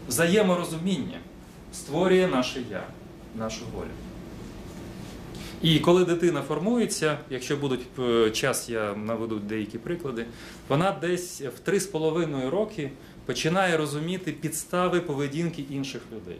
Взаєморозуміння 0.07 1.17
створює 1.73 2.27
наше 2.27 2.61
я, 2.71 2.83
нашу 3.35 3.61
волю. 3.75 3.89
І 5.61 5.79
коли 5.79 6.05
дитина 6.05 6.41
формується, 6.41 7.17
якщо 7.29 7.57
будуть 7.57 7.81
е, 7.99 8.31
час, 8.31 8.69
я 8.69 8.95
наведу 8.95 9.39
деякі 9.39 9.77
приклади, 9.77 10.25
вона 10.67 10.91
десь 10.91 11.41
в 11.41 11.69
3,5 11.69 12.49
роки 12.49 12.91
починає 13.25 13.77
розуміти 13.77 14.31
підстави 14.31 14.99
поведінки 14.99 15.65
інших 15.69 16.01
людей. 16.11 16.39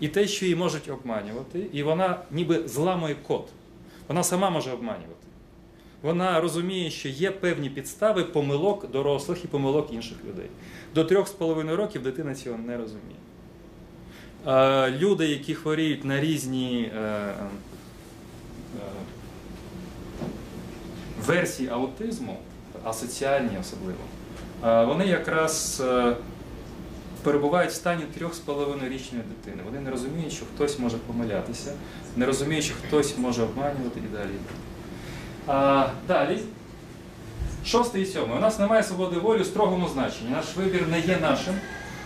І 0.00 0.08
те, 0.08 0.26
що 0.26 0.44
її 0.44 0.56
можуть 0.56 0.90
обманювати, 0.90 1.66
і 1.72 1.82
вона 1.82 2.20
ніби 2.30 2.68
зламує 2.68 3.16
код. 3.26 3.48
Вона 4.08 4.22
сама 4.22 4.50
може 4.50 4.72
обманювати. 4.72 5.14
Вона 6.02 6.40
розуміє, 6.40 6.90
що 6.90 7.08
є 7.08 7.30
певні 7.30 7.70
підстави 7.70 8.24
помилок 8.24 8.90
дорослих 8.90 9.44
і 9.44 9.46
помилок 9.46 9.92
інших 9.92 10.16
людей. 10.28 10.46
До 10.94 11.02
3,5 11.04 11.74
років 11.74 12.02
дитина 12.02 12.34
цього 12.34 12.58
не 12.58 12.76
розуміє. 12.76 13.18
Люди, 14.98 15.28
які 15.28 15.54
хворіють 15.54 16.04
на 16.04 16.20
різні 16.20 16.92
е, 16.94 17.00
е, 17.00 17.34
версії 21.26 21.68
аутизму, 21.68 22.36
асоціальні 22.84 23.58
особливо, 23.60 23.98
вони 24.62 25.06
якраз 25.06 25.82
е, 25.86 26.16
перебувають 27.22 27.70
в 27.70 27.74
стані 27.74 28.02
3,5-річної 28.20 29.22
дитини. 29.22 29.62
Вони 29.64 29.80
не 29.80 29.90
розуміють, 29.90 30.32
що 30.32 30.44
хтось 30.54 30.78
може 30.78 30.96
помилятися, 30.96 31.72
не 32.16 32.26
розуміють, 32.26 32.64
що 32.64 32.74
хтось 32.86 33.18
може 33.18 33.42
обманювати 33.42 34.00
і 34.00 34.16
далі. 34.16 34.30
А, 35.46 35.88
далі. 36.08 36.40
Шостий 37.64 38.02
і 38.02 38.06
сьомий. 38.06 38.36
У 38.36 38.40
нас 38.40 38.58
немає 38.58 38.82
свободи 38.82 39.18
волі 39.18 39.42
в 39.42 39.46
строгому 39.46 39.88
значенні. 39.88 40.30
Наш 40.30 40.56
вибір 40.56 40.88
не 40.88 41.00
є 41.00 41.18
нашим, 41.20 41.54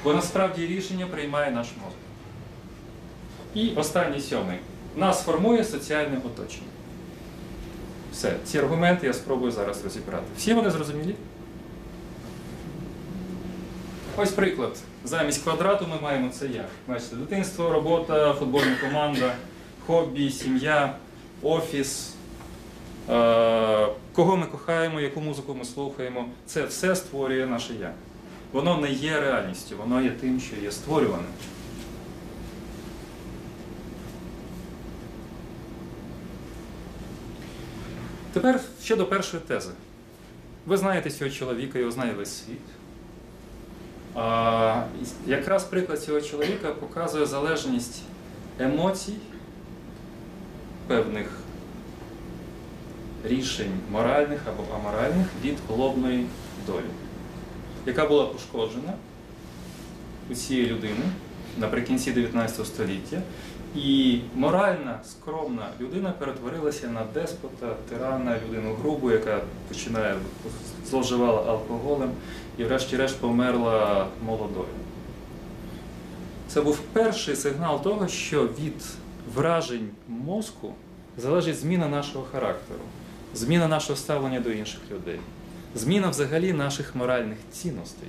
бо 0.05 0.15
насправді 0.15 0.67
рішення 0.67 1.07
приймає 1.07 1.51
наш 1.51 1.67
мозок. 1.85 1.99
І 3.55 3.75
останній 3.75 4.21
сьомий. 4.21 4.59
Нас 4.97 5.25
формує 5.25 5.65
соціальне 5.65 6.17
оточення. 6.27 6.67
Все, 8.13 8.37
ці 8.45 8.59
аргументи 8.59 9.07
я 9.07 9.13
спробую 9.13 9.53
зараз 9.53 9.85
розібрати. 9.85 10.25
Всі 10.37 10.55
вони 10.55 10.71
зрозумілі? 10.71 11.15
Ось 14.17 14.31
приклад. 14.31 14.77
Замість 15.05 15.43
квадрату 15.43 15.87
ми 15.87 16.01
маємо 16.01 16.29
це 16.29 16.47
як. 16.47 16.67
Бачите, 16.89 17.17
дитинство, 17.17 17.71
робота, 17.71 18.35
футбольна 18.35 18.77
команда, 18.81 19.35
хобі, 19.87 20.31
сім'я, 20.31 20.97
офіс. 21.43 22.15
Е, 23.11 23.87
Кого 24.13 24.37
ми 24.37 24.47
кохаємо, 24.47 25.01
яку 25.01 25.21
музику 25.21 25.55
ми 25.55 25.65
слухаємо, 25.65 26.29
це 26.47 26.65
все 26.65 26.97
створює 26.97 27.47
наше 27.47 27.75
я. 27.81 27.93
Воно 28.53 28.77
не 28.77 28.91
є 28.91 29.21
реальністю, 29.21 29.77
воно 29.77 30.01
є 30.01 30.11
тим, 30.11 30.41
що 30.41 30.57
є 30.63 30.71
створюваним. 30.71 31.27
Тепер 38.33 38.61
щодо 38.83 39.07
першої 39.07 39.43
тези. 39.43 39.71
Ви 40.67 40.77
знаєте 40.77 41.11
цього 41.11 41.31
чоловіка, 41.31 41.79
його 41.79 41.91
знає 41.91 42.13
весь 42.13 42.45
світ. 42.45 42.59
Якраз 45.27 45.65
приклад 45.65 46.03
цього 46.03 46.21
чоловіка 46.21 46.71
показує 46.71 47.27
залежність 47.27 48.03
емоцій, 48.59 49.15
певних 50.87 51.27
рішень 53.25 53.73
моральних 53.91 54.41
або 54.49 54.75
аморальних 54.75 55.27
від 55.45 55.59
головної 55.69 56.27
долі, 56.67 56.91
яка 57.87 58.07
була 58.07 58.27
пошкоджена 58.27 58.93
у 60.31 60.35
цієї 60.35 60.71
людини 60.71 61.05
наприкінці 61.59 62.13
19 62.13 62.67
століття. 62.67 63.23
І 63.77 64.21
моральна, 64.35 65.01
скромна 65.05 65.69
людина 65.81 66.13
перетворилася 66.19 66.89
на 66.89 67.05
деспота, 67.15 67.75
тирана, 67.89 68.37
людину 68.49 68.75
грубу, 68.75 69.11
яка 69.11 69.41
починає 69.69 70.15
зловживала 70.91 71.43
алкоголем 71.51 72.11
і 72.59 72.65
врешті-решт 72.65 73.19
померла 73.21 74.07
молодою. 74.27 74.67
Це 76.49 76.61
був 76.61 76.79
перший 76.79 77.37
сигнал 77.37 77.83
того, 77.83 78.09
що 78.09 78.43
від 78.45 78.85
вражень 79.35 79.89
мозку 80.09 80.75
залежить 81.19 81.59
зміна 81.59 81.89
нашого 81.89 82.25
характеру, 82.33 82.81
зміна 83.35 83.69
нашого 83.69 83.97
ставлення 83.97 84.41
до 84.41 84.51
інших 84.51 84.81
людей, 84.91 85.21
зміна 85.75 86.09
взагалі 86.09 86.53
наших 86.53 86.95
моральних 86.95 87.39
цінностей. 87.53 88.09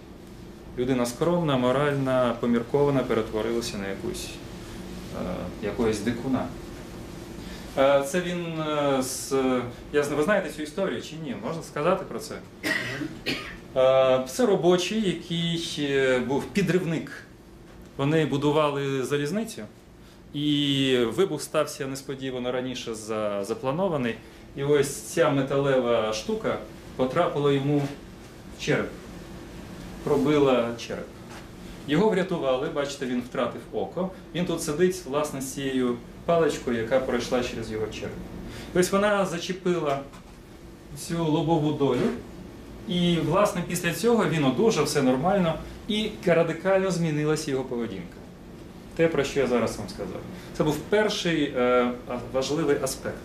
Людина 0.78 1.06
скромна, 1.06 1.58
моральна, 1.58 2.36
поміркована 2.40 3.00
перетворилася 3.00 3.78
на 3.78 3.88
якусь 3.88 4.30
е, 5.22 5.36
якогось 5.64 6.00
дикуна. 6.00 6.46
Е, 7.78 8.04
Це 8.04 8.22
він 8.22 8.46
е, 8.62 9.02
з. 9.04 9.32
Я 9.94 10.04
знаю, 10.04 10.18
ви 10.18 10.24
знаєте 10.24 10.50
цю 10.50 10.62
історію 10.62 11.02
чи 11.02 11.16
ні? 11.24 11.36
Можна 11.48 11.64
сказати 11.64 12.06
про 12.10 12.20
це? 12.20 12.36
Це 14.28 14.46
робочий, 14.46 15.08
який 15.08 15.76
е, 15.80 16.20
був 16.20 16.46
підривник. 16.46 17.12
Вони 17.98 18.26
будували 18.26 19.04
залізницю, 19.04 19.62
і 20.34 20.98
вибух 21.16 21.42
стався 21.42 21.88
несподівано 21.88 22.52
раніше 22.52 22.96
за 22.96 23.44
запланований. 23.44 24.16
І 24.56 24.64
ось 24.64 24.96
ця 25.02 25.30
металева 25.30 26.14
штука 26.14 26.58
потрапила 26.96 27.52
йому 27.52 27.78
в 28.58 28.62
череп, 28.62 28.90
пробила 30.04 30.70
череп. 30.88 31.08
Його 31.88 32.10
врятували, 32.10 32.70
бачите, 32.70 33.06
він 33.06 33.22
втратив 33.22 33.62
око. 33.72 34.10
Він 34.36 34.46
тут 34.46 34.62
сидить, 34.64 35.02
власне, 35.06 35.42
з 35.42 35.54
цією 35.54 35.98
паличкою, 36.26 36.78
яка 36.78 37.00
пройшла 37.00 37.44
через 37.44 37.72
його 37.72 37.88
череп. 37.88 38.18
Ось 38.76 38.92
вона 38.92 39.26
зачепила 39.26 40.00
цю 40.98 41.26
лобову 41.26 41.72
долю. 41.72 42.10
І, 42.88 43.18
власне, 43.26 43.64
після 43.68 43.94
цього 43.94 44.30
він 44.30 44.44
одужав, 44.44 44.86
все 44.86 45.02
нормально, 45.02 45.60
і 45.88 46.10
радикально 46.26 46.92
змінилася 46.92 47.52
його 47.52 47.64
поведінка. 47.64 48.18
Те, 48.96 49.08
про 49.08 49.24
що 49.24 49.40
я 49.40 49.48
зараз 49.48 49.78
вам 49.78 49.90
сказав. 49.90 50.20
Це 50.58 50.64
був 50.64 50.78
перший 50.78 51.44
е, 51.44 51.92
важливий 52.34 52.78
аспект. 52.84 53.18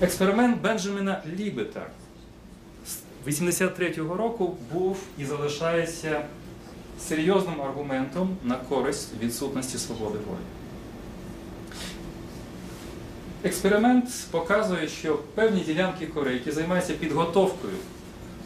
Експеримент 0.00 0.60
Бенджаміна 0.62 1.22
Лібета 1.38 1.86
з 2.86 3.28
83-го 3.28 4.16
року 4.16 4.56
був 4.72 4.98
і 5.18 5.24
залишається 5.24 6.22
серйозним 7.00 7.62
аргументом 7.62 8.36
на 8.44 8.54
користь 8.54 9.08
відсутності 9.22 9.78
свободи 9.78 10.18
волі. 10.18 10.57
Експеримент 13.44 14.04
показує, 14.30 14.88
що 14.88 15.18
певні 15.34 15.60
ділянки 15.60 16.06
кори, 16.06 16.32
які 16.32 16.50
займаються 16.50 16.92
підготовкою 16.92 17.74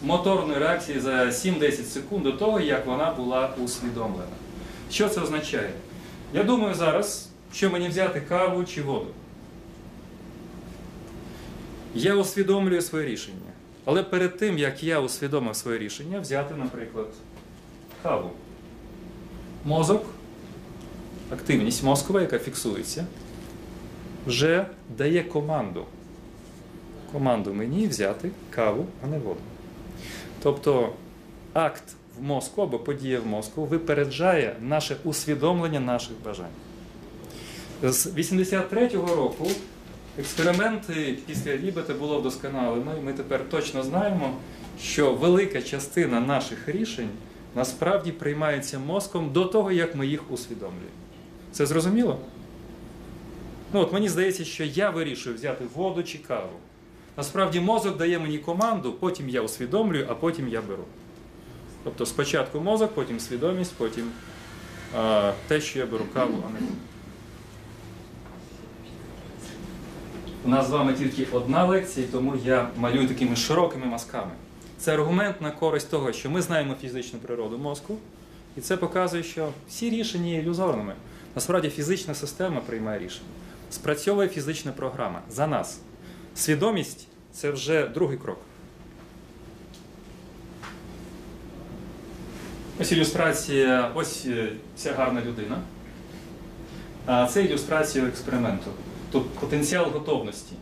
моторної 0.02 0.58
реакції 0.58 1.00
за 1.00 1.24
7-10 1.24 1.84
секунд 1.84 2.22
до 2.22 2.32
того, 2.32 2.60
як 2.60 2.86
вона 2.86 3.12
була 3.12 3.54
усвідомлена. 3.64 4.36
Що 4.90 5.08
це 5.08 5.20
означає? 5.20 5.70
Я 6.34 6.44
думаю 6.44 6.74
зараз, 6.74 7.28
що 7.52 7.70
мені 7.70 7.88
взяти 7.88 8.20
каву 8.20 8.64
чи 8.64 8.82
воду. 8.82 9.06
Я 11.94 12.14
усвідомлюю 12.14 12.82
своє 12.82 13.06
рішення. 13.06 13.36
Але 13.84 14.02
перед 14.02 14.36
тим, 14.36 14.58
як 14.58 14.82
я 14.82 15.00
усвідомив 15.00 15.56
своє 15.56 15.78
рішення, 15.78 16.20
взяти, 16.20 16.54
наприклад, 16.54 17.06
каву. 18.02 18.30
Мозок, 19.64 20.04
активність 21.30 21.82
мозкова, 21.82 22.20
яка 22.20 22.38
фіксується, 22.38 23.06
вже 24.26 24.66
дає 24.98 25.22
команду. 25.22 25.84
Команду 27.12 27.54
мені 27.54 27.86
взяти 27.86 28.30
каву, 28.50 28.86
а 29.04 29.06
не 29.06 29.18
воду. 29.18 29.40
Тобто 30.42 30.92
акт 31.52 31.82
в 32.18 32.22
мозку 32.22 32.62
або 32.62 32.78
подія 32.78 33.20
в 33.20 33.26
мозку 33.26 33.64
випереджає 33.64 34.56
наше 34.60 34.96
усвідомлення 35.04 35.80
наших 35.80 36.12
бажань. 36.24 36.46
З 37.82 38.06
83-го 38.06 39.16
року 39.16 39.48
експерименти 40.18 41.18
після 41.26 41.56
Лібета 41.56 41.94
було 41.94 42.20
вдосконалено, 42.20 42.94
і 42.98 43.04
ми 43.04 43.12
тепер 43.12 43.48
точно 43.50 43.82
знаємо, 43.82 44.34
що 44.80 45.12
велика 45.12 45.62
частина 45.62 46.20
наших 46.20 46.68
рішень 46.68 47.08
насправді 47.56 48.12
приймається 48.12 48.78
мозком 48.78 49.32
до 49.32 49.44
того, 49.44 49.72
як 49.72 49.94
ми 49.94 50.06
їх 50.06 50.30
усвідомлюємо. 50.30 50.86
Це 51.52 51.66
зрозуміло? 51.66 52.18
Ну, 53.72 53.80
от 53.80 53.92
мені 53.92 54.08
здається, 54.08 54.44
що 54.44 54.64
я 54.64 54.90
вирішую 54.90 55.34
взяти 55.34 55.64
воду 55.74 56.02
чи 56.02 56.18
каву. 56.18 56.52
Насправді 57.16 57.60
мозок 57.60 57.96
дає 57.96 58.18
мені 58.18 58.38
команду, 58.38 58.92
потім 58.92 59.28
я 59.28 59.40
усвідомлюю, 59.40 60.06
а 60.10 60.14
потім 60.14 60.48
я 60.48 60.62
беру. 60.62 60.84
Тобто 61.84 62.06
спочатку 62.06 62.60
мозок, 62.60 62.94
потім 62.94 63.20
свідомість, 63.20 63.74
потім 63.76 64.10
а, 64.96 65.32
те, 65.48 65.60
що 65.60 65.78
я 65.78 65.86
беру 65.86 66.04
каву, 66.14 66.44
а 66.46 66.52
не. 66.52 66.58
У 70.44 70.48
нас 70.48 70.66
з 70.66 70.70
вами 70.70 70.94
тільки 70.94 71.26
одна 71.32 71.64
лекція, 71.64 72.06
тому 72.12 72.34
я 72.44 72.68
малюю 72.76 73.08
такими 73.08 73.36
широкими 73.36 73.86
мазками. 73.86 74.30
Це 74.78 74.94
аргумент 74.94 75.40
на 75.40 75.50
користь 75.50 75.90
того, 75.90 76.12
що 76.12 76.30
ми 76.30 76.42
знаємо 76.42 76.74
фізичну 76.80 77.18
природу 77.18 77.58
мозку, 77.58 77.96
і 78.56 78.60
це 78.60 78.76
показує, 78.76 79.22
що 79.22 79.48
всі 79.68 79.90
рішення 79.90 80.30
є 80.30 80.38
ілюзорними. 80.38 80.94
Насправді 81.34 81.70
фізична 81.70 82.14
система 82.14 82.60
приймає 82.60 82.98
рішення. 82.98 83.28
Спрацьовує 83.72 84.28
фізична 84.28 84.72
програма 84.72 85.22
за 85.30 85.46
нас. 85.46 85.80
Свідомість 86.34 87.06
це 87.32 87.50
вже 87.50 87.88
другий 87.88 88.18
крок. 88.18 88.38
Ось 92.80 92.92
ілюстрація, 92.92 93.90
ось 93.94 94.26
е, 94.26 94.52
ця 94.76 94.92
гарна 94.92 95.20
людина. 95.20 95.58
А 97.06 97.26
це 97.26 97.44
ілюстрація 97.44 98.04
експерименту. 98.04 98.70
Тут 99.10 99.30
потенціал 99.30 99.90
готовності. 99.90 100.52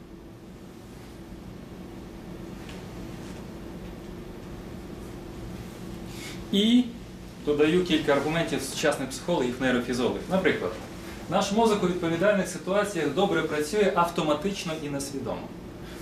І 6.52 6.84
додаю 7.46 7.84
кілька 7.84 8.12
аргументів 8.12 8.62
сучасних 8.62 9.08
психологів, 9.08 9.54
нейрофізологів. 9.60 10.22
Наприклад, 10.30 10.72
наш 11.30 11.52
мозок 11.52 11.82
у 11.82 11.86
відповідальних 11.86 12.48
ситуаціях 12.48 13.14
добре 13.14 13.42
працює 13.42 13.92
автоматично 13.94 14.72
і 14.82 14.88
несвідомо. 14.88 15.42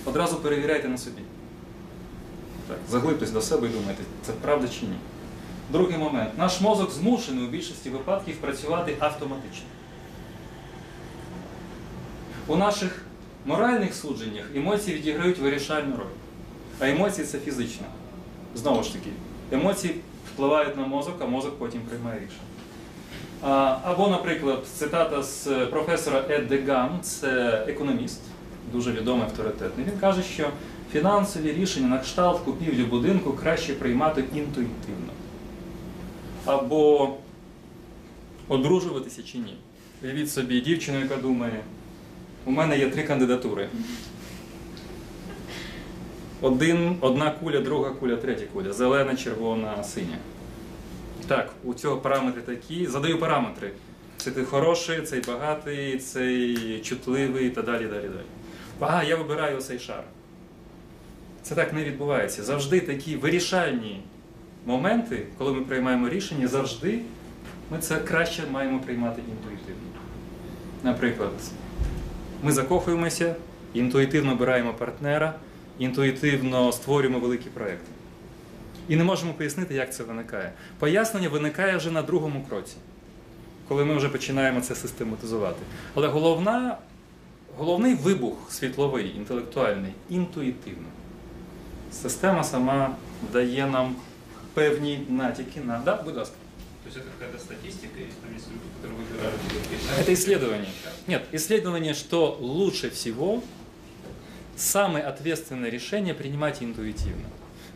Одразу 0.05 0.35
перевіряйте 0.35 0.87
на 0.87 0.97
собі. 0.97 1.21
Так, 2.67 2.77
заглибтесь 2.89 3.31
до 3.31 3.41
себе 3.41 3.67
і 3.67 3.69
думайте, 3.69 4.03
це 4.25 4.31
правда 4.31 4.67
чи 4.67 4.85
ні. 4.85 4.95
Другий 5.71 5.97
момент. 5.97 6.37
Наш 6.37 6.61
мозок 6.61 6.91
змушений 6.91 7.45
у 7.45 7.49
більшості 7.49 7.89
випадків 7.89 8.35
працювати 8.35 8.95
автоматично. 8.99 9.65
У 12.47 12.55
наших 12.55 13.01
моральних 13.45 13.93
судженнях 13.93 14.45
емоції 14.55 14.97
відіграють 14.97 15.37
вирішальну 15.37 15.95
роль. 15.97 16.13
А 16.79 16.89
емоції 16.89 17.27
це 17.27 17.39
фізично. 17.39 17.85
Знову 18.55 18.83
ж 18.83 18.93
таки, 18.93 19.09
емоції 19.51 19.95
впливають 20.33 20.77
на 20.77 20.87
мозок, 20.87 21.15
а 21.21 21.25
мозок 21.25 21.59
потім 21.59 21.81
приймає 21.81 22.19
рішення. 22.19 22.48
Або, 23.41 24.07
наприклад, 24.07 24.65
цитата 24.75 25.23
з 25.23 25.65
професора 25.65 26.23
Ед 26.29 26.47
Деган, 26.47 26.89
це 27.01 27.63
економіст, 27.67 28.21
дуже 28.71 28.91
відомий 28.91 29.23
авторитетний. 29.23 29.85
Він 29.85 29.99
каже, 29.99 30.23
що 30.23 30.49
фінансові 30.91 31.51
рішення 31.53 31.87
на 31.87 31.97
кшталт 31.99 32.39
купівлі 32.39 32.83
будинку 32.83 33.33
краще 33.33 33.73
приймати 33.73 34.23
інтуїтивно. 34.35 35.13
Або 36.45 37.13
одружуватися 38.47 39.23
чи 39.23 39.37
ні. 39.37 39.55
Уявіть 40.03 40.31
собі 40.31 40.61
дівчину, 40.61 40.99
яка 40.99 41.15
думає, 41.15 41.59
у 42.45 42.51
мене 42.51 42.79
є 42.79 42.89
три 42.89 43.03
кандидатури. 43.03 43.69
Один, 46.41 46.95
одна 47.01 47.31
куля, 47.31 47.59
друга 47.59 47.89
куля, 47.89 48.15
третя 48.15 48.45
куля. 48.53 48.73
Зелена, 48.73 49.15
червона, 49.15 49.83
синя. 49.83 50.17
Так, 51.27 51.49
у 51.63 51.73
цього 51.73 51.97
параметри 51.97 52.41
такі. 52.41 52.87
Задаю 52.87 53.19
параметри. 53.19 53.71
Це 54.17 54.31
ти 54.31 54.43
хороший, 54.43 55.01
цей 55.01 55.21
багатий, 55.27 55.97
цей 55.97 56.79
чутливий 56.81 57.49
та 57.49 57.61
далі, 57.61 57.85
далі, 57.85 58.03
далі. 58.03 58.25
Ага, 58.79 59.03
я 59.03 59.15
вибираю 59.15 59.61
цей 59.61 59.79
шар. 59.79 60.03
Це 61.41 61.55
так 61.55 61.73
не 61.73 61.83
відбувається. 61.83 62.43
Завжди 62.43 62.79
такі 62.79 63.15
вирішальні 63.15 64.03
моменти, 64.65 65.25
коли 65.37 65.53
ми 65.53 65.61
приймаємо 65.61 66.09
рішення, 66.09 66.47
завжди 66.47 66.99
ми 67.71 67.79
це 67.79 67.97
краще 67.97 68.43
маємо 68.51 68.79
приймати 68.79 69.21
інтуїтивно. 69.31 69.89
Наприклад, 70.83 71.31
ми 72.43 72.51
закохуємося, 72.51 73.35
інтуїтивно 73.73 74.31
обираємо 74.31 74.73
партнера, 74.73 75.33
інтуїтивно 75.79 76.71
створюємо 76.71 77.19
великі 77.19 77.49
проекти 77.49 77.91
І 78.88 78.96
не 78.96 79.04
можемо 79.04 79.34
пояснити, 79.34 79.74
як 79.74 79.94
це 79.94 80.04
виникає. 80.04 80.52
Пояснення 80.78 81.28
виникає 81.28 81.76
вже 81.76 81.90
на 81.90 82.02
другому 82.02 82.46
кроці, 82.48 82.76
коли 83.68 83.84
ми 83.84 83.96
вже 83.96 84.08
починаємо 84.08 84.60
це 84.60 84.74
систематизувати. 84.74 85.62
Але 85.94 86.08
головна, 86.08 86.78
головний 87.56 87.94
вибух 87.94 88.52
світловий, 88.52 89.16
інтелектуальний, 89.16 89.92
інтуїтивно. 90.10 90.88
Система 91.92 92.44
сама 92.44 92.96
дає 93.32 93.66
нам 93.66 93.96
певні 94.54 95.06
натяки 95.08 95.60
на. 95.60 95.78
Да, 95.78 96.02
будь 96.02 96.16
ласка. 96.16 96.34
То 96.84 96.88
есть 96.88 96.98
это 96.98 97.06
какая-то 97.18 97.38
статистика, 97.38 97.98
есть 97.98 98.20
там 98.20 98.34
есть 98.36 98.46
люди, 98.48 98.60
которые 98.76 98.98
выбирают 98.98 99.40
Это 99.98 100.12
исследование. 100.12 100.70
Нет, 101.06 101.22
исследование, 101.32 101.94
что 101.94 102.36
лучше 102.40 102.90
всего 102.90 103.42
самое 104.54 105.02
ответственное 105.02 105.70
решение 105.70 106.12
принимать 106.12 106.62
интуитивно. 106.62 107.24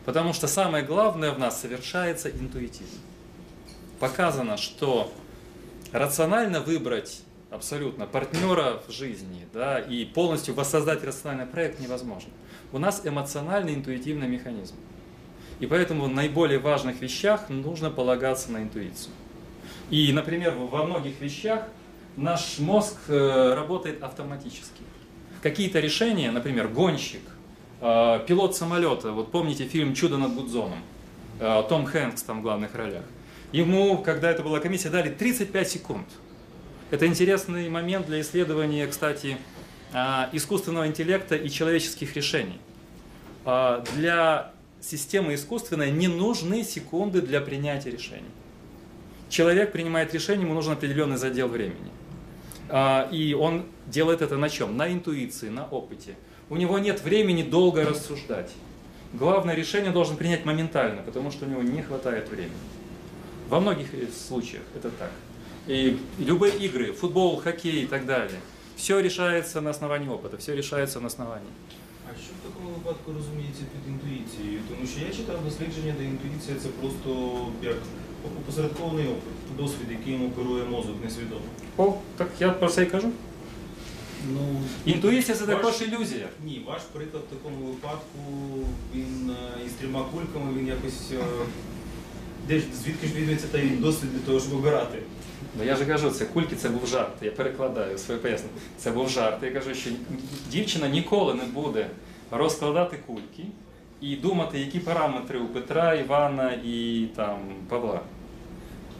Потому 0.04 0.32
что 0.32 0.46
самое 0.46 0.84
главное 0.84 1.32
в 1.32 1.38
нас 1.38 1.60
совершается 1.60 2.30
интуитивно. 2.30 2.98
Показано, 4.00 4.56
что 4.56 5.12
рационально 5.92 6.60
выбрать 6.60 7.22
абсолютно 7.50 8.06
партнера 8.06 8.82
в 8.86 8.90
жизни 8.90 9.46
да, 9.52 9.78
и 9.78 10.04
полностью 10.04 10.54
воссоздать 10.54 11.04
рациональный 11.04 11.46
проект 11.46 11.80
невозможно. 11.80 12.30
У 12.72 12.78
нас 12.78 13.02
эмоциональный 13.04 13.74
интуитивный 13.74 14.28
механизм. 14.28 14.74
И 15.60 15.66
поэтому 15.66 16.06
в 16.06 16.08
наиболее 16.08 16.58
важных 16.58 17.00
вещах 17.00 17.48
нужно 17.48 17.90
полагаться 17.90 18.50
на 18.50 18.58
интуицию. 18.58 19.12
И, 19.88 20.12
например, 20.12 20.54
во 20.54 20.84
многих 20.84 21.20
вещах 21.20 21.64
наш 22.16 22.58
мозг 22.58 22.96
э, 23.08 23.54
работает 23.54 24.02
автоматически. 24.02 24.82
Какие-то 25.42 25.78
решения, 25.78 26.30
например, 26.30 26.68
гонщик, 26.68 27.22
пилот 27.80 28.56
самолета, 28.56 29.12
вот 29.12 29.30
помните 29.30 29.66
фильм 29.66 29.94
«Чудо 29.94 30.16
над 30.16 30.34
Гудзоном», 30.34 30.78
э, 31.40 31.62
Том 31.68 31.84
Хэнкс 31.84 32.22
там 32.22 32.40
в 32.40 32.42
главных 32.42 32.74
ролях. 32.74 33.04
Ему, 33.52 33.98
когда 33.98 34.30
это 34.30 34.42
была 34.42 34.58
комиссия, 34.58 34.90
дали 34.90 35.10
35 35.10 35.70
секунд. 35.70 36.06
Это 36.90 37.06
интересный 37.06 37.68
момент 37.68 38.06
для 38.06 38.20
исследования, 38.20 38.86
кстати, 38.86 39.36
а, 39.92 40.28
искусственного 40.32 40.88
интеллекта 40.88 41.36
и 41.36 41.48
человеческих 41.48 42.16
решений. 42.16 42.58
А, 43.44 43.84
Для 43.94 44.52
системы 44.80 45.34
искусственной 45.34 45.92
не 45.92 46.08
нужны 46.08 46.64
секунды 46.64 47.22
для 47.22 47.40
принятия 47.40 47.90
решений. 47.90 48.30
Человек 49.28 49.70
принимает 49.70 50.12
решение, 50.12 50.44
ему 50.44 50.54
нужен 50.54 50.72
определенный 50.72 51.16
задел 51.16 51.46
времени. 51.46 51.92
А, 52.68 53.08
И 53.12 53.34
он 53.34 53.66
делает 53.86 54.20
это 54.20 54.36
на 54.36 54.48
чем? 54.48 54.76
На 54.76 54.92
интуиции, 54.92 55.48
на 55.48 55.64
опыте 55.66 56.16
У 56.49 56.55
него 56.55 56.79
нет 56.79 57.01
времени 57.03 57.43
долго 57.43 57.85
рассуждать. 57.85 58.51
Главное 59.13 59.55
решение 59.55 59.89
он 59.89 59.93
должен 59.93 60.17
принять 60.17 60.45
моментально, 60.45 61.01
потому 61.01 61.31
что 61.31 61.45
у 61.45 61.49
него 61.49 61.61
не 61.61 61.81
хватает 61.81 62.29
времени. 62.29 62.51
Во 63.49 63.59
многих 63.59 63.93
э, 63.93 64.07
случаях 64.07 64.63
это 64.75 64.89
так. 64.91 65.11
И 65.67 65.99
любые 66.19 66.55
игры, 66.57 66.93
футбол, 66.93 67.37
хоккей 67.37 67.83
и 67.83 67.87
так 67.87 68.05
далее, 68.05 68.39
все 68.75 68.99
решается 68.99 69.61
на 69.61 69.71
основании 69.71 70.07
опыта, 70.07 70.37
все 70.37 70.55
решается 70.55 70.99
на 70.99 71.07
основании. 71.07 71.49
А 72.07 72.11
що 72.17 72.31
в 72.41 72.49
такому 72.49 72.69
випадку 72.69 73.13
розуміється 73.13 73.63
під 73.73 73.93
інтуїцією? 73.93 74.59
Тому 74.69 74.87
що 74.87 74.99
я 75.05 75.11
читав 75.13 75.45
дослідження, 75.45 75.93
де 75.99 76.05
інтуїція 76.05 76.57
це 76.63 76.69
просто 76.81 77.09
як 77.63 77.77
опосередкований 78.37 79.05
опит, 79.05 79.57
досвід, 79.57 79.87
яким 79.91 80.25
оперує 80.25 80.63
мозок 80.63 80.95
несвідомо. 81.03 81.41
О, 81.77 81.93
так 82.17 82.27
я 82.39 82.49
про 82.49 82.69
це 82.69 82.83
і 82.83 82.85
кажу. 82.85 83.11
Ну, 84.32 84.40
Інтуїція 84.92 85.36
це 85.36 85.44
ваш- 85.44 85.56
також 85.56 85.82
ілюзія. 85.88 86.26
Ні, 86.44 86.62
ваш 86.66 86.82
приклад 86.92 87.22
в 87.30 87.36
такому 87.36 87.56
випадку, 87.66 88.18
він 88.94 89.30
е, 89.30 89.66
із 89.66 89.72
трьома 89.72 90.04
кульками, 90.12 90.52
він 90.58 90.66
якось. 90.68 91.10
е, 91.12 91.24
Де 92.48 92.58
ж 92.58 92.64
звідки 92.84 93.06
ж 93.06 93.14
візьметься 93.14 93.46
той 93.52 93.68
досвід 93.68 94.10
для 94.12 94.20
того, 94.26 94.40
щоб 94.40 94.54
обирати? 94.54 94.98
Ну 95.58 95.64
я 95.64 95.76
же 95.76 95.86
кажу, 95.86 96.10
це 96.10 96.24
кульки, 96.24 96.56
це 96.56 96.68
був 96.68 96.86
жарт. 96.86 97.12
Я 97.22 97.30
перекладаю 97.30 97.98
своє 97.98 98.20
пояснення. 98.20 98.52
Це 98.78 98.90
був 98.90 99.08
жарт. 99.08 99.42
Я 99.42 99.50
кажу, 99.50 99.74
що 99.74 99.90
дівчина 100.50 100.88
ніколи 100.88 101.34
не 101.34 101.44
буде 101.44 101.86
розкладати 102.30 102.98
кульки 103.06 103.44
і 104.00 104.16
думати, 104.16 104.58
які 104.60 104.78
параметри 104.78 105.38
у 105.38 105.46
Петра, 105.46 105.94
Івана 105.94 106.52
і 106.64 107.06
там 107.16 107.38
Павла. 107.68 108.00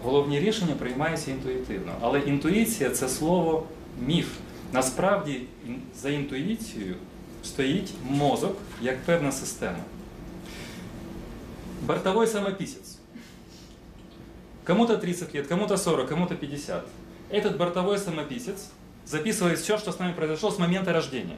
Головні 0.03 0.41
рішення 0.41 0.75
приймаються 0.79 1.31
інтуїтивно. 1.31 1.93
Але 2.01 2.21
інтуїція 2.21 2.91
це 2.91 3.09
слово 3.09 3.67
міф. 4.07 4.29
Насправді 4.74 5.42
ін- 5.68 5.82
за 6.02 6.10
інтуїцією 6.10 6.96
стоїть 7.44 7.94
мозок 8.10 8.58
як 8.82 9.00
певна 9.00 9.32
система. 9.32 9.80
Бортовой 11.82 12.28
самописец. 12.28 12.98
Кому-то 14.66 14.98
30 14.98 15.34
лет, 15.36 15.48
кому-то 15.48 15.78
40, 15.78 16.10
кому-то 16.10 16.36
50. 16.36 16.84
Этот 17.32 17.58
бортовой 17.58 17.98
самописец 17.98 18.68
записывает 19.08 19.58
все, 19.60 19.78
что 19.78 19.92
с 19.92 20.00
нами 20.00 20.14
произошло 20.14 20.52
с 20.52 20.60
момента 20.60 20.94
рождения. 20.94 21.38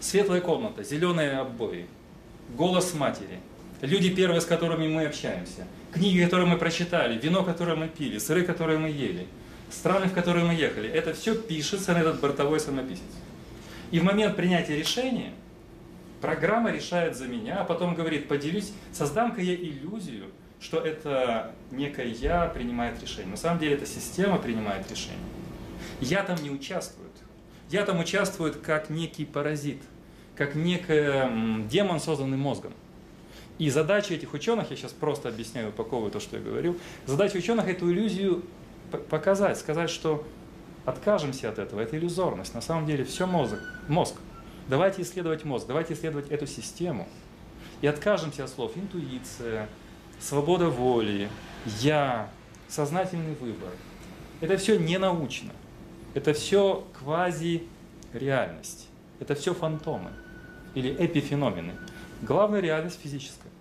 Светлая 0.00 0.40
комната, 0.40 0.84
зеленые 0.84 1.40
обои, 1.40 1.86
голос 2.56 2.94
матери, 2.94 3.40
люди 3.80 4.10
первые, 4.10 4.40
с 4.40 4.44
которыми 4.44 4.86
мы 4.88 5.06
общаемся, 5.06 5.66
книги, 5.92 6.22
которые 6.24 6.46
мы 6.46 6.58
прочитали, 6.58 7.18
вино, 7.18 7.42
которое 7.44 7.76
мы 7.76 7.88
пили, 7.88 8.18
сыры, 8.18 8.42
которые 8.42 8.78
мы 8.78 8.88
ели, 8.90 9.26
страны, 9.71 10.07
в 10.07 10.13
которые 10.13 10.45
мы 10.45 10.53
ехали. 10.53 10.89
Это 10.89 11.13
все 11.13 11.35
пишется 11.35 11.93
на 11.93 11.99
этот 11.99 12.19
бортовой 12.19 12.59
самописец. 12.59 13.03
И 13.91 13.99
в 13.99 14.03
момент 14.03 14.35
принятия 14.35 14.75
решения 14.77 15.33
программа 16.21 16.71
решает 16.71 17.15
за 17.15 17.27
меня, 17.27 17.61
а 17.61 17.63
потом 17.63 17.95
говорит, 17.95 18.27
поделюсь, 18.27 18.71
создам-ка 18.93 19.41
я 19.41 19.55
иллюзию, 19.55 20.25
что 20.59 20.79
это 20.79 21.53
некое 21.71 22.07
я 22.07 22.45
принимает 22.47 23.01
решение. 23.01 23.31
На 23.31 23.37
самом 23.37 23.59
деле 23.59 23.75
это 23.75 23.85
система 23.85 24.37
принимает 24.37 24.89
решение. 24.89 25.19
Я 25.99 26.23
там 26.23 26.41
не 26.41 26.49
участвую. 26.49 27.01
Я 27.71 27.85
там 27.85 27.99
участвую 28.01 28.53
как 28.53 28.89
некий 28.89 29.23
паразит, 29.23 29.77
как 30.35 30.55
некий 30.55 31.67
демон, 31.69 32.01
созданный 32.01 32.35
мозгом. 32.35 32.73
И 33.59 33.69
задача 33.69 34.13
этих 34.13 34.33
ученых, 34.33 34.71
я 34.71 34.75
сейчас 34.75 34.91
просто 34.91 35.29
объясняю, 35.29 35.69
упаковываю 35.69 36.11
то, 36.11 36.19
что 36.19 36.35
я 36.35 36.43
говорил, 36.43 36.77
задача 37.05 37.37
ученых 37.37 37.69
эту 37.69 37.89
иллюзию 37.89 38.43
показать, 38.91 39.57
сказать, 39.57 39.89
что 39.89 40.23
откажемся 40.85 41.49
от 41.49 41.59
этого, 41.59 41.81
это 41.81 41.97
иллюзорность. 41.97 42.53
На 42.53 42.61
самом 42.61 42.85
деле 42.85 43.03
все 43.03 43.25
мозг, 43.25 43.55
мозг. 43.87 44.15
Давайте 44.67 45.01
исследовать 45.01 45.43
мозг, 45.43 45.67
давайте 45.67 45.93
исследовать 45.93 46.29
эту 46.29 46.47
систему. 46.47 47.07
И 47.81 47.87
откажемся 47.87 48.43
от 48.43 48.49
слов 48.49 48.73
интуиция, 48.75 49.67
свобода 50.19 50.69
воли, 50.69 51.29
я, 51.79 52.29
сознательный 52.67 53.35
выбор. 53.35 53.71
Это 54.39 54.57
все 54.57 54.77
не 54.77 54.97
научно. 54.97 55.51
Это 56.13 56.33
все 56.33 56.85
квази-реальность. 56.99 58.87
Это 59.19 59.35
все 59.35 59.53
фантомы 59.53 60.11
или 60.73 60.95
эпифеномены. 60.97 61.73
Главная 62.21 62.59
реальность 62.59 62.99
физическая. 63.01 63.51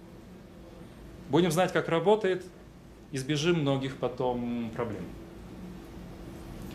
Будем 1.29 1.51
знать, 1.51 1.73
как 1.73 1.89
работает, 1.89 2.45
избіжимо 3.13 3.61
многих 3.61 3.97
потом 3.97 4.71
проблем. 4.75 5.05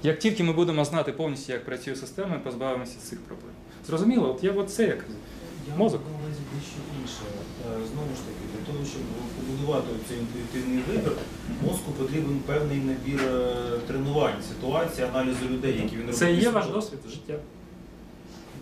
Як 0.06 0.20
тільки 0.20 0.44
ми 0.44 0.54
будемо 0.54 0.86
знати 0.86 1.12
повністю, 1.12 1.54
як 1.54 1.66
працює 1.66 1.96
система, 1.96 2.28
ми 2.28 2.40
позбавимося 2.40 3.00
цих 3.04 3.20
проблем. 3.22 3.52
Зрозуміло, 3.88 4.30
от 4.36 4.44
я 4.44 4.52
от 4.52 4.70
це 4.70 4.84
як 4.84 5.06
Я 5.70 5.76
Мозок. 5.76 6.02
маю 6.06 6.14
на 6.18 6.24
увазі 6.24 6.42
дещо 6.56 6.78
інше. 7.02 7.26
Е, 7.66 7.88
Знову 7.94 8.08
ж 8.16 8.22
таки, 8.28 8.44
для 8.54 8.74
того, 8.74 8.86
щоб 8.86 9.02
побудувати 9.38 9.88
цей 10.10 10.18
інтуїтивний 10.18 10.84
вибір, 10.90 11.12
мозку 11.66 11.92
потрібен 11.92 12.40
певний 12.46 12.78
набір 12.78 13.22
е, 13.24 13.54
тренувань, 13.88 14.42
ситуацій, 14.50 15.02
аналізу 15.04 15.46
людей, 15.52 15.74
які 15.84 15.96
він 15.96 16.02
робить. 16.02 16.18
це 16.18 16.34
є 16.34 16.50
ваш 16.50 16.68
досвід 16.68 17.00
життя. 17.10 17.40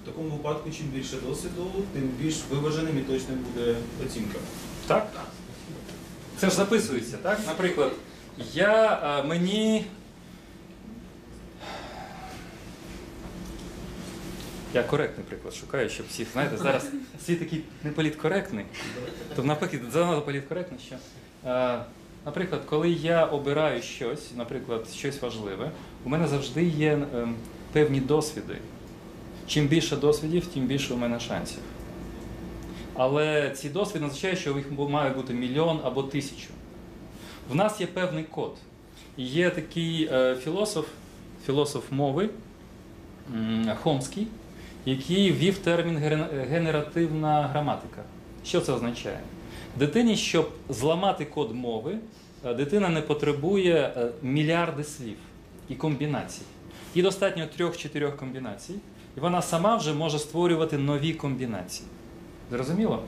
В 0.04 0.06
такому 0.06 0.30
випадку, 0.30 0.70
чим 0.78 0.86
більше 0.88 1.16
досвіду, 1.28 1.66
тим 1.94 2.04
більш 2.22 2.36
виваженим 2.52 2.98
і 2.98 3.02
точним 3.02 3.38
буде 3.38 3.76
оцінка. 4.06 4.38
Так? 4.88 5.08
Це 6.38 6.50
ж 6.50 6.56
записується, 6.56 7.18
так? 7.18 7.39
Наприклад, 7.48 7.91
я 8.54 9.24
мені. 9.28 9.86
Я 14.74 14.84
коректний 14.84 15.26
приклад 15.30 15.53
шукаю, 15.53 15.89
щоб 15.89 16.05
всіх, 16.09 16.28
знаєте, 16.34 16.57
зараз 16.57 16.89
світ 17.26 17.39
такий 17.39 17.63
не 17.84 17.91
політкоректний, 17.91 18.65
то 19.36 19.43
навпаки, 19.43 19.82
занадто 19.91 20.21
політкоректний, 20.21 20.80
що. 20.86 20.95
Е, 21.49 21.84
наприклад, 22.26 22.61
коли 22.65 22.89
я 22.89 23.26
обираю 23.26 23.82
щось, 23.82 24.32
наприклад, 24.36 24.88
щось 24.95 25.21
важливе, 25.21 25.71
у 26.05 26.09
мене 26.09 26.28
завжди 26.28 26.63
є 26.63 26.91
ем, 26.91 27.36
певні 27.71 27.99
досвіди. 27.99 28.57
Чим 29.47 29.67
більше 29.67 29.95
досвідів, 29.95 30.45
тим 30.45 30.65
більше 30.65 30.93
у 30.93 30.97
мене 30.97 31.19
шансів. 31.19 31.59
Але 32.93 33.49
ці 33.49 33.69
досвіди 33.69 34.05
означає, 34.05 34.36
що 34.36 34.57
їх 34.57 34.71
має 34.71 35.13
бути 35.13 35.34
мільйон 35.34 35.80
або 35.84 36.03
тисячу. 36.03 36.49
В 37.49 37.55
нас 37.55 37.82
є 37.82 37.88
певний 37.88 38.24
код. 38.24 38.57
Є 39.17 39.49
такий 39.49 40.09
е, 40.11 40.36
філософ, 40.36 40.88
філософ 41.45 41.91
мови 41.91 42.30
Хомський, 43.82 44.28
який 44.86 45.32
ввів 45.32 45.58
термін 45.58 45.98
генеративна 46.50 47.48
граматика. 47.48 48.04
Що 48.46 48.62
це 48.62 48.74
означає? 48.74 49.20
Дитині, 49.80 50.16
щоб 50.16 50.50
зламати 50.70 51.26
код 51.26 51.56
мови, 51.56 51.98
е, 52.46 52.54
дитина 52.54 52.90
не 52.90 53.02
потребує 53.02 53.94
е, 53.98 54.10
мільярди 54.22 54.84
слів 54.84 55.18
і 55.70 55.76
комбінацій. 55.76 56.42
Їй 56.96 57.04
достатньо 57.04 57.48
трьох-чотирьох 57.58 58.18
комбінацій, 58.18 58.74
і 59.18 59.20
вона 59.20 59.42
сама 59.42 59.76
вже 59.76 59.94
може 59.94 60.20
створювати 60.20 60.78
нові 60.78 61.14
комбінації. 61.14 61.88
Зрозуміло? 62.52 63.04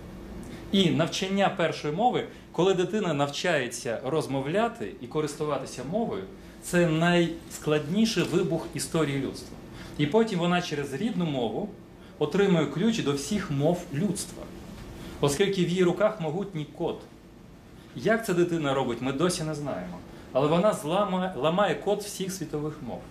І 0.72 0.90
навчання 0.90 1.50
першої 1.58 1.94
мови, 1.94 2.26
коли 2.52 2.74
дитина 2.74 3.14
навчається 3.14 4.00
розмовляти 4.06 4.92
і 5.02 5.08
користуватися 5.08 5.82
мовою, 5.92 6.24
це 6.62 6.88
найскладніший 6.88 8.24
вибух 8.24 8.68
історії 8.74 9.20
людства. 9.20 9.58
І 9.98 10.06
потім 10.06 10.40
вона 10.40 10.62
через 10.62 10.94
рідну 10.94 11.26
мову 11.26 11.70
отримує 12.20 12.66
ключ 12.66 13.04
до 13.04 13.14
всіх 13.14 13.52
мов 13.52 13.86
людства, 13.94 14.44
оскільки 15.22 15.66
в 15.66 15.70
її 15.70 15.84
руках 15.84 16.22
могутній 16.22 16.68
код. 16.78 17.00
Як 17.96 18.26
це 18.26 18.34
дитина 18.34 18.74
робить, 18.74 19.02
ми 19.02 19.14
досі 19.14 19.44
не 19.44 19.56
знаємо. 19.56 19.98
Але 20.34 20.48
вона 20.48 20.74
зламає, 20.74 21.34
ламає 21.38 21.76
код 21.76 22.02
всіх 22.02 22.32
світових 22.32 22.74
мов. 22.88 23.02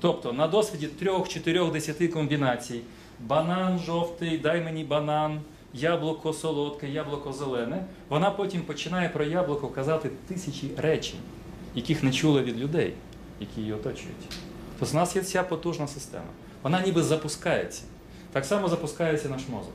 Тобто 0.00 0.32
на 0.32 0.46
досвіді 0.48 0.88
3-4-10 1.02 2.08
комбінацій 2.08 2.80
банан 3.20 3.78
жовтий, 3.78 4.38
дай 4.38 4.60
мені 4.60 4.84
банан, 4.84 5.40
яблуко 5.74 6.32
солодке, 6.32 6.88
яблуко 6.88 7.32
зелене, 7.32 7.84
вона 8.08 8.30
потім 8.30 8.62
починає 8.62 9.08
про 9.08 9.24
яблуко 9.24 9.68
казати 9.68 10.10
тисячі 10.28 10.70
речень, 10.76 11.20
яких 11.74 12.02
не 12.02 12.12
чула 12.12 12.42
від 12.42 12.60
людей, 12.60 12.92
які 13.40 13.60
її 13.60 13.72
оточують. 13.72 14.43
Тобто 14.78 14.96
у 14.96 15.00
нас 15.00 15.16
є 15.16 15.22
ця 15.22 15.42
потужна 15.42 15.86
система. 15.86 16.24
Вона 16.62 16.80
ніби 16.80 17.02
запускається. 17.02 17.82
Так 18.32 18.44
само 18.44 18.68
запускається 18.68 19.28
наш 19.28 19.48
мозок. 19.48 19.72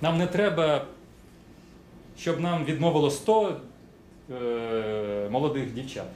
Нам 0.00 0.18
не 0.18 0.26
треба 0.26 0.86
щоб 2.18 2.40
нам 2.40 2.64
відмовило 2.64 3.10
100 3.10 3.56
е, 4.30 5.28
молодих 5.30 5.74
дівчат. 5.74 6.06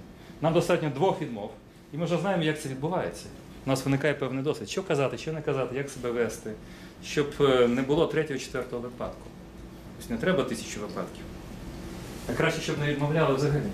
Нам 0.40 0.52
достатньо 0.52 0.90
двох 0.90 1.22
відмов. 1.22 1.50
І 1.92 1.96
ми 1.96 2.04
вже 2.04 2.18
знаємо, 2.18 2.42
як 2.42 2.60
це 2.60 2.68
відбувається. 2.68 3.26
У 3.66 3.70
нас 3.70 3.84
виникає 3.84 4.14
певний 4.14 4.44
досвід. 4.44 4.70
Що 4.70 4.82
казати, 4.82 5.18
що 5.18 5.32
не 5.32 5.42
казати, 5.42 5.76
як 5.76 5.90
себе 5.90 6.10
вести, 6.10 6.52
щоб 7.04 7.26
е, 7.40 7.68
не 7.68 7.82
було 7.82 8.06
третього, 8.06 8.38
четвертого 8.38 8.82
випадку. 8.82 9.22
Тобто 9.98 10.14
не 10.14 10.20
треба 10.20 10.44
тисячу 10.44 10.80
випадків. 10.80 11.24
А 12.30 12.32
краще, 12.32 12.60
щоб 12.60 12.78
не 12.78 12.86
відмовляли 12.86 13.34
взагалі. 13.34 13.70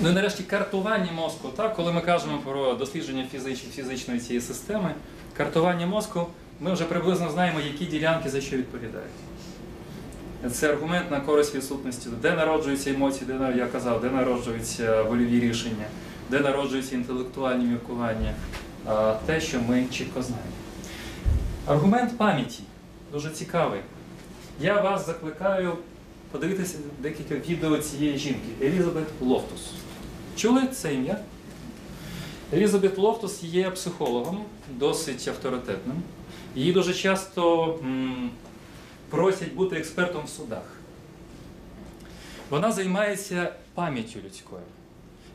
Ну 0.00 0.08
і 0.08 0.12
нарешті 0.12 0.42
картування 0.42 1.12
мозку. 1.12 1.48
Так? 1.56 1.76
Коли 1.76 1.92
ми 1.92 2.00
кажемо 2.00 2.38
про 2.44 2.74
дослідження 2.74 3.26
фізич... 3.32 3.58
фізичної 3.58 4.20
цієї 4.20 4.40
системи, 4.40 4.94
картування 5.36 5.86
мозку, 5.86 6.26
ми 6.60 6.72
вже 6.72 6.84
приблизно 6.84 7.30
знаємо, 7.30 7.60
які 7.60 7.84
ділянки 7.84 8.30
за 8.30 8.40
що 8.40 8.56
відповідають. 8.56 9.10
Це 10.52 10.72
аргумент 10.72 11.10
на 11.10 11.20
користь 11.20 11.54
відсутності, 11.54 12.08
де 12.22 12.32
народжуються 12.32 12.90
емоції, 12.90 13.26
де 13.26 13.54
я 13.56 13.66
казав, 13.66 14.00
де 14.00 14.10
народжуються 14.10 15.02
вольові 15.02 15.40
рішення, 15.40 15.86
де 16.30 16.40
народжуються 16.40 16.94
інтелектуальні 16.94 17.64
міркування, 17.64 18.34
те, 19.26 19.40
що 19.40 19.60
ми 19.60 19.84
чітко 19.90 20.22
знаємо. 20.22 20.52
Аргумент 21.66 22.18
пам'яті 22.18 22.62
дуже 23.12 23.30
цікавий. 23.30 23.80
Я 24.60 24.80
вас 24.80 25.06
закликаю 25.06 25.76
подивитися 26.30 26.78
декілька 26.98 27.34
відео 27.34 27.78
цієї 27.78 28.18
жінки 28.18 28.48
Елізабет 28.62 29.06
Лофтус. 29.20 29.60
Чули 30.38 30.66
це 30.66 30.94
ім'я? 30.94 31.20
Елізабет 32.52 32.98
Лофтус 32.98 33.42
є 33.42 33.70
психологом, 33.70 34.44
досить 34.70 35.28
авторитетним. 35.28 36.02
Її 36.54 36.72
дуже 36.72 36.94
часто 36.94 37.64
м, 37.82 38.30
просять 39.10 39.52
бути 39.54 39.76
експертом 39.76 40.24
в 40.24 40.28
судах. 40.28 40.62
Вона 42.50 42.72
займається 42.72 43.52
пам'яттю 43.74 44.18
людською. 44.24 44.62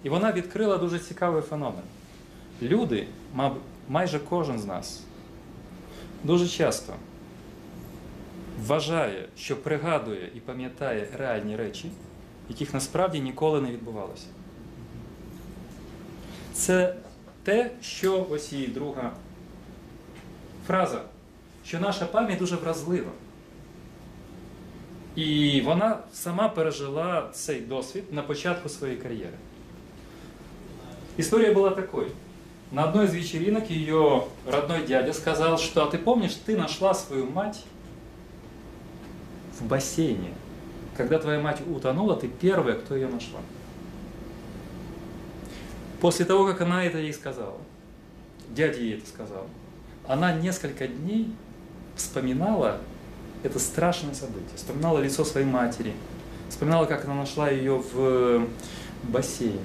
І 0.04 0.10
вона 0.10 0.32
відкрила 0.32 0.78
дуже 0.78 0.99
цікавий 0.99 1.41
феномен. 1.41 1.84
Люди, 2.62 3.08
майже 3.89 4.20
кожен 4.20 4.60
з 4.60 4.66
нас, 4.66 5.01
дуже 6.24 6.47
часто 6.47 6.93
вважає, 8.66 9.28
що 9.38 9.56
пригадує 9.56 10.30
і 10.36 10.39
пам'ятає 10.39 11.08
реальні 11.18 11.56
речі, 11.56 11.91
яких 12.49 12.74
насправді 12.74 13.20
ніколи 13.20 13.62
не 13.62 13.72
відбувалося. 13.72 14.26
Це 16.53 16.95
те, 17.43 17.70
що 17.82 18.26
ось 18.30 18.53
її 18.53 18.66
друга 18.66 19.12
фраза, 20.66 21.03
що 21.64 21.80
наша 21.80 22.07
пам'ять 22.07 22.39
дуже 22.39 22.57
вразлива. 22.57 23.11
І 25.16 25.61
вона 25.61 25.99
сама 26.12 26.49
пережила 26.49 27.28
цей 27.32 27.61
досвід 27.61 28.05
на 28.11 28.22
початку 28.22 28.68
своей 28.68 28.97
карьеры. 28.97 29.34
История 31.16 31.53
была 31.53 31.70
такой. 31.70 32.12
На 32.70 32.84
одной 32.84 33.07
из 33.07 33.14
вечеринок 33.14 33.70
ее 33.70 34.24
родной 34.47 34.86
дядя 34.86 35.12
сказал, 35.12 35.59
что 35.59 35.84
«А 35.84 35.91
ты 35.91 35.99
помнишь, 35.99 36.34
ты 36.47 36.57
нашла 36.57 36.95
свою 36.95 37.26
мать 37.26 37.64
в 39.59 39.66
бассейне. 39.66 40.32
Когда 40.97 41.18
твоя 41.18 41.41
мать 41.41 41.61
утонула, 41.66 42.14
ты 42.14 42.28
первая, 42.28 42.76
кто 42.76 42.95
ее 42.95 43.09
нашла. 43.09 43.41
После 46.04 46.26
того, 46.26 46.45
как 46.45 46.60
она 46.60 46.84
это 46.84 46.97
ей 46.97 47.14
сказала, 47.14 47.56
дядя 48.49 48.78
ей 48.78 48.97
это 48.97 49.08
сказал, 49.08 49.47
она 50.06 50.34
несколько 50.34 50.86
дней 50.86 51.34
вспоминала 51.95 52.80
это 53.41 53.58
страшное 53.58 54.14
событие. 54.14 54.51
Вспоминала 54.58 54.99
лицо 54.99 55.24
своей 55.24 55.47
матери, 55.47 55.93
вспоминала, 56.49 56.88
как 56.88 57.06
она 57.06 57.16
нашла 57.16 57.49
ее 57.49 57.82
в 57.93 58.49
бассейне. 59.04 59.62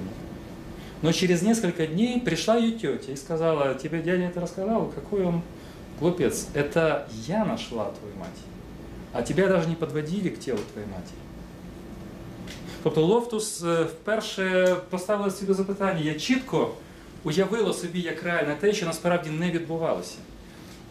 Но 1.01 1.11
через 1.11 1.41
несколько 1.41 1.85
дней 1.85 2.21
пришла 2.21 2.55
ее 2.55 2.71
тетя 2.71 3.11
и 3.11 3.17
сказала, 3.17 3.75
тебе 3.75 4.01
дядя 4.01 4.23
это 4.23 4.39
рассказал, 4.39 4.85
какой 4.95 5.25
он 5.25 5.41
глупец. 5.99 6.47
Это 6.53 7.09
я 7.27 7.43
нашла 7.43 7.91
твою 7.91 8.15
мать, 8.15 8.29
а 9.11 9.23
тебя 9.23 9.49
даже 9.49 9.67
не 9.67 9.75
подводили 9.75 10.29
к 10.29 10.39
телу 10.39 10.59
твоей 10.71 10.87
матери. 10.87 11.19
Тобто 12.83 13.05
Лофтус 13.05 13.63
е, 13.63 13.83
вперше 13.83 14.75
поставила 14.89 15.31
собі 15.31 15.53
запитання, 15.53 15.99
я 15.99 16.13
чітко 16.13 16.69
уявила 17.23 17.73
собі 17.73 18.01
як 18.01 18.23
реальне 18.23 18.55
те, 18.55 18.73
що 18.73 18.85
насправді 18.85 19.29
не 19.29 19.51
відбувалося. 19.51 20.17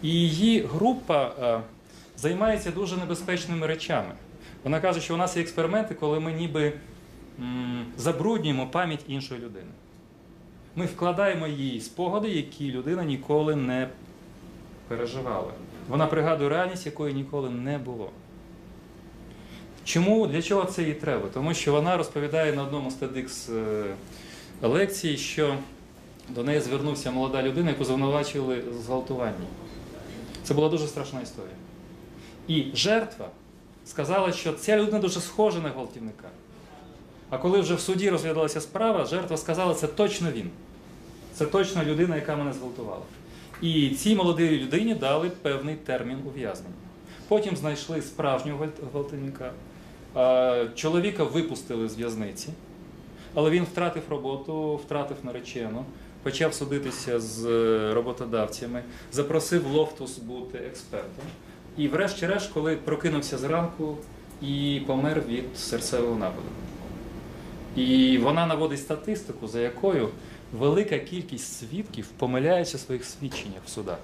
І 0.03 0.09
її 0.09 0.61
група 0.61 1.33
е, 1.43 1.61
займається 2.17 2.71
дуже 2.71 2.97
небезпечними 2.97 3.67
речами. 3.67 4.13
Вона 4.65 4.81
каже, 4.81 5.01
що 5.01 5.15
у 5.15 5.17
нас 5.17 5.37
є 5.37 5.43
експерименти, 5.43 5.95
коли 5.95 6.21
ми 6.21 6.33
ніби 6.33 6.73
забруднюємо 7.97 8.67
пам'ять 8.67 9.05
іншої 9.09 9.41
людини. 9.41 9.71
Ми 10.77 10.87
вкладаємо 10.87 11.47
їй 11.47 11.81
спогади, 11.81 12.29
які 12.29 12.73
людина 12.73 13.05
ніколи 13.05 13.57
не 13.57 13.89
переживала. 14.89 15.53
Вона 15.89 16.07
пригадує 16.07 16.51
реальність, 16.51 16.87
якої 16.87 17.15
ніколи 17.15 17.51
не 17.51 17.79
було. 17.79 18.11
Чому 19.89 20.27
для 20.27 20.43
чого 20.43 20.65
це 20.65 20.83
їй 20.83 20.95
треба? 20.95 21.29
Тому 21.35 21.55
що 21.55 21.73
вона 21.73 21.97
розповідає 21.97 22.53
на 22.53 22.63
одному 22.63 22.91
з 22.91 22.95
TEDx 22.95 23.55
е, 23.57 23.95
лекцій, 24.63 25.17
що 25.17 25.55
до 26.29 26.45
неї 26.45 26.61
звернувся 26.61 27.11
молода 27.11 27.43
людина, 27.43 27.71
яку 27.71 27.85
звинувачили 27.85 28.61
в 28.61 28.83
зґвалтуванні. 28.83 29.47
Це 30.43 30.55
була 30.55 30.69
дуже 30.69 30.87
страшна 30.87 31.21
історія. 31.21 31.55
І 32.49 32.65
жертва 32.75 33.29
сказала, 33.85 34.33
що 34.33 34.53
ця 34.53 34.77
людина 34.77 34.99
дуже 34.99 35.21
схожа 35.21 35.59
на 35.59 35.69
гвалтівника. 35.69 36.29
А 37.31 37.39
коли 37.39 37.61
вже 37.61 37.75
в 37.75 37.81
суді 37.81 38.11
розглядалася 38.11 38.61
справа, 38.61 39.05
жертва 39.05 39.37
сказала, 39.37 39.75
це 39.75 39.87
точно 39.87 40.31
він. 40.31 40.51
Це 41.35 41.47
точно 41.47 41.85
людина, 41.85 42.17
яка 42.17 42.37
мене 42.37 42.53
зґвалтувала. 42.53 43.03
І 43.63 43.91
цій 43.91 44.15
молодій 44.17 44.59
людині 44.59 44.95
дали 44.95 45.31
певний 45.31 45.75
термін 45.75 46.19
ув'язнення. 46.27 46.75
Потім 47.29 47.57
знайшли 47.57 48.03
справжнього 48.03 48.67
гвалтівника. 48.93 49.53
А, 50.19 50.67
Чоловіка 50.75 51.25
випустили 51.25 51.89
з 51.89 51.97
в'язниці, 51.97 52.49
але 53.35 53.51
він 53.51 53.65
втратив 53.65 54.03
роботу, 54.11 54.77
втратив 54.77 55.17
наречену, 55.23 55.85
почав 56.23 56.55
судитися 56.55 57.21
з 57.21 57.47
е, 57.47 57.95
роботодавцями, 57.95 58.83
запросив 59.13 59.67
Лофтус 59.67 60.19
бути 60.19 60.59
експертом. 60.59 61.25
І 61.77 61.89
врешті-решт, 61.89 62.53
коли 62.53 62.77
прокинувся 62.77 63.39
зранку 63.39 63.97
і 64.43 64.83
помер 64.87 65.23
від 65.29 65.59
серцевого 65.59 66.15
нападу. 66.19 66.49
І 67.77 68.19
вона 68.19 68.47
наводить 68.47 68.81
статистику, 68.81 69.47
за 69.47 69.61
якою 69.61 70.09
велика 70.53 70.99
кількість 70.99 71.59
свідків 71.59 72.07
помиляється 72.07 72.77
в 72.77 72.81
своїх 72.81 73.05
свідченнях 73.05 73.63
в 73.67 73.69
судах. 73.69 73.99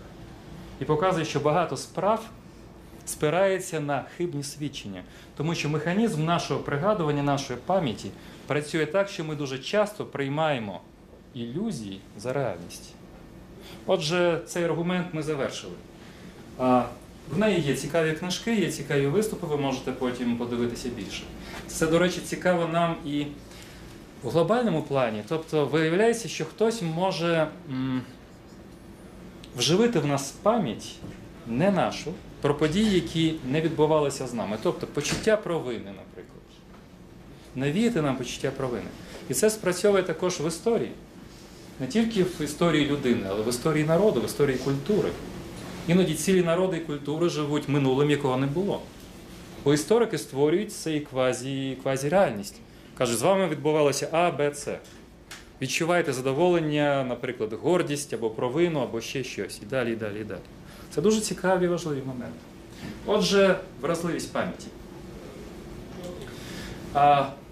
І 0.81 0.85
показує, 0.85 1.25
що 1.25 1.41
багато 1.41 1.77
справ 1.77 2.31
спирається 3.07 3.81
на 3.81 4.05
хибні 4.17 4.43
свідчення, 4.43 5.03
тому 5.37 5.55
що 5.55 5.69
механізм 5.69 6.25
нашого 6.25 6.61
пригадування, 6.61 7.23
нашої 7.23 7.59
пам'яті 7.67 8.11
працює 8.47 8.87
так, 8.87 9.09
що 9.09 9.25
ми 9.25 9.35
дуже 9.37 9.59
часто 9.59 10.05
приймаємо 10.05 10.81
ілюзії 11.35 12.01
за 12.19 12.33
реальність. 12.33 12.93
Отже, 13.87 14.41
цей 14.47 14.65
аргумент 14.65 15.07
ми 15.13 15.23
завершили. 15.23 15.73
В 17.31 17.39
неї 17.39 17.61
є 17.61 17.75
цікаві 17.75 18.13
книжки, 18.13 18.55
є 18.55 18.71
цікаві 18.73 19.07
виступи, 19.07 19.47
ви 19.47 19.57
можете 19.57 19.93
потім 19.93 20.37
подивитися 20.37 20.89
більше. 20.89 21.23
Це, 21.67 21.87
до 21.87 21.99
речі, 21.99 22.21
цікаво 22.21 22.69
нам 22.73 22.97
і 23.07 23.27
в 24.23 24.31
глобальному 24.31 24.83
плані. 24.83 25.23
Тобто, 25.29 25.67
виявляється, 25.67 26.29
що 26.29 26.45
хтось 26.45 26.83
може 26.83 27.49
м, 27.71 28.03
вживити 29.57 29.99
в 29.99 30.07
нас 30.07 30.31
пам'ять 30.31 30.93
не 31.47 31.71
нашу, 31.71 32.13
про 32.45 32.55
події, 32.55 32.95
які 32.95 33.35
не 33.51 33.61
відбувалися 33.61 34.27
з 34.27 34.35
нами. 34.35 34.59
Тобто 34.63 34.87
почуття 34.87 35.37
провини, 35.37 35.79
наприклад. 35.79 36.43
Навіяти 37.55 38.03
нам 38.03 38.17
почуття 38.17 38.51
провини. 38.51 38.87
І 39.29 39.35
це 39.35 39.51
спрацьовує 39.51 40.03
також 40.03 40.41
в 40.41 40.47
історії. 40.49 40.91
Не 41.81 41.87
тільки 41.87 42.23
в 42.23 42.41
історії 42.41 42.87
людини, 42.87 43.27
але 43.29 43.43
в 43.43 43.49
історії 43.49 43.85
народу, 43.85 44.21
в 44.21 44.25
історії 44.25 44.59
культури. 44.59 45.11
Іноді 45.89 46.15
цілі 46.15 46.43
народи 46.43 46.77
і 46.77 46.81
культури 46.81 47.29
живуть 47.29 47.69
минулим, 47.69 48.11
якого 48.11 48.37
не 48.37 48.47
було. 48.47 48.81
Бо 49.65 49.75
історики 49.75 50.19
створюють 50.19 50.73
цей 50.73 51.01
квазі, 51.01 51.77
квазі-реальність. 51.83 52.57
Кажуть, 52.99 53.19
з 53.19 53.23
вами 53.23 53.49
відбувалося 53.49 54.09
А, 54.13 54.31
Б, 54.31 54.53
С. 54.55 54.79
Відчувайте 55.63 56.13
задоволення, 56.13 57.05
наприклад, 57.09 57.53
гордість 57.53 58.15
або 58.15 58.31
провину, 58.31 58.81
або 58.81 59.01
ще 59.01 59.25
щось. 59.25 59.61
І 59.63 59.67
далі, 59.67 59.93
і 59.93 59.97
далі, 59.97 60.21
і 60.21 60.25
далі. 60.25 60.41
Це 60.95 61.01
дуже 61.01 61.21
цікаві 61.21 61.65
і 61.65 61.69
важливі 61.69 62.03
моменти. 62.07 62.39
Отже, 63.07 63.59
вразливість 63.81 64.33
пам'яті. 64.33 64.67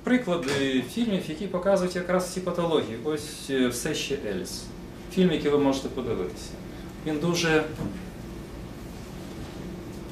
Приклади 0.03 0.85
фільмів, 0.93 1.23
які 1.29 1.47
показують 1.47 1.97
якраз 1.97 2.33
ці 2.33 2.41
патології. 2.41 2.99
Ось 3.05 3.51
е, 3.51 3.69
все 3.69 3.95
ще 3.95 4.19
Еліс. 4.27 4.63
Фільм, 5.15 5.33
який 5.33 5.51
ви 5.51 5.59
можете 5.59 5.89
подивитися. 5.89 6.51
Він 7.07 7.19
дуже 7.19 7.65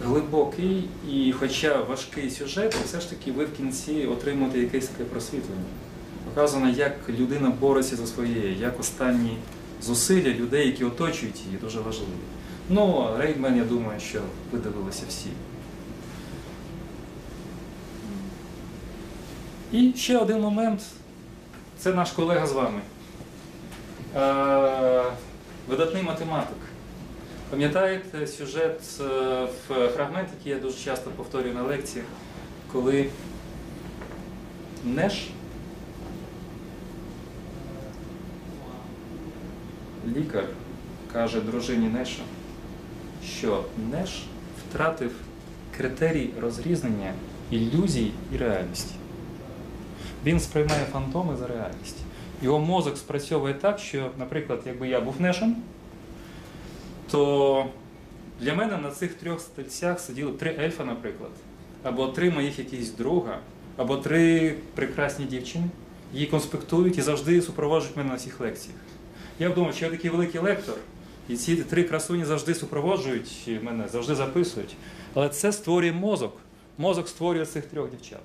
глибокий 0.05 0.89
і, 1.11 1.33
хоча 1.33 1.83
важкий 1.83 2.31
сюжет, 2.31 2.74
все 2.74 3.01
ж 3.01 3.11
таки 3.11 3.33
ви 3.33 3.45
в 3.45 3.57
кінці 3.57 4.07
отримуєте 4.07 4.59
якесь 4.59 4.87
таке 4.87 5.05
просвітлення. 5.05 5.64
Показано, 6.24 6.70
як 6.70 6.97
людина 7.09 7.53
бореться 7.61 7.97
за 7.97 8.07
своє, 8.07 8.53
як 8.61 8.81
останні 8.81 9.37
зусилля 9.83 10.31
людей, 10.31 10.66
які 10.66 10.85
оточують 10.85 11.41
її, 11.47 11.59
дуже 11.62 11.81
важливі. 11.81 12.39
Ну, 12.73 13.16
Рейдмен, 13.18 13.57
я 13.57 13.64
думаю, 13.64 14.01
що 14.01 14.21
ви 14.53 14.59
дивилися 14.59 15.03
всі. 15.09 15.29
І 19.73 19.93
ще 19.97 20.18
один 20.18 20.41
момент. 20.41 20.83
Це 21.79 21.95
наш 21.95 22.11
колега 22.11 22.47
з 22.47 22.53
вами. 22.53 22.81
Е, 24.16 25.03
видатний 25.68 26.03
математик. 26.03 26.57
Пам'ятаєте 27.51 28.27
сюжет 28.27 28.81
е, 29.01 29.05
в 29.68 29.89
фрагмент, 29.89 30.29
який 30.39 30.53
я 30.53 30.59
дуже 30.59 30.85
часто 30.85 31.11
повторюю 31.11 31.55
на 31.55 31.62
лекціях, 31.62 32.07
коли 32.73 33.11
Неш 34.85 35.29
лікар 40.16 40.45
каже 41.12 41.41
дружині 41.41 41.89
Неша, 41.89 42.23
що 43.25 43.64
Неш 43.91 44.23
втратив 44.59 45.12
критерій 45.77 46.31
розрізнення 46.41 47.12
ілюзій 47.51 48.12
і 48.35 48.37
реальності. 48.37 48.95
Він 50.25 50.41
сприймає 50.41 50.85
фантоми 50.93 51.37
за 51.37 51.47
реальність. 51.47 51.97
Його 52.43 52.59
мозок 52.59 52.99
спрацьовує 52.99 53.55
так, 53.55 53.79
що, 53.79 54.11
наприклад, 54.18 54.62
якби 54.66 54.89
я 54.89 55.01
був 55.01 55.21
Нешем, 55.21 55.57
то 57.11 57.66
для 58.41 58.55
мене 58.55 58.77
на 58.77 58.91
цих 58.91 59.14
трьох 59.14 59.41
стільцях 59.41 60.01
сиділи 60.01 60.33
три 60.33 60.57
ельфа, 60.61 60.85
наприклад, 60.85 61.31
або 61.83 62.09
три 62.09 62.31
моїх 62.31 62.59
якісь 62.59 62.91
друга, 62.91 63.39
або 63.77 63.97
три 63.97 64.55
прекрасні 64.75 65.25
дівчини, 65.25 65.64
які 66.12 66.31
конспектують 66.31 66.99
і 66.99 67.03
завжди 67.03 67.43
супроводжують 67.43 67.97
мене 67.97 68.09
на 68.09 68.14
всіх 68.14 68.41
лекціях. 68.41 68.79
Я 69.39 69.51
б 69.51 69.55
думав, 69.55 69.75
що 69.75 69.85
я 69.85 69.91
такий 69.91 70.11
великий 70.11 70.41
лектор, 70.41 70.75
і 71.31 71.37
ці 71.37 71.57
три 71.57 71.85
красуні 71.85 72.24
завжди 72.24 72.55
супроводжують 72.55 73.61
мене, 73.62 73.89
завжди 73.89 74.14
записують. 74.14 74.76
Але 75.14 75.28
це 75.28 75.53
створює 75.53 75.93
мозок. 75.93 76.37
Мозок 76.78 77.09
створює 77.09 77.47
цих 77.47 77.66
трьох 77.66 77.91
дівчат. 77.91 78.22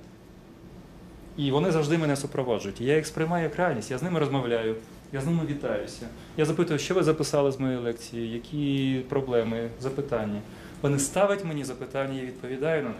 І 1.38 1.52
вони 1.52 1.72
завжди 1.72 1.98
мене 1.98 2.16
супроводжують. 2.16 2.82
І 2.82 2.86
я 2.86 2.96
їх 2.96 3.08
сприймаю 3.08 3.44
як 3.44 3.56
реальність, 3.56 3.92
я 3.92 3.98
з 3.98 4.04
ними 4.04 4.20
розмовляю, 4.20 4.76
я 5.14 5.22
з 5.22 5.26
ними 5.26 5.46
вітаюся. 5.50 6.08
Я 6.38 6.46
запитую, 6.46 6.80
що 6.80 6.94
ви 6.94 7.04
записали 7.04 7.52
з 7.52 7.60
моєї 7.60 7.80
лекції, 7.80 8.32
які 8.32 9.02
проблеми, 9.10 9.70
запитання. 9.80 10.42
Вони 10.82 11.00
ставять 11.00 11.46
мені 11.46 11.64
запитання, 11.64 12.20
я 12.20 12.26
відповідаю 12.26 12.84
на 12.84 12.90
них. 12.90 12.98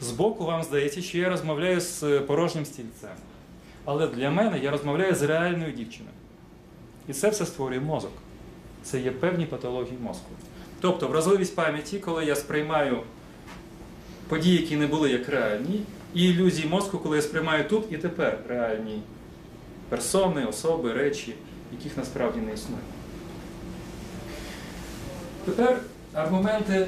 Збоку 0.00 0.44
вам 0.44 0.62
здається, 0.62 1.02
що 1.02 1.18
я 1.18 1.28
розмовляю 1.28 1.80
з 1.80 2.20
порожнім 2.20 2.64
стільцем. 2.64 3.16
Але 3.84 4.06
для 4.06 4.30
мене 4.30 4.58
я 4.58 4.70
розмовляю 4.70 5.14
з 5.14 5.22
реальною 5.22 5.72
дівчиною. 5.72 6.14
І 7.08 7.12
це 7.12 7.30
все 7.30 7.46
створює 7.46 7.80
мозок. 7.80 8.12
Це 8.84 9.00
є 9.00 9.10
певні 9.10 9.46
патології 9.46 9.98
мозку. 10.02 10.30
Тобто 10.80 11.08
вразливість 11.08 11.56
пам'яті, 11.56 11.98
коли 11.98 12.24
я 12.24 12.36
сприймаю 12.36 13.00
події, 14.28 14.60
які 14.60 14.76
не 14.76 14.86
були 14.86 15.10
як 15.10 15.28
реальні, 15.28 15.82
і 16.14 16.24
ілюзії 16.24 16.68
мозку, 16.68 16.98
коли 16.98 17.16
я 17.16 17.22
сприймаю 17.22 17.68
тут 17.68 17.92
і 17.92 17.96
тепер 17.96 18.38
реальні 18.48 19.02
персони, 19.88 20.44
особи, 20.44 20.92
речі, 20.92 21.34
яких 21.72 21.96
насправді 21.96 22.40
не 22.40 22.52
існує. 22.52 22.82
Тепер 25.44 25.78
аргументи 26.12 26.86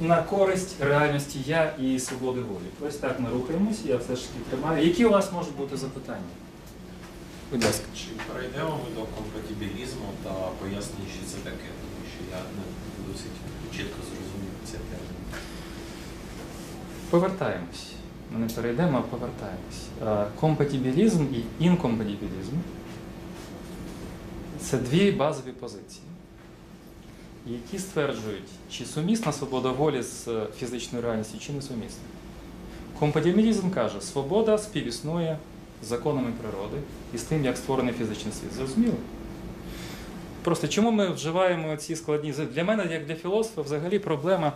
на 0.00 0.22
користь 0.22 0.82
реальності 0.82 1.38
я 1.46 1.74
і 1.80 1.98
свободи 1.98 2.40
волі. 2.40 2.88
Ось 2.88 2.96
так 2.96 3.20
ми 3.20 3.30
рухаємося, 3.30 3.80
я 3.84 3.96
все 3.96 4.16
ж 4.16 4.22
таки 4.28 4.40
тримаю. 4.50 4.86
Які 4.86 5.04
у 5.04 5.10
вас 5.10 5.32
можуть 5.32 5.56
бути 5.56 5.76
запитання? 5.76 6.20
Будь 7.50 7.64
ласка. 7.64 7.84
Чи 7.96 8.32
перейдемо 8.32 8.70
ми 8.84 8.94
до 8.94 9.06
компатибілізму 9.06 10.06
та 10.24 10.30
пояснення, 10.30 11.06
що 11.14 11.26
це 11.30 11.36
таке, 11.36 11.68
тому 11.80 12.04
що 12.12 12.36
я 12.36 12.42
не 12.56 13.12
досить 13.12 13.36
чітко 13.76 13.96
зрозумів 14.02 14.52
це 14.64 14.72
термін. 14.72 15.40
Повертаємось. 17.10 17.92
Ми 18.32 18.38
не 18.38 18.46
перейдемо, 18.46 18.98
а 18.98 19.00
повертаємось. 19.00 19.82
Е, 20.06 20.26
Компатибілізм 20.40 21.24
і 21.34 21.64
інкомпатибілізм 21.64 22.56
це 24.60 24.78
дві 24.78 25.10
базові 25.12 25.50
позиції, 25.52 26.02
які 27.46 27.78
стверджують, 27.78 28.48
чи 28.70 28.84
сумісна 28.84 29.32
свобода 29.32 29.70
волі 29.70 30.02
з 30.02 30.28
фізичною 30.58 31.04
реальністю, 31.04 31.38
чи 31.38 31.52
не 31.52 31.62
сумісна. 31.62 32.02
Компатибілізм 32.98 33.70
каже, 33.70 34.00
свобода 34.00 34.58
співіснує 34.58 35.38
законами 35.86 36.32
природи 36.42 36.76
і 37.14 37.18
з 37.18 37.22
тим, 37.22 37.44
як 37.44 37.56
створений 37.56 37.94
фізичний 37.94 38.34
світ. 38.34 38.52
Зрозуміло? 38.52 38.94
Просто 40.42 40.68
чому 40.68 40.90
ми 40.90 41.08
вживаємо 41.08 41.76
ці 41.76 41.96
складні 41.96 42.34
Для 42.54 42.64
мене, 42.64 42.86
як 42.92 43.06
для 43.06 43.14
філософа, 43.14 43.62
взагалі 43.62 43.98
проблема. 43.98 44.52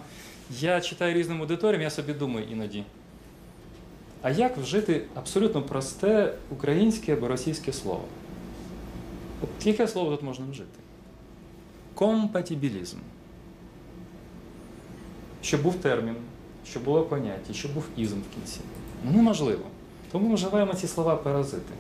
Я 0.61 0.81
читаю 0.81 1.15
різним 1.15 1.41
аудиторіям, 1.41 1.83
я 1.83 1.91
собі 1.91 2.13
думаю 2.13 2.47
іноді. 2.53 2.85
А 4.23 4.31
як 4.31 4.57
вжити 4.57 5.03
абсолютно 5.15 5.63
просте 5.63 6.35
українське 6.51 7.13
або 7.13 7.29
російське 7.29 7.73
слово? 7.73 8.05
От 9.43 9.67
яке 9.67 9.89
слово 9.89 10.11
тут 10.11 10.23
можна 10.23 10.47
вжити? 10.51 10.79
Компатібілізм. 11.95 12.97
Щоб 15.43 15.63
був 15.63 15.75
термін, 15.75 16.17
щоб 16.67 16.85
було 16.85 17.03
поняття, 17.03 17.53
щоб 17.53 17.75
був 17.75 17.85
ізм 17.97 18.17
в 18.17 18.35
кінці. 18.35 18.61
Ну, 19.05 19.13
Неможливо. 19.13 19.65
Тому 20.13 20.29
ми 20.29 20.35
вживаємо 20.35 20.75
ці 20.75 20.87
слова 20.87 21.17
паразити. 21.17 21.73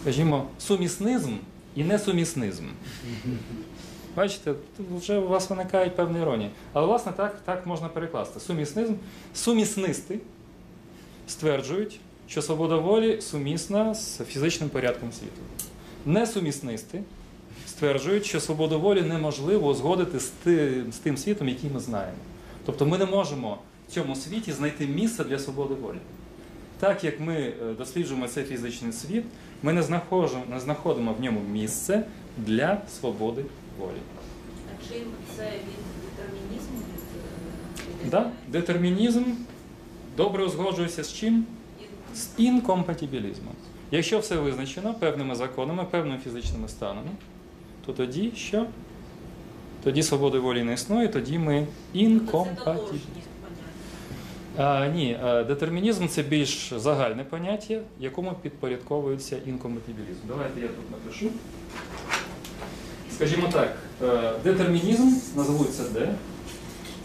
Скажімо, 0.00 0.46
суміснизм 0.58 1.32
і 1.74 1.84
несуміснизм. 1.84 2.64
Бачите, 4.16 4.54
вже 4.96 5.18
у 5.18 5.28
вас 5.28 5.50
виникає 5.50 5.90
певна 5.90 6.18
іронія. 6.18 6.50
Але, 6.72 6.86
власне, 6.86 7.12
так, 7.12 7.40
так 7.44 7.66
можна 7.66 7.88
перекласти. 7.88 8.40
Суміснизм, 8.40 8.94
суміснисти 9.34 10.18
стверджують, 11.26 12.00
що 12.28 12.42
свобода 12.42 12.76
волі 12.76 13.20
сумісна 13.20 13.94
з 13.94 14.24
фізичним 14.24 14.68
порядком 14.68 15.12
світу. 15.12 15.40
Несуміснисти 16.06 17.02
стверджують, 17.66 18.26
що 18.26 18.40
свободу 18.40 18.80
волі 18.80 19.02
неможливо 19.02 19.68
узгодити 19.68 20.20
з 20.20 20.28
тим, 20.28 20.92
з 20.92 20.96
тим 20.96 21.16
світом, 21.16 21.48
який 21.48 21.70
ми 21.70 21.80
знаємо. 21.80 22.18
Тобто 22.66 22.86
ми 22.86 22.98
не 22.98 23.06
можемо 23.06 23.58
в 23.88 23.92
цьому 23.92 24.16
світі 24.16 24.52
знайти 24.52 24.86
місце 24.86 25.24
для 25.24 25.38
свободи 25.38 25.74
волі. 25.74 25.98
Так 26.78 27.04
як 27.04 27.20
ми 27.20 27.34
е, 27.34 27.52
досліджуємо 27.78 28.28
цей 28.28 28.44
фізичний 28.44 28.92
світ, 28.92 29.24
ми 29.62 29.72
не 29.72 29.82
знаходимо, 29.82 30.42
не 30.50 30.60
знаходимо 30.60 31.12
в 31.12 31.20
ньому 31.20 31.40
місце 31.40 32.04
для 32.38 32.80
свободи 33.00 33.44
волі. 33.78 33.90
А 34.68 34.88
чим 34.92 35.02
це 35.36 35.42
від 35.44 36.06
детермінізму? 36.16 36.78
Від, 36.78 38.06
е, 38.06 38.10
Да? 38.10 38.30
Детермінізм 38.48 39.22
добре 40.16 40.44
узгоджується 40.44 41.04
з 41.04 41.12
чим? 41.12 41.44
З 42.14 42.28
інкомпатібілізмом. 42.36 43.54
Якщо 43.90 44.18
все 44.18 44.36
визначено 44.36 44.94
певними 44.94 45.34
законами, 45.34 45.84
певними 45.90 46.18
фізичними 46.24 46.68
станами, 46.68 47.08
то 47.86 47.92
тоді 47.92 48.32
що? 48.36 48.66
Тоді 49.84 50.02
свободи 50.02 50.38
волі 50.38 50.62
не 50.62 50.72
існує, 50.72 51.08
тоді 51.08 51.38
ми 51.38 51.54
Тобто 51.60 51.72
це 51.92 51.98
інкомпатібілі. 51.98 52.64
тотожність 52.76 53.02
поняття. 53.40 53.64
А, 54.58 54.86
ні, 54.86 55.18
детермінізм 55.48 56.06
це 56.06 56.22
більш 56.22 56.72
загальне 56.76 57.24
поняття, 57.24 57.80
якому 58.00 58.32
підпорядковується 58.42 59.36
інкомпатібілізм. 59.46 60.20
Давайте 60.28 60.60
я 60.60 60.68
тут 60.68 60.90
напишу. 60.90 61.30
Скажімо 63.16 63.48
так, 63.52 63.76
е, 64.02 64.32
детермінізм, 64.44 65.10
це 65.70 65.88
Д, 65.88 66.14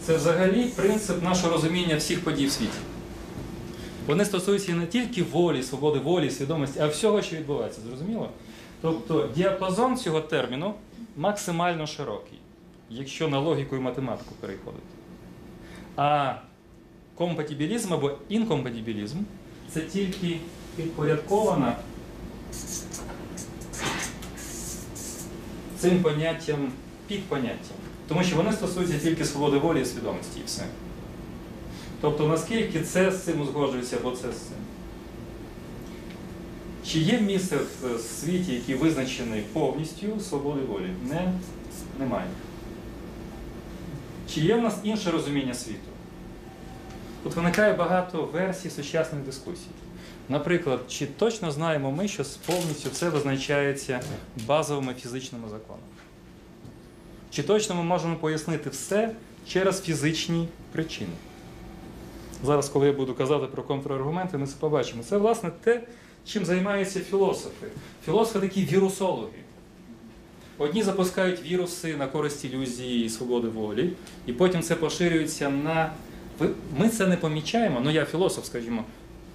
це 0.00 0.16
взагалі 0.16 0.64
принцип 0.76 1.22
нашого 1.22 1.52
розуміння 1.52 1.96
всіх 1.96 2.24
подій 2.24 2.46
в 2.46 2.50
світі. 2.52 2.78
Вони 4.06 4.24
стосуються 4.24 4.72
не 4.72 4.86
тільки 4.86 5.22
волі, 5.22 5.62
свободи 5.62 5.98
волі, 5.98 6.30
свідомості, 6.30 6.80
а 6.80 6.86
всього, 6.86 7.22
що 7.22 7.36
відбувається. 7.36 7.80
Зрозуміло? 7.88 8.28
Тобто 8.80 9.28
діапазон 9.34 9.96
цього 9.96 10.20
терміну 10.20 10.74
максимально 11.16 11.86
широкий, 11.86 12.38
якщо 12.90 13.28
на 13.28 13.38
логіку 13.38 13.76
і 13.76 13.80
математику 13.80 14.34
переходити. 14.40 14.82
А 15.96 16.34
компатібілізм 17.22 17.94
або 17.94 18.12
інкомпатібілізм 18.28 19.18
це 19.70 19.80
тільки 19.80 20.38
підпорядкована 20.76 21.76
цим 25.78 26.02
поняттям 26.02 26.72
підпоняттям. 27.06 27.76
Тому 28.08 28.24
що 28.24 28.36
вони 28.36 28.52
стосуються 28.52 28.98
тільки 28.98 29.24
свободи 29.24 29.58
волі 29.58 29.80
і 29.82 29.84
свідомості 29.84 30.40
і 30.40 30.46
все. 30.46 30.62
Тобто 32.00 32.28
наскільки 32.28 32.80
це 32.80 33.10
з 33.10 33.22
цим 33.22 33.40
узгоджується 33.40 33.96
або 33.96 34.10
це 34.10 34.32
з 34.32 34.36
цим. 34.36 34.56
Чи 36.86 36.98
є 36.98 37.20
місце 37.20 37.58
в 37.82 37.98
світі, 37.98 38.54
який 38.54 38.74
визначений 38.74 39.42
повністю 39.52 40.20
свободи 40.20 40.60
волі? 40.60 40.90
Не, 41.08 41.32
немає. 41.98 42.26
Чи 44.34 44.40
є 44.40 44.54
в 44.54 44.62
нас 44.62 44.74
інше 44.82 45.10
розуміння 45.10 45.54
світу? 45.54 45.91
Тут 47.22 47.34
виникає 47.34 47.72
багато 47.72 48.24
версій 48.32 48.70
сучасних 48.70 49.22
дискусій. 49.22 49.70
Наприклад, 50.28 50.80
чи 50.88 51.06
точно 51.06 51.50
знаємо 51.50 51.92
ми, 51.92 52.08
що 52.08 52.24
повністю 52.46 52.90
це 52.90 53.08
визначається 53.08 54.00
базовими 54.46 54.94
фізичними 54.94 55.48
законами? 55.48 55.86
Чи 57.30 57.42
точно 57.42 57.74
ми 57.74 57.82
можемо 57.82 58.16
пояснити 58.16 58.70
все 58.70 59.14
через 59.48 59.82
фізичні 59.82 60.48
причини? 60.72 61.10
Зараз, 62.44 62.68
коли 62.68 62.86
я 62.86 62.92
буду 62.92 63.14
казати 63.14 63.46
про 63.46 63.62
контраргументи, 63.62 64.38
ми 64.38 64.46
це 64.46 64.54
побачимо. 64.60 65.02
Це, 65.02 65.16
власне, 65.16 65.50
те, 65.64 65.82
чим 66.26 66.44
займаються 66.44 67.00
філософи. 67.00 67.66
Філософи 68.04 68.40
такі 68.40 68.64
вірусологи. 68.64 69.38
Одні 70.58 70.82
запускають 70.82 71.42
віруси 71.42 71.96
на 71.96 72.06
користь 72.06 72.44
ілюзії 72.44 73.04
і 73.04 73.08
свободи 73.08 73.48
волі, 73.48 73.92
і 74.26 74.32
потім 74.32 74.62
це 74.62 74.74
поширюється 74.74 75.50
на. 75.50 75.92
Ми 76.78 76.88
це 76.88 77.06
не 77.06 77.16
помічаємо, 77.16 77.80
ну 77.84 77.90
я 77.90 78.04
філософ, 78.04 78.44
скажімо, 78.46 78.84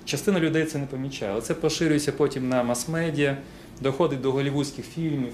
частина 0.06 0.39
людей 0.39 0.66
це 0.66 0.78
не 0.78 0.86
помічає, 0.86 1.32
але 1.32 1.41
це 1.41 1.54
поширюється 1.54 2.12
потім 2.12 2.50
на 2.50 2.64
мас-медіа, 2.64 3.38
доходить 3.82 4.22
до 4.22 4.32
голівудських 4.32 4.86
фільмів. 4.86 5.34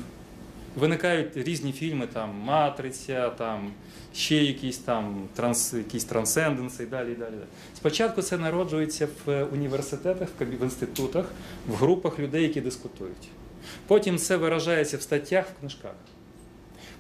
Виникають 0.76 1.38
різні 1.38 1.72
фільми, 1.72 2.08
там 2.14 2.30
Матриця, 2.44 3.30
там 3.30 3.72
ще 4.16 4.36
якісь 4.36 4.78
там 4.78 5.28
транс, 5.36 5.74
якісь 5.74 6.04
трансценденси 6.04 6.84
і 6.84 6.86
далі, 6.86 7.12
і 7.12 7.16
далі. 7.16 7.34
Спочатку 7.76 8.22
це 8.22 8.38
народжується 8.38 9.08
в 9.26 9.44
університетах, 9.44 10.30
в 10.40 10.64
інститутах, 10.64 11.26
в 11.68 11.76
групах 11.76 12.20
людей, 12.20 12.44
які 12.44 12.62
дискутують. 12.62 13.30
Потім 13.88 14.18
це 14.18 14.38
виражається 14.38 14.98
в 14.98 15.02
статтях, 15.02 15.46
в 15.46 15.60
книжках. 15.60 15.92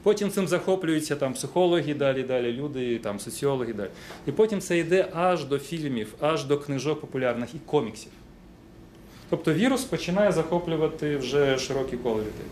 Потім 0.03 0.31
цим 0.31 0.47
захоплюються 0.47 1.15
там 1.15 1.33
психологи, 1.33 1.93
далі, 1.93 2.23
далі, 2.23 2.51
люди, 2.51 2.99
там 2.99 3.19
соціологи, 3.19 3.73
далі. 3.73 3.89
І 4.27 4.31
потім 4.31 4.61
це 4.61 4.77
йде 4.77 5.09
аж 5.13 5.45
до 5.45 5.59
фільмів, 5.59 6.13
аж 6.19 6.45
до 6.45 6.57
книжок 6.57 7.01
популярних 7.01 7.55
і 7.55 7.57
коміксів. 7.65 8.11
Тобто 9.29 9.53
вірус 9.53 9.83
починає 9.83 10.31
захоплювати 10.31 11.17
вже 11.17 11.57
широкі 11.57 11.97
коло 11.97 12.15
людей. 12.15 12.47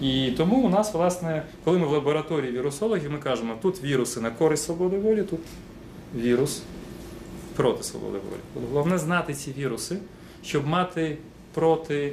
І 0.00 0.32
тому 0.32 0.56
у 0.56 0.68
нас, 0.68 0.94
власне, 0.94 1.42
коли 1.64 1.78
ми 1.78 1.86
в 1.86 1.90
лабораторії 1.90 2.52
вірусологів, 2.52 3.12
ми 3.12 3.18
кажемо, 3.18 3.56
тут 3.62 3.82
віруси 3.82 4.20
на 4.20 4.30
користь 4.30 4.64
свободи 4.64 4.98
волі, 4.98 5.22
тут 5.22 5.40
вірус 6.14 6.62
проти 7.56 7.82
свободи 7.82 8.18
волі. 8.18 8.66
Головне 8.72 8.98
знати 8.98 9.34
ці 9.34 9.52
віруси, 9.58 9.96
щоб 10.42 10.66
мати 10.66 11.18
проти, 11.54 12.12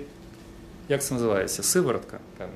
як 0.90 1.04
це 1.04 1.14
називається, 1.14 1.64
сиворотка. 1.64 2.20
певна. 2.38 2.54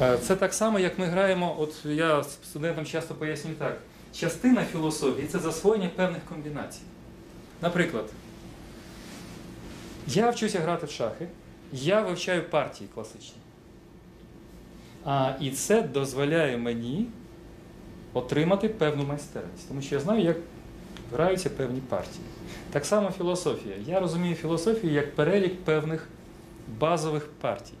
Е, 0.00 0.18
Це 0.18 0.36
так 0.36 0.54
само, 0.54 0.78
як 0.78 0.98
ми 0.98 1.06
граємо, 1.06 1.56
от 1.58 1.74
я 1.84 2.22
студентам 2.24 2.86
часто 2.86 3.14
пояснюю 3.14 3.56
так. 3.56 3.78
Частина 4.14 4.64
філософії 4.64 5.28
це 5.28 5.38
засвоєння 5.38 5.90
певних 5.96 6.24
комбінацій. 6.24 6.80
Наприклад, 7.62 8.04
я 10.06 10.30
вчуся 10.30 10.60
грати 10.60 10.86
в 10.86 10.90
шахи, 10.90 11.28
я 11.72 12.00
вивчаю 12.00 12.42
партії 12.50 12.90
класичні. 12.94 13.36
А, 15.04 15.32
і 15.40 15.50
це 15.50 15.82
дозволяє 15.82 16.56
мені 16.56 17.06
отримати 18.12 18.68
певну 18.68 19.04
майстерність, 19.04 19.68
тому 19.68 19.82
що 19.82 19.94
я 19.94 20.00
знаю, 20.00 20.22
як 20.22 20.36
граються 21.12 21.50
певні 21.50 21.80
партії. 21.80 22.24
Так 22.72 22.86
само 22.86 23.10
філософія. 23.10 23.74
Я 23.86 24.00
розумію 24.00 24.34
філософію 24.34 24.92
як 24.92 25.14
перелік 25.14 25.60
певних 25.64 26.08
базових 26.78 27.28
партій, 27.40 27.74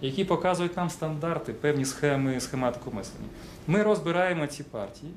які 0.00 0.24
показують 0.24 0.76
нам 0.76 0.90
стандарти, 0.90 1.52
певні 1.52 1.84
схеми, 1.84 2.40
схематику 2.40 2.90
мислення. 2.92 3.28
Ми 3.66 3.82
розбираємо 3.82 4.46
ці 4.46 4.62
партії, 4.62 5.12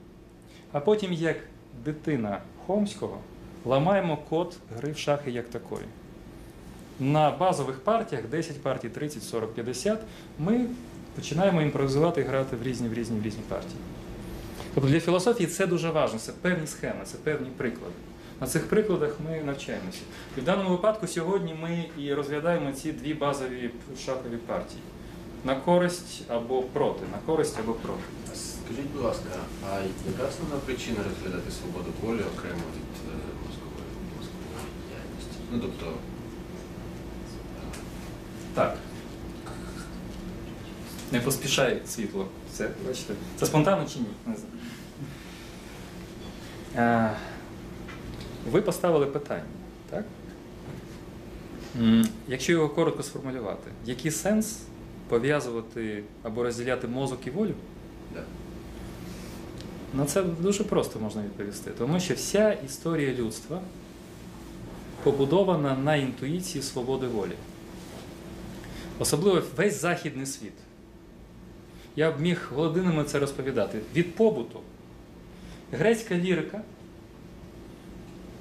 а 0.72 0.80
потім, 0.80 1.14
як 1.14 1.38
дитина 1.86 2.42
Хомського, 2.68 3.18
ламаємо 3.66 4.18
код 4.18 4.58
гри 4.78 4.92
в 4.92 4.98
шахи 4.98 5.32
як 5.32 5.50
такої. 5.50 5.86
На 7.00 7.32
базових 7.32 7.80
партіях 7.80 8.28
10 8.28 8.62
партій, 8.62 8.90
30, 8.90 9.24
40, 9.24 9.54
50 9.54 10.00
ми 10.40 10.66
починаємо 11.16 11.62
імпровізувати 11.62 12.22
і 12.22 12.24
грати 12.24 12.56
в 12.56 12.64
різні, 12.64 12.90
в 12.90 12.94
різні, 12.94 13.20
в 13.20 13.24
різні 13.24 13.42
партії. 13.50 13.80
Тобто 14.74 14.90
для 14.90 15.00
філософії 15.00 15.48
це 15.48 15.68
дуже 15.68 15.90
важливо, 15.90 16.20
це 16.20 16.32
певні 16.32 16.68
схеми, 16.68 17.00
це 17.06 17.18
певні 17.18 17.50
приклади. 17.58 17.94
На 18.42 18.48
цих 18.48 18.68
прикладах 18.70 19.16
ми 19.30 19.44
навчаємося. 19.44 20.00
І 20.38 20.42
в 20.42 20.44
даному 20.44 20.70
випадку 20.70 21.08
сьогодні 21.08 21.54
ми 21.54 21.86
і 21.98 22.14
розглядаємо 22.14 22.72
ці 22.72 22.92
дві 22.92 23.14
базові 23.14 23.70
шахові 24.06 24.38
партії 24.38 24.82
на 25.46 25.56
користь 25.56 26.24
або 26.28 26.62
проти, 26.62 27.06
на 27.12 27.18
користь 27.26 27.60
або 27.60 27.74
проти. 27.74 28.02
Скажіть, 28.36 28.92
будь 28.94 29.04
ласка, 29.04 29.24
а 29.70 29.80
яка 30.08 30.30
основна 30.30 30.56
причина 30.66 30.98
розглядати 31.10 31.52
свободу 31.52 31.90
волі 32.02 32.20
окремо 32.38 32.62
від 32.76 33.12
е, 33.12 33.18
мозкової, 33.48 33.88
мозкової 34.18 34.68
діяльності? 34.88 35.38
Ну, 35.52 35.60
тобто, 35.60 35.86
е, 35.86 35.94
Так. 38.54 38.78
Не 41.12 41.20
поспішай 41.20 41.82
світло. 41.88 42.28
Це, 42.52 42.70
бачите, 42.88 43.14
це 43.40 43.46
спонтанно 43.46 43.86
чи 43.94 44.00
ні? 44.00 44.06
Не 44.26 44.36
знаю. 46.76 47.10
Ви 48.52 48.62
поставили 48.62 49.06
питання, 49.06 49.43
так? 49.89 50.06
Якщо 52.28 52.52
його 52.52 52.70
коротко 52.70 53.04
сформулювати, 53.04 53.72
який 53.86 54.12
сенс 54.12 54.60
пов'язувати 55.10 56.04
або 56.24 56.43
розділяти 56.43 56.88
мозок 56.88 57.28
і 57.28 57.30
волю? 57.30 57.54
да. 58.14 58.24
На 59.93 60.06
це 60.06 60.24
дуже 60.24 60.64
просто 60.64 61.00
можна 61.00 61.22
відповісти, 61.22 61.72
тому 61.78 62.00
що 62.00 62.14
вся 62.14 62.52
історія 62.52 63.14
людства 63.14 63.62
побудована 65.04 65.78
на 65.78 65.95
інтуїції 65.95 66.62
свободи 66.62 67.08
волі. 67.08 67.36
Особливо 69.00 69.41
весь 69.58 69.82
західний 69.82 70.26
світ. 70.26 70.54
Я 71.95 72.12
б 72.12 72.22
міг 72.22 72.50
годинами 72.56 73.04
це 73.04 73.20
розповідати. 73.20 73.80
Від 73.95 74.16
побуту. 74.16 74.60
Грецька 75.72 76.16
лірика, 76.16 76.62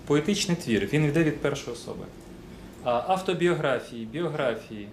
поетичний 0.07 0.57
твір, 0.57 0.89
він 0.93 1.05
йде 1.05 1.25
від 1.25 1.41
першої 1.41 1.77
особи. 1.77 2.05
Автобіографії, 2.85 4.07
біографії, 4.07 4.89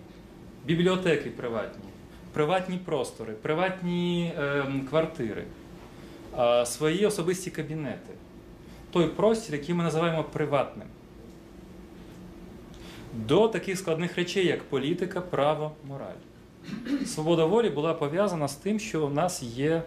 бібліотеки 0.65 1.29
приватні, 1.29 1.89
приватні 2.33 2.77
простори, 2.77 3.33
приватні 3.33 4.33
ем, 4.37 4.87
квартири, 4.89 5.43
а, 6.35 6.65
свої 6.65 7.05
особисті 7.05 7.51
кабінети. 7.51 8.13
Той 8.91 9.07
простір, 9.07 9.55
який 9.55 9.75
ми 9.75 9.83
називаємо 9.83 10.23
приватним. 10.23 10.87
До 13.13 13.47
таких 13.47 13.77
складних 13.77 14.15
речей, 14.15 14.47
як 14.47 14.63
політика, 14.63 15.21
право, 15.21 15.71
мораль. 15.87 17.05
Свобода 17.05 17.45
волі 17.45 17.69
була 17.69 17.93
пов'язана 17.93 18.47
з 18.47 18.55
тим, 18.55 18.79
що 18.79 19.07
у 19.07 19.09
нас 19.09 19.43
є 19.43 19.83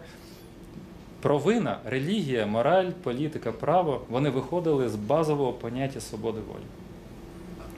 провина, 1.21 1.79
релігія, 1.85 2.45
мораль, 2.45 2.89
політика, 3.03 3.51
право. 3.51 4.01
Вони 4.09 4.29
виходили 4.29 4.89
з 4.89 4.95
базового 4.95 5.53
поняття 5.53 6.01
свободи 6.01 6.39
волі. 6.47 6.63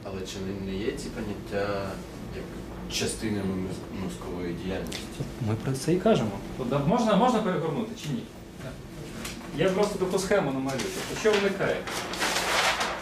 Але 0.04 0.22
чи 0.22 0.36
не- 0.40 0.72
не 0.72 0.78
є 0.78 0.92
ці 0.92 1.10
поняття 1.10 1.82
як 2.36 2.44
частинами 2.92 3.54
мозк- 3.56 4.04
мозкової 4.06 4.54
діяльності? 4.54 5.00
Ми 5.48 5.56
про 5.64 5.74
це 5.74 5.94
і 5.94 5.98
кажемо. 6.00 6.32
От, 6.60 6.88
Можна, 6.88 7.16
можна 7.16 7.40
перегорнути 7.40 7.92
чи 8.04 8.10
ні? 8.10 8.24
Я 9.58 9.70
просто 9.70 10.00
таку 10.06 10.20
схему 10.20 10.52
намалюю. 10.52 10.82
Тобто, 10.82 11.20
що 11.30 11.32
виникає? 11.42 11.76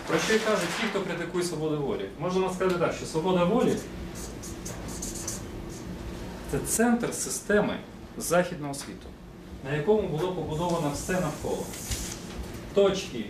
Про 0.08 0.20
що 0.20 0.34
й 0.34 0.40
кажуть 0.40 0.70
ті, 0.82 0.88
хто 0.88 1.02
критикує 1.02 1.44
свободу 1.44 1.78
волі? 1.82 2.06
Можна 2.20 2.50
сказати 2.54 2.80
так, 2.80 2.94
що 2.94 3.06
свобода 3.06 3.44
волі 3.44 3.74
це 6.52 6.60
центр 6.60 7.14
системи 7.14 7.74
західного 8.18 8.74
світу, 8.74 9.08
на 9.66 9.76
якому 9.76 10.08
було 10.08 10.32
побудовано 10.32 10.92
все 10.94 11.14
навколо. 11.14 11.64
Точки. 12.74 13.26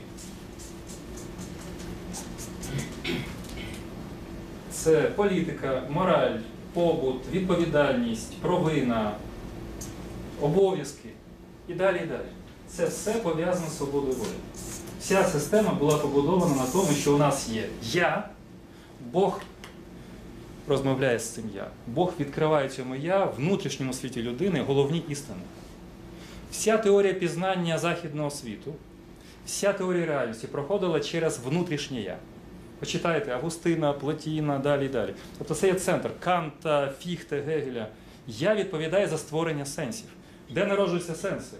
Це 4.71 5.01
політика, 5.01 5.83
мораль, 5.89 6.37
побут, 6.73 7.21
відповідальність, 7.31 8.37
провина, 8.41 9.11
обов'язки 10.41 11.09
і 11.67 11.73
далі 11.73 12.01
і 12.03 12.07
далі. 12.07 12.29
Це 12.67 12.85
все 12.85 13.13
пов'язано 13.13 13.67
з 13.67 13.77
свободою 13.77 14.13
волі. 14.13 14.29
Вся 14.99 15.23
система 15.23 15.73
була 15.73 15.97
побудована 15.97 16.55
на 16.55 16.65
тому, 16.65 16.91
що 16.91 17.15
у 17.15 17.17
нас 17.17 17.49
є 17.49 17.69
я, 17.81 18.29
Бог 19.11 19.41
розмовляє 20.67 21.19
з 21.19 21.29
цим 21.29 21.43
я. 21.55 21.67
Бог 21.87 22.13
відкриває 22.19 22.69
цьому 22.69 22.95
я 22.95 23.25
внутрішньому 23.25 23.93
світі 23.93 24.21
людини 24.21 24.61
головні 24.67 25.03
істини. 25.09 25.39
Вся 26.51 26.77
теорія 26.77 27.13
пізнання 27.13 27.77
західного 27.77 28.29
світу, 28.29 28.73
вся 29.45 29.73
теорія 29.73 30.05
реальності 30.05 30.47
проходила 30.47 30.99
через 30.99 31.39
внутрішнє 31.39 32.01
я. 32.01 32.17
Почитайте 32.79 33.31
Августина, 33.31 33.93
Платіна, 33.93 34.59
далі 34.59 34.85
і 34.85 34.89
далі. 34.89 35.13
Тобто 35.37 35.55
це 35.55 35.67
є 35.67 35.73
центр 35.73 36.09
Канта, 36.19 36.93
Фіхте, 36.99 37.41
Гегеля. 37.41 37.87
Я 38.27 38.55
відповідаю 38.55 39.07
за 39.07 39.17
створення 39.17 39.65
сенсів. 39.65 40.09
Де 40.49 40.65
народжуються 40.65 41.15
сенси? 41.15 41.57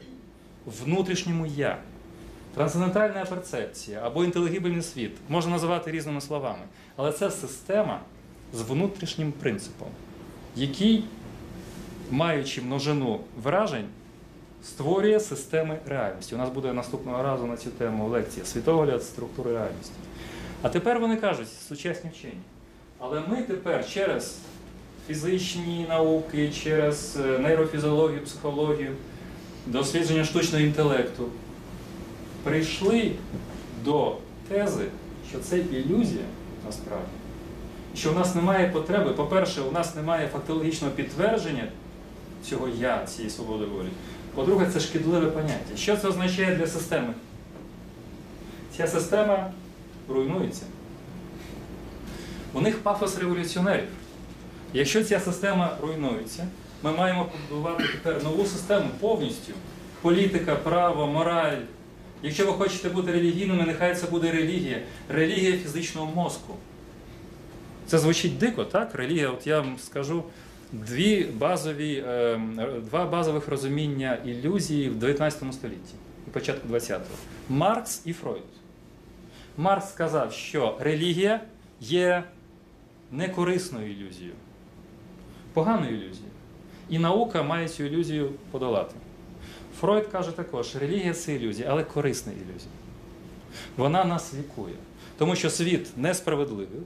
Внутрішньому 0.66 1.46
я. 1.46 1.78
Трансцендентальна 2.56 3.26
перцепція 3.26 4.02
або 4.04 4.24
інтелігібельний 4.24 4.82
світ 4.82 5.12
можна 5.30 5.52
називати 5.52 5.92
різними 5.92 6.22
словами. 6.22 6.64
Але 6.96 7.12
це 7.12 7.32
система 7.32 8.00
з 8.54 8.62
внутрішнім 8.62 9.32
принципом, 9.32 9.88
який, 10.56 11.04
маючи 12.12 12.62
множину 12.62 13.20
вражень, 13.44 13.86
створює 14.64 15.20
системи 15.20 15.78
реальності. 15.86 16.36
У 16.36 16.38
нас 16.38 16.49
буде 16.49 16.74
наступного 16.74 17.24
разу 17.24 17.45
на 17.45 17.58
цю 17.58 17.70
тему 17.70 18.08
лекція 18.08 18.45
світогляд 18.45 19.03
структури 19.03 19.51
реальності. 19.53 19.93
А 20.62 20.70
тепер 20.70 20.99
вони 20.99 21.16
кажуть, 21.16 21.47
сучасні 21.68 22.10
вчені. 22.14 22.41
Але 22.99 23.22
ми 23.28 23.41
тепер 23.41 23.89
через 23.89 24.38
фізичні 25.08 25.86
науки, 25.89 26.51
через 26.64 27.18
е, 27.26 27.39
нейрофізіологію, 27.39 28.24
психологію, 28.24 28.95
дослідження 29.66 30.24
штучного 30.24 30.64
інтелекту 30.64 31.26
прийшли 32.43 33.12
до 33.86 34.16
тези, 34.49 34.84
що 35.30 35.39
це 35.39 35.60
ілюзія 35.60 36.26
насправді. 36.66 37.08
Що 37.95 38.12
в 38.12 38.16
нас 38.16 38.36
немає 38.36 38.70
потреби, 38.70 39.12
по-перше, 39.12 39.62
у 39.62 39.72
нас 39.72 39.95
немає 39.95 40.28
фактологічного 40.28 40.93
підтвердження 40.93 41.68
цього 42.43 42.68
я, 42.80 43.05
цієї 43.05 43.30
свободи 43.30 43.66
волі. 43.66 43.88
По-друге, 44.38 44.68
це 44.74 44.80
шкідливе 44.80 45.28
поняття. 45.28 45.78
Що 45.78 45.98
це 45.98 46.08
означає 46.08 46.56
для 46.56 46.68
системи? 46.68 47.14
Ця 48.78 48.88
система 48.88 49.52
руйнується. 50.10 50.64
У 52.54 52.62
них 52.62 52.80
пафос 52.80 53.18
революціонерів. 53.18 53.88
Якщо 54.74 55.04
ця 55.04 55.20
система 55.20 55.78
руйнується, 55.82 56.48
ми 56.84 56.92
маємо 56.92 57.26
побудувати 57.26 57.84
тепер 57.84 58.24
нову 58.24 58.46
систему 58.46 58.90
повністю. 59.00 59.54
Політика, 60.02 60.56
право, 60.56 61.08
мораль. 61.08 61.58
Якщо 62.24 62.46
ви 62.46 62.54
хочете 62.54 62.90
бути 62.90 63.12
релігійними, 63.12 63.64
нехай 63.64 63.96
це 63.96 64.08
буде 64.08 64.32
релігія. 64.32 64.82
Релігія 65.10 65.58
фізичного 65.58 66.12
мозку. 66.16 66.54
Це 67.88 67.98
звучить 67.98 68.38
дико, 68.38 68.66
так? 68.66 68.96
Релігія, 68.96 69.30
от 69.30 69.48
я 69.48 69.60
вам 69.60 69.78
скажу, 69.80 70.24
дві 70.72 71.24
базові, 71.24 72.03
е, 72.07 72.39
два 72.82 73.05
базових 73.05 73.47
розуміння 73.47 74.18
ілюзії 74.26 74.89
в 74.89 74.95
19 74.95 75.53
столітті 75.53 75.95
і 76.28 76.30
початку 76.30 76.68
20-го. 76.68 76.99
Маркс 77.49 78.01
і 78.05 78.13
Фройд. 78.13 78.43
Маркс 79.57 79.89
сказав, 79.89 80.34
що 80.34 80.78
релігія 80.80 81.41
є 81.80 82.24
некорисною 83.11 83.91
ілюзією, 83.91 84.34
поганою 85.53 85.91
ілюзією. 85.91 86.32
І 86.89 86.99
наука 86.99 87.43
має 87.43 87.68
цю 87.68 87.84
ілюзію 87.84 88.32
подолати. 88.51 88.95
Фройд 89.80 90.07
каже 90.07 90.32
також, 90.32 90.76
релігія 90.76 91.13
це 91.13 91.36
ілюзія, 91.36 91.68
але 91.72 91.84
корисна 91.84 92.32
ілюзія. 92.34 92.72
Вона 93.78 94.05
нас 94.05 94.34
лікує. 94.34 94.76
Тому 95.18 95.36
що 95.36 95.49
світ 95.49 95.97
несправедливий, 95.97 96.82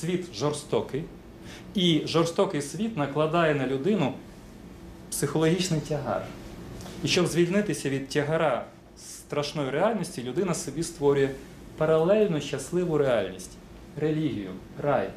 світ 0.00 0.34
жорстокий, 0.34 1.04
і 1.74 2.02
жорстокий 2.06 2.62
світ 2.62 2.96
накладає 2.96 3.54
на 3.54 3.66
людину 3.66 4.12
психологічний 5.10 5.80
тягар. 5.80 6.22
І 7.04 7.08
щоб 7.08 7.26
звільнитися 7.26 7.90
від 7.90 8.08
тягара 8.08 8.64
страшної 8.96 9.70
реальності, 9.70 10.22
людина 10.22 10.54
собі 10.54 10.82
створює 10.82 11.30
паралельно 11.76 12.40
щасливу 12.40 12.98
реальність, 12.98 13.50
релігію, 14.00 14.50
рай, 14.82 15.10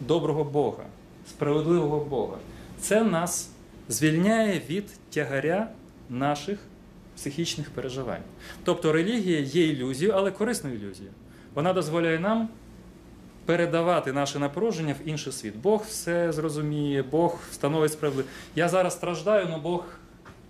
доброго 0.00 0.44
Бога, 0.44 0.84
справедливого 1.28 2.04
Бога. 2.04 2.36
Це 2.80 3.04
нас 3.04 3.50
звільняє 3.88 4.62
від 4.70 4.84
тягаря 5.10 5.68
наших 6.10 6.58
психічних 7.16 7.70
переживань. 7.70 8.22
Тобто 8.64 8.92
релігія 8.92 9.40
є 9.40 9.66
ілюзією, 9.66 10.16
але 10.16 10.30
корисною 10.30 10.76
ілюзією. 10.76 11.12
Вона 11.54 11.72
дозволяє 11.72 12.18
нам 12.18 12.48
передавати 13.44 14.12
наше 14.12 14.38
напруження 14.38 14.94
в 15.04 15.08
інший 15.08 15.32
світ. 15.32 15.56
Бог 15.56 15.84
все 15.88 16.32
зрозуміє, 16.32 17.02
Бог 17.02 17.38
встановить 17.50 17.92
справедливість. 17.92 18.34
Я 18.56 18.68
зараз 18.68 18.92
страждаю, 18.92 19.46
але 19.50 19.58
Бог 19.58 19.84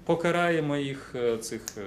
покарає 0.04 0.62
моїх 0.62 1.14
е, 1.14 1.38
цих 1.38 1.62
е, 1.78 1.82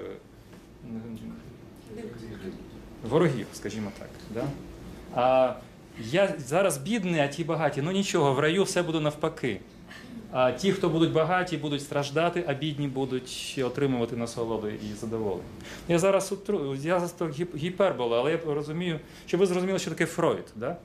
ворогів, 3.10 3.48
скажімо 3.54 3.92
так. 4.00 4.10
Да? 4.34 4.46
А 5.16 5.54
я 6.00 6.34
зараз 6.38 6.78
бідний, 6.78 7.20
а 7.20 7.28
ті 7.28 7.44
багаті. 7.44 7.82
Ну 7.84 7.92
нічого, 7.92 8.34
в 8.34 8.40
раю 8.40 8.64
все 8.64 8.84
буде 8.84 9.00
навпаки. 9.00 9.60
А 10.32 10.52
ті, 10.52 10.72
хто 10.72 10.90
будуть 10.90 11.12
багаті, 11.12 11.58
будуть 11.58 11.82
страждати, 11.82 12.44
а 12.48 12.54
бідні 12.54 12.88
будуть 12.88 13.62
отримувати 13.66 14.16
насолоду 14.16 14.70
і 14.70 14.94
задоволення. 15.02 15.44
Я 15.88 16.00
зараз 16.00 16.34
я 16.82 17.00
зараз 17.00 17.40
гіпербола, 17.56 18.20
але 18.20 18.32
я 18.32 18.40
розумію, 18.48 19.00
щоб 19.26 19.40
ви 19.40 19.46
зрозуміли, 19.46 19.80
що 19.80 19.90
таке 19.90 20.06
Фройд. 20.06 20.46
Да? 20.56 20.78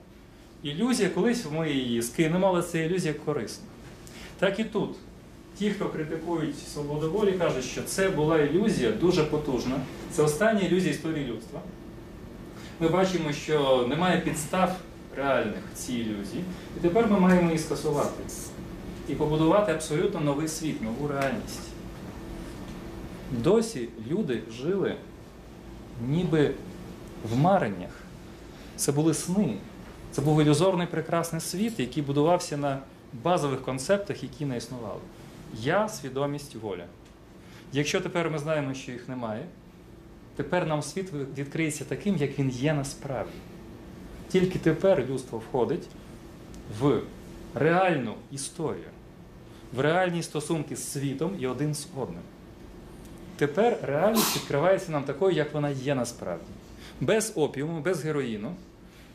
Ілюзія, 0.62 1.08
колись 1.08 1.46
ми 1.52 1.70
її 1.70 2.02
скинемо, 2.02 2.46
але 2.46 2.62
це 2.62 2.86
ілюзія 2.86 3.14
корисна. 3.14 3.64
Так 4.38 4.60
і 4.60 4.64
тут. 4.64 4.96
Ті, 5.58 5.70
хто 5.70 5.88
критикують 5.88 6.58
свободу 6.58 7.10
волі, 7.10 7.32
кажуть, 7.32 7.64
що 7.64 7.82
це 7.82 8.08
була 8.08 8.38
ілюзія 8.38 8.92
дуже 8.92 9.24
потужна. 9.24 9.80
Це 10.12 10.22
остання 10.22 10.60
ілюзія 10.60 10.92
історії 10.92 11.26
людства. 11.26 11.60
Ми 12.80 12.88
бачимо, 12.88 13.32
що 13.32 13.86
немає 13.88 14.20
підстав 14.20 14.76
реальних 15.16 15.62
цій 15.74 15.92
ілюзії, 15.92 16.44
і 16.76 16.80
тепер 16.80 17.10
ми 17.10 17.20
маємо 17.20 17.46
її 17.46 17.58
скасувати 17.58 18.22
і 19.08 19.14
побудувати 19.14 19.72
абсолютно 19.72 20.20
новий 20.20 20.48
світ, 20.48 20.82
нову 20.82 21.08
реальність. 21.08 21.60
Досі 23.30 23.88
люди 24.10 24.42
жили 24.62 24.94
ніби 26.08 26.54
в 27.32 27.36
мареннях. 27.36 27.90
Це 28.76 28.92
були 28.92 29.14
сни. 29.14 29.56
Це 30.12 30.22
був 30.22 30.42
ілюзорний 30.42 30.86
прекрасний 30.86 31.40
світ, 31.40 31.80
який 31.80 32.02
будувався 32.02 32.56
на 32.56 32.78
базових 33.12 33.62
концептах, 33.62 34.22
які 34.22 34.46
не 34.46 34.56
існували. 34.56 35.00
Я, 35.54 35.88
свідомість, 35.88 36.54
воля. 36.54 36.84
Якщо 37.72 38.00
тепер 38.00 38.30
ми 38.30 38.38
знаємо, 38.38 38.74
що 38.74 38.92
їх 38.92 39.08
немає, 39.08 39.44
тепер 40.36 40.66
нам 40.66 40.82
світ 40.82 41.12
відкриється 41.38 41.84
таким, 41.84 42.16
як 42.16 42.38
він 42.38 42.50
є 42.50 42.74
насправді. 42.74 43.32
Тільки 44.28 44.58
тепер 44.58 45.06
людство 45.10 45.38
входить 45.38 45.88
в 46.80 47.00
реальну 47.54 48.14
історію, 48.32 48.88
в 49.76 49.80
реальні 49.80 50.22
стосунки 50.22 50.76
з 50.76 50.92
світом 50.92 51.36
і 51.38 51.46
один 51.46 51.74
з 51.74 51.86
одним. 51.96 52.22
Тепер 53.36 53.78
реальність 53.82 54.36
відкривається 54.36 54.92
нам 54.92 55.02
такою, 55.02 55.36
як 55.36 55.54
вона 55.54 55.70
є 55.70 55.94
насправді. 55.94 56.50
Без 57.00 57.32
опіуму, 57.36 57.80
без 57.80 58.04
героїну, 58.04 58.54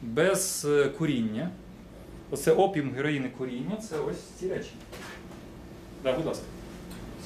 без 0.05 0.65
е, 0.69 0.89
куріння. 0.89 1.49
Оце 2.31 2.51
опіум, 2.51 2.91
героїн 2.95 3.25
і 3.25 3.29
куріння 3.37 3.77
це 3.89 3.95
ось 3.99 4.17
ці 4.39 4.49
речі. 4.49 4.69
Так, 6.03 6.17
будь 6.17 6.25
ласка. 6.25 6.43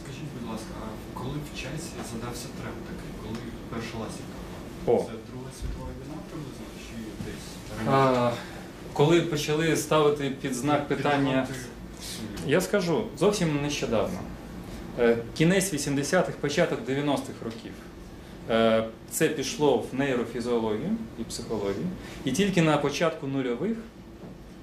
Скажіть, 0.04 0.24
будь 0.40 0.52
ласка, 0.52 0.68
а 0.84 1.20
коли 1.20 1.34
в 1.54 1.58
часі 1.58 1.92
задався 2.14 2.48
тренд 2.62 2.76
такий, 2.86 3.12
коли 3.24 3.38
перша 3.70 3.98
ласівка? 3.98 4.40
О. 4.86 4.98
Це 4.98 5.32
Друга 5.32 5.50
світова 5.60 5.90
війна 6.02 6.18
приблизно 6.30 6.66
чи 6.80 6.96
десь 7.26 7.78
раніше? 7.78 7.92
А, 7.92 8.32
коли 8.94 9.22
почали 9.22 9.78
ставити 9.78 10.30
під 10.30 10.56
знак 10.56 10.88
питання. 10.88 11.48
Я 12.48 12.62
скажу 12.62 13.04
зовсім 13.18 13.62
нещодавно. 13.62 14.20
Е, 15.00 15.18
Кінець 15.38 15.74
80-х, 15.74 16.32
початок 16.42 16.80
90-х 16.90 17.46
років. 17.46 17.72
Е, 18.50 18.84
Це 19.12 19.28
пішло 19.30 19.78
в 19.92 19.96
нейрофізіологію 19.96 20.96
і 21.20 21.24
психологію. 21.24 21.86
І 22.26 22.32
тільки 22.32 22.62
на 22.62 22.78
початку 22.78 23.28
нульових 23.28 23.78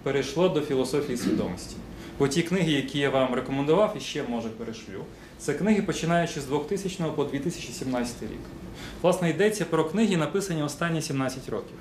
перейшло 0.03 0.49
до 0.49 0.61
філософії 0.61 1.18
свідомості. 1.18 1.77
Бо 2.18 2.29
ті 2.29 2.43
книги, 2.43 2.72
які 2.72 2.99
я 2.99 3.11
вам 3.11 3.35
рекомендував 3.35 3.95
і 3.99 4.01
ще 4.01 4.22
може 4.22 4.49
перешлю, 4.49 5.05
це 5.39 5.55
книги 5.55 5.83
починаючи 5.83 6.41
з 6.41 6.45
2000 6.45 7.05
по 7.16 7.24
2017 7.24 8.22
рік. 8.22 8.31
Власне, 9.03 9.31
йдеться 9.31 9.64
про 9.64 9.85
книги, 9.85 10.16
написані 10.16 10.62
останні 10.62 11.03
17 11.03 11.49
років. 11.49 11.77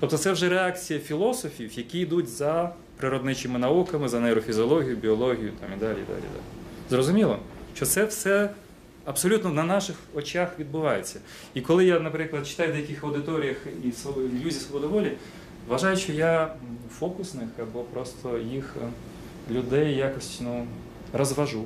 Тобто 0.00 0.18
це 0.18 0.32
вже 0.32 0.48
реакція 0.48 1.00
філософів, 1.00 1.70
які 1.78 1.98
йдуть 1.98 2.28
за 2.28 2.74
природничими 2.96 3.58
науками, 3.58 4.08
за 4.08 4.20
нейрофізіологією, 4.20 4.96
біологією 4.96 5.52
там, 5.60 5.68
і 5.76 5.80
далі, 5.80 5.94
далі, 5.94 6.04
далі. 6.06 6.42
Зрозуміло, 6.90 7.38
що 7.74 7.86
це 7.86 8.04
все 8.04 8.50
абсолютно 9.04 9.50
на 9.50 9.64
наших 9.64 9.96
очах 10.14 10.58
відбувається. 10.58 11.20
І 11.54 11.60
коли 11.60 11.84
я, 11.84 12.00
наприклад, 12.00 12.46
читаю 12.46 12.68
в 12.70 12.72
деяких 12.72 13.04
аудиторіях 13.04 13.56
і 13.84 13.88
ілюзії 14.20 14.50
свободи 14.52 14.86
волі, 14.86 15.12
вважаю, 15.68 15.96
що 15.96 16.12
я 16.12 16.42
м, 16.44 16.50
фокусник 16.98 17.48
або 17.62 17.82
просто 17.82 18.38
їх 18.38 18.76
е, 18.82 18.88
людей 19.52 19.96
якось 19.96 20.40
ну, 20.40 20.66
розважу. 21.12 21.64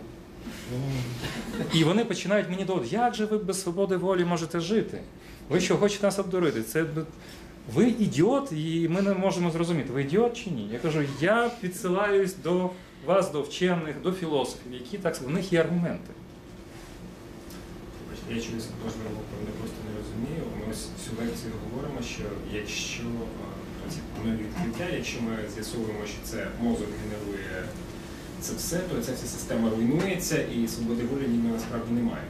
І 1.74 1.84
вони 1.84 2.04
починають 2.04 2.50
мені 2.50 2.64
доводити, 2.64 2.96
як 2.96 3.14
же 3.14 3.24
ви 3.24 3.38
без 3.38 3.62
свободи 3.62 3.96
волі 3.96 4.24
можете 4.24 4.60
жити? 4.60 5.00
Ви 5.48 5.60
що, 5.60 5.76
хочете 5.76 6.06
нас 6.06 6.18
обдурити? 6.18 6.62
Це 6.62 6.84
ну, 6.96 7.04
ви 7.74 7.84
ідіот, 7.88 8.52
і 8.52 8.88
ми 8.90 9.02
не 9.02 9.14
можемо 9.14 9.50
зрозуміти, 9.50 9.92
ви 9.92 10.02
ідіот 10.02 10.36
чи 10.36 10.50
ні. 10.50 10.68
Я 10.72 10.78
кажу, 10.78 11.02
я 11.20 11.50
підсилаюсь 11.60 12.34
до 12.44 12.70
вас, 13.06 13.32
до 13.32 13.42
вчених, 13.42 14.02
до 14.02 14.12
філософів, 14.12 14.72
які 14.72 14.98
так 14.98 15.20
в 15.20 15.30
них 15.30 15.52
є 15.52 15.60
аргументи. 15.60 16.10
Я 18.34 18.36
чогось 18.44 18.68
можливо 18.84 19.18
певне 19.30 19.50
просто 19.58 19.78
не 19.86 19.92
розумію. 20.00 20.42
Ми 20.60 20.72
всю 20.98 21.12
лекцію 21.20 21.52
говоримо, 21.64 22.00
що 22.14 22.24
якщо 22.62 23.06
е, 23.88 24.24
нові 24.24 24.42
відкриття, 24.44 24.86
якщо 25.00 25.18
ми 25.26 25.32
з'ясовуємо, 25.54 26.02
що 26.12 26.18
це 26.30 26.38
мозок 26.60 26.90
генерує 27.02 27.64
це 28.40 28.54
все, 28.54 28.78
то 28.78 29.00
ця 29.00 29.12
вся 29.12 29.26
система 29.26 29.70
руйнується 29.70 30.38
і 30.56 30.68
свободи 30.68 31.02
волі 31.04 31.28
ніби 31.28 31.48
насправді 31.48 31.92
немає. 31.94 32.24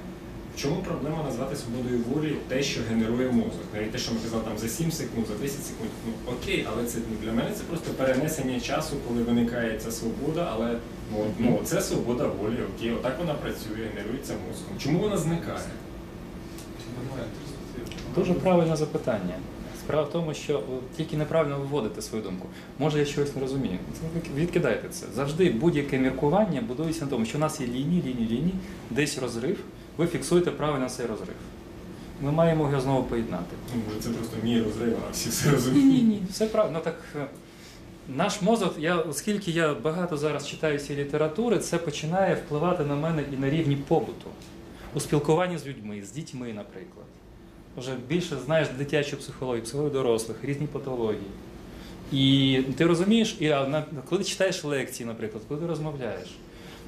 Чому 0.57 0.77
проблема 0.77 1.23
назвати 1.23 1.57
свободою 1.57 2.01
волі 2.13 2.37
те, 2.49 2.63
що 2.63 2.81
генерує 2.91 3.31
мозок? 3.31 3.67
Навіть 3.75 3.91
те, 3.93 3.99
що 3.99 4.13
ми 4.15 4.21
казали 4.21 4.43
там 4.45 4.59
за 4.59 4.69
7 4.69 4.93
секунд, 4.93 5.27
за 5.27 5.35
10 5.35 5.67
секунд. 5.67 5.91
Ну 6.07 6.33
окей, 6.33 6.67
але 6.73 6.85
це 6.85 6.99
для 7.23 7.33
мене 7.33 7.51
це 7.55 7.63
просто 7.65 7.91
перенесення 7.91 8.61
часу, 8.61 8.97
коли 9.09 9.23
виникає 9.23 9.79
ця 9.79 9.91
свобода, 9.91 10.51
але 10.53 10.77
ну, 11.13 11.27
ну 11.39 11.61
це 11.65 11.81
свобода 11.81 12.27
волі, 12.27 12.59
окей, 12.77 12.93
отак 12.93 13.19
вона 13.19 13.35
працює, 13.35 13.89
генерується 13.95 14.33
мозком. 14.49 14.79
Чому 14.79 14.99
вона 14.99 15.17
зникає? 15.17 15.59
Дуже 18.15 18.35
правильне 18.35 18.77
запитання. 18.77 19.35
Справа 19.81 20.03
в 20.03 20.13
тому, 20.13 20.35
що 20.35 20.63
тільки 20.97 21.17
неправильно 21.17 21.59
виводите 21.59 22.03
свою 22.03 22.25
думку. 22.25 22.49
Може, 22.79 22.99
я 22.99 23.05
щось 23.05 23.35
не 23.37 23.43
розумію. 23.43 23.79
Відкидайте 24.37 24.89
це. 24.89 25.07
Завжди 25.15 25.51
будь-яке 25.51 25.99
міркування 25.99 26.63
будується 26.69 27.05
на 27.05 27.11
тому, 27.11 27.25
що 27.25 27.39
у 27.39 27.41
нас 27.41 27.61
є 27.61 27.67
лінії, 27.67 28.03
лінії, 28.03 28.29
лінії, 28.29 28.55
десь 28.91 29.19
розрив. 29.19 29.59
Ви 29.97 30.07
фіксуєте 30.07 30.51
правильно 30.51 30.89
цей 30.89 31.07
розрив. 31.07 31.37
Ми 32.23 32.33
маємо 32.33 32.69
його 32.69 32.81
знову 32.81 33.05
поєднати. 33.05 33.57
Ну, 33.75 33.83
може, 33.89 34.01
це 34.01 34.11
просто 34.11 34.37
мій 34.43 34.63
розрив, 34.63 34.97
а 35.09 35.13
всі 35.13 35.29
все 35.29 35.51
розуміють. 35.51 35.93
ні, 35.93 36.03
ні, 36.03 36.23
все 36.31 36.47
правильно. 36.47 36.79
Ну, 36.79 36.85
так, 36.85 36.97
е, 37.17 37.27
наш 38.17 38.43
мозок, 38.43 38.75
я, 38.79 38.97
оскільки 38.97 39.51
я 39.51 39.75
багато 39.75 40.17
зараз 40.17 40.49
читаю 40.49 40.79
цієї 40.79 41.05
літератури, 41.05 41.59
це 41.59 41.79
починає 41.79 42.35
впливати 42.35 42.85
на 42.85 42.95
мене 42.95 43.23
і 43.33 43.37
на 43.37 43.51
рівні 43.51 43.77
побуту. 43.77 44.31
У 44.97 45.01
спілкуванні 45.01 45.59
з 45.59 45.67
людьми, 45.67 46.03
з 46.05 46.13
дітьми, 46.13 46.53
наприклад. 46.53 47.07
Вже 47.77 47.95
більше 48.09 48.37
знаєш 48.45 48.69
дитячу 48.79 49.17
психологію, 49.17 49.63
психологію 49.63 49.93
дорослих, 49.93 50.45
різні 50.45 50.67
патології. 50.67 51.31
І 52.13 52.63
ти 52.77 52.87
розумієш, 52.87 53.37
і 53.41 53.55
коли 54.09 54.23
ти 54.23 54.25
читаєш 54.25 54.65
лекції, 54.65 55.07
наприклад, 55.07 55.45
коли 55.49 55.61
ти 55.61 55.67
розмовляєш, 55.67 56.37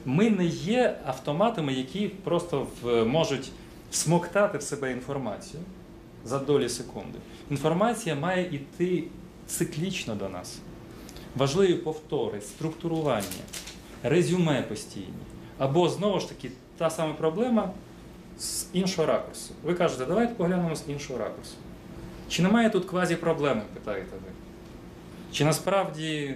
ми 0.05 0.31
не 0.31 0.45
є 0.47 0.99
автоматами, 1.07 1.73
які 1.73 2.09
просто 2.09 2.67
можуть 3.07 3.51
смоктати 3.91 4.59
в 4.59 4.63
себе 4.63 4.93
інформацію 4.93 5.63
за 6.25 6.39
долі 6.39 6.69
секунди. 6.69 7.19
Інформація 7.51 8.15
має 8.15 8.55
йти 8.55 9.05
циклічно 9.47 10.15
до 10.15 10.29
нас. 10.29 10.59
Важливі 11.37 11.75
повтори, 11.75 12.41
структурування, 12.41 13.45
резюме 14.03 14.63
постійні. 14.63 15.07
Або 15.59 15.89
знову 15.89 16.21
ж 16.21 16.29
таки 16.29 16.51
та 16.79 16.91
сама 16.91 17.13
проблема 17.15 17.71
з 18.39 18.67
іншого 18.73 19.09
ракурсу. 19.09 19.55
Ви 19.65 19.75
кажете, 19.75 20.07
давайте 20.07 20.35
поглянемо 20.35 20.77
з 20.77 20.85
іншого 20.89 21.19
ракурсу. 21.19 21.55
Чи 22.29 22.43
немає 22.43 22.71
тут 22.71 22.85
квазі-проблеми, 22.85 23.63
питаєте 23.75 24.13
ви? 24.13 24.33
Чи 25.33 25.45
насправді 25.45 26.35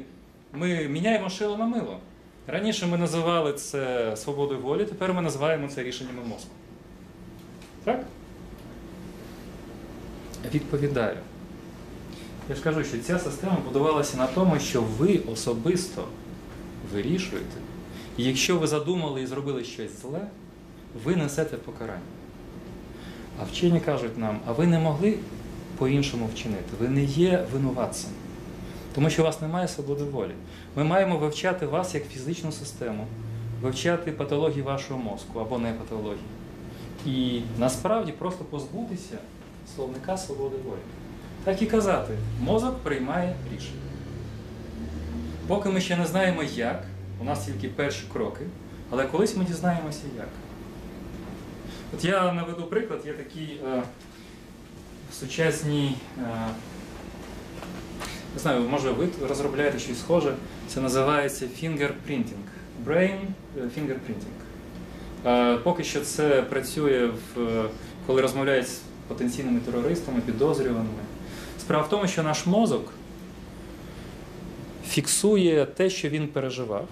ми 0.53 0.89
міняємо 0.89 1.31
шило 1.31 1.57
на 1.57 1.67
мило? 1.67 1.99
Раніше 2.47 2.87
ми 2.87 2.99
називали 2.99 3.53
це 3.53 4.13
свободою 4.17 4.61
волі, 4.61 4.85
тепер 4.85 5.15
ми 5.15 5.23
називаємо 5.23 5.69
це 5.69 5.83
рішеннями 5.83 6.23
мозку. 6.29 6.51
Так? 7.85 8.05
Відповідаю. 10.55 11.17
Я 12.49 12.55
ж 12.55 12.63
кажу, 12.63 12.85
що 12.85 12.99
ця 12.99 13.19
система 13.19 13.57
будувалася 13.65 14.17
на 14.17 14.27
тому, 14.27 14.59
що 14.59 14.83
ви 14.83 15.21
особисто 15.33 16.05
вирішуєте. 16.93 17.57
І 18.17 18.25
якщо 18.25 18.59
ви 18.59 18.67
задумали 18.67 19.23
і 19.23 19.27
зробили 19.27 19.65
щось 19.65 20.01
зле, 20.03 20.29
ви 21.05 21.17
несете 21.17 21.57
покарання. 21.57 22.01
А 23.41 23.45
вчені 23.45 23.81
кажуть 23.81 24.19
нам, 24.19 24.39
а 24.47 24.53
ви 24.53 24.67
не 24.67 24.79
могли 24.79 25.19
по-іншому 25.79 26.29
вчинити. 26.35 26.71
Ви 26.81 26.89
не 26.89 27.05
є 27.05 27.45
винуватцем. 27.53 28.11
Тому 28.95 29.11
що 29.11 29.23
у 29.23 29.25
вас 29.25 29.41
немає 29.41 29.69
свободи 29.69 30.05
волі. 30.05 30.33
Ми 30.77 30.85
маємо 30.85 31.17
вивчати 31.17 31.67
вас 31.67 31.95
як 31.95 32.09
фізичну 32.09 32.53
систему, 32.53 33.07
вивчати 33.63 34.13
патології 34.13 34.63
вашого 34.63 35.01
мозку 35.01 35.39
або 35.41 35.59
не 35.59 35.73
патології. 35.73 36.25
І 37.07 37.41
насправді 37.59 38.13
просто 38.13 38.45
позбутися 38.45 39.19
словника 39.77 40.17
свободи 40.17 40.57
волі. 40.65 40.81
Так 41.45 41.63
і 41.63 41.67
казати, 41.67 42.15
мозок 42.41 42.79
приймає 42.79 43.37
рішення. 43.55 43.81
Поки 45.47 45.69
ми 45.69 45.81
ще 45.81 45.97
не 45.97 46.07
знаємо 46.07 46.43
як, 46.43 46.85
у 47.21 47.25
нас 47.25 47.47
тільки 47.47 47.69
перші 47.69 48.05
кроки, 48.13 48.45
але 48.91 49.05
колись 49.05 49.37
ми 49.37 49.45
дізнаємося 49.45 50.03
як. 50.17 50.29
От 51.95 52.05
я 52.05 52.33
наведу 52.33 52.63
приклад, 52.63 53.01
є 53.07 53.13
такий 53.13 53.61
е, 53.67 53.83
сучасні, 55.13 55.97
е, 56.19 56.23
не 58.35 58.41
знаю, 58.41 58.61
може 58.61 58.91
ви 58.91 59.09
розробляєте 59.29 59.79
щось 59.79 60.01
схоже, 60.01 60.35
це 60.69 60.81
називається 60.81 61.47
fingerprinting. 61.63 62.45
Brain 62.87 63.19
fingerprinting. 63.59 64.43
Е, 65.27 65.57
Поки 65.57 65.85
що 65.85 66.01
це 66.01 66.43
працює, 66.43 67.11
в, 67.35 67.65
коли 68.07 68.23
розмовляють 68.23 68.69
з 68.69 68.81
потенційними 69.09 69.61
терористами, 69.61 70.21
підозрюваними. 70.21 71.03
Справа 71.61 71.85
в 71.85 71.89
тому, 71.89 72.09
що 72.09 72.23
наш 72.23 72.47
мозок 72.47 72.93
фіксує 74.89 75.67
те, 75.67 75.91
що 75.91 76.09
він 76.09 76.29
переживав, 76.29 76.89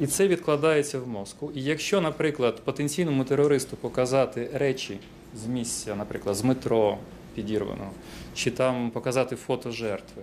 і 0.00 0.06
це 0.06 0.28
відкладається 0.28 0.98
в 0.98 1.08
мозку. 1.08 1.52
І 1.54 1.62
якщо, 1.62 2.00
наприклад, 2.00 2.60
потенційному 2.64 3.24
терористу 3.24 3.76
показати 3.76 4.50
речі 4.54 4.98
з 5.34 5.46
місця, 5.46 5.94
наприклад, 5.96 6.36
з 6.36 6.44
метро 6.44 6.98
підірваного, 7.34 7.90
чи 8.34 8.50
там 8.50 8.90
показати 8.90 9.36
фото 9.36 9.70
жертви, 9.70 10.22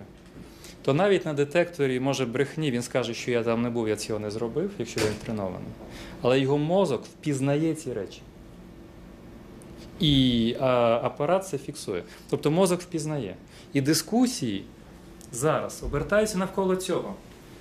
то 0.82 0.94
навіть 0.94 1.26
на 1.26 1.32
детекторі 1.32 2.00
може 2.00 2.26
брехні, 2.26 2.70
він 2.70 2.82
скаже, 2.82 3.14
що 3.14 3.30
я 3.30 3.42
там 3.42 3.62
не 3.62 3.70
був, 3.70 3.88
я 3.88 3.96
цього 3.96 4.18
не 4.18 4.30
зробив, 4.30 4.70
якщо 4.78 5.00
він 5.00 5.14
тренований. 5.24 5.68
Але 6.22 6.40
його 6.40 6.58
мозок 6.58 7.04
впізнає 7.04 7.74
ці 7.74 7.92
речі. 7.92 8.20
І 10.00 10.56
а, 10.60 10.66
апарат 11.02 11.48
це 11.48 11.58
фіксує. 11.58 12.02
Тобто 12.30 12.50
мозок 12.50 12.80
впізнає. 12.80 13.34
І 13.72 13.80
дискусії 13.80 14.64
зараз 15.32 15.82
обертаються 15.82 16.38
навколо 16.38 16.76
цього. 16.76 17.14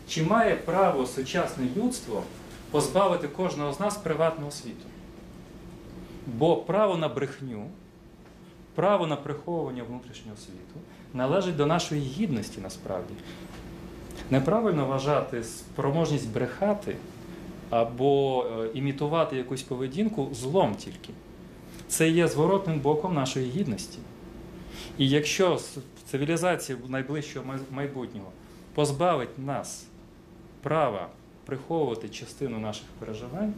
Чи 0.08 0.24
має 0.24 0.56
право 0.56 1.06
сучасне 1.06 1.68
людство 1.78 2.24
позбавити 2.72 3.28
кожного 3.28 3.74
з 3.74 3.80
нас 3.80 3.98
приватного 3.98 4.52
світу? 4.52 4.86
Бо 6.28 6.58
право 6.58 6.98
на 6.98 7.08
брехню, 7.08 7.66
право 8.76 9.08
на 9.08 9.16
приховування 9.16 9.84
внутрішнього 9.84 10.38
світу 10.38 10.80
належить 11.14 11.56
до 11.56 11.66
нашої 11.66 12.02
гідності 12.02 12.62
насправді. 12.62 13.14
Неправильно 14.32 14.86
вважати 14.86 15.44
спроможність 15.44 16.30
брехати 16.30 16.96
або 17.70 18.46
е, 18.46 18.70
імітувати 18.74 19.38
якусь 19.38 19.64
поведінку 19.64 20.30
злом 20.34 20.76
тільки. 20.76 21.10
Це 21.88 22.10
є 22.10 22.28
зворотним 22.28 22.80
боком 22.80 23.14
нашої 23.14 23.50
гідності. 23.50 24.00
І 24.98 25.10
якщо 25.10 25.60
цивілізація 26.12 26.78
найближчого 26.88 27.46
майбутнього 27.72 28.32
позбавить 28.74 29.40
нас 29.40 29.86
права 30.62 31.08
приховувати 31.46 32.10
частину 32.10 32.60
наших 32.60 32.86
переживань, 33.00 33.54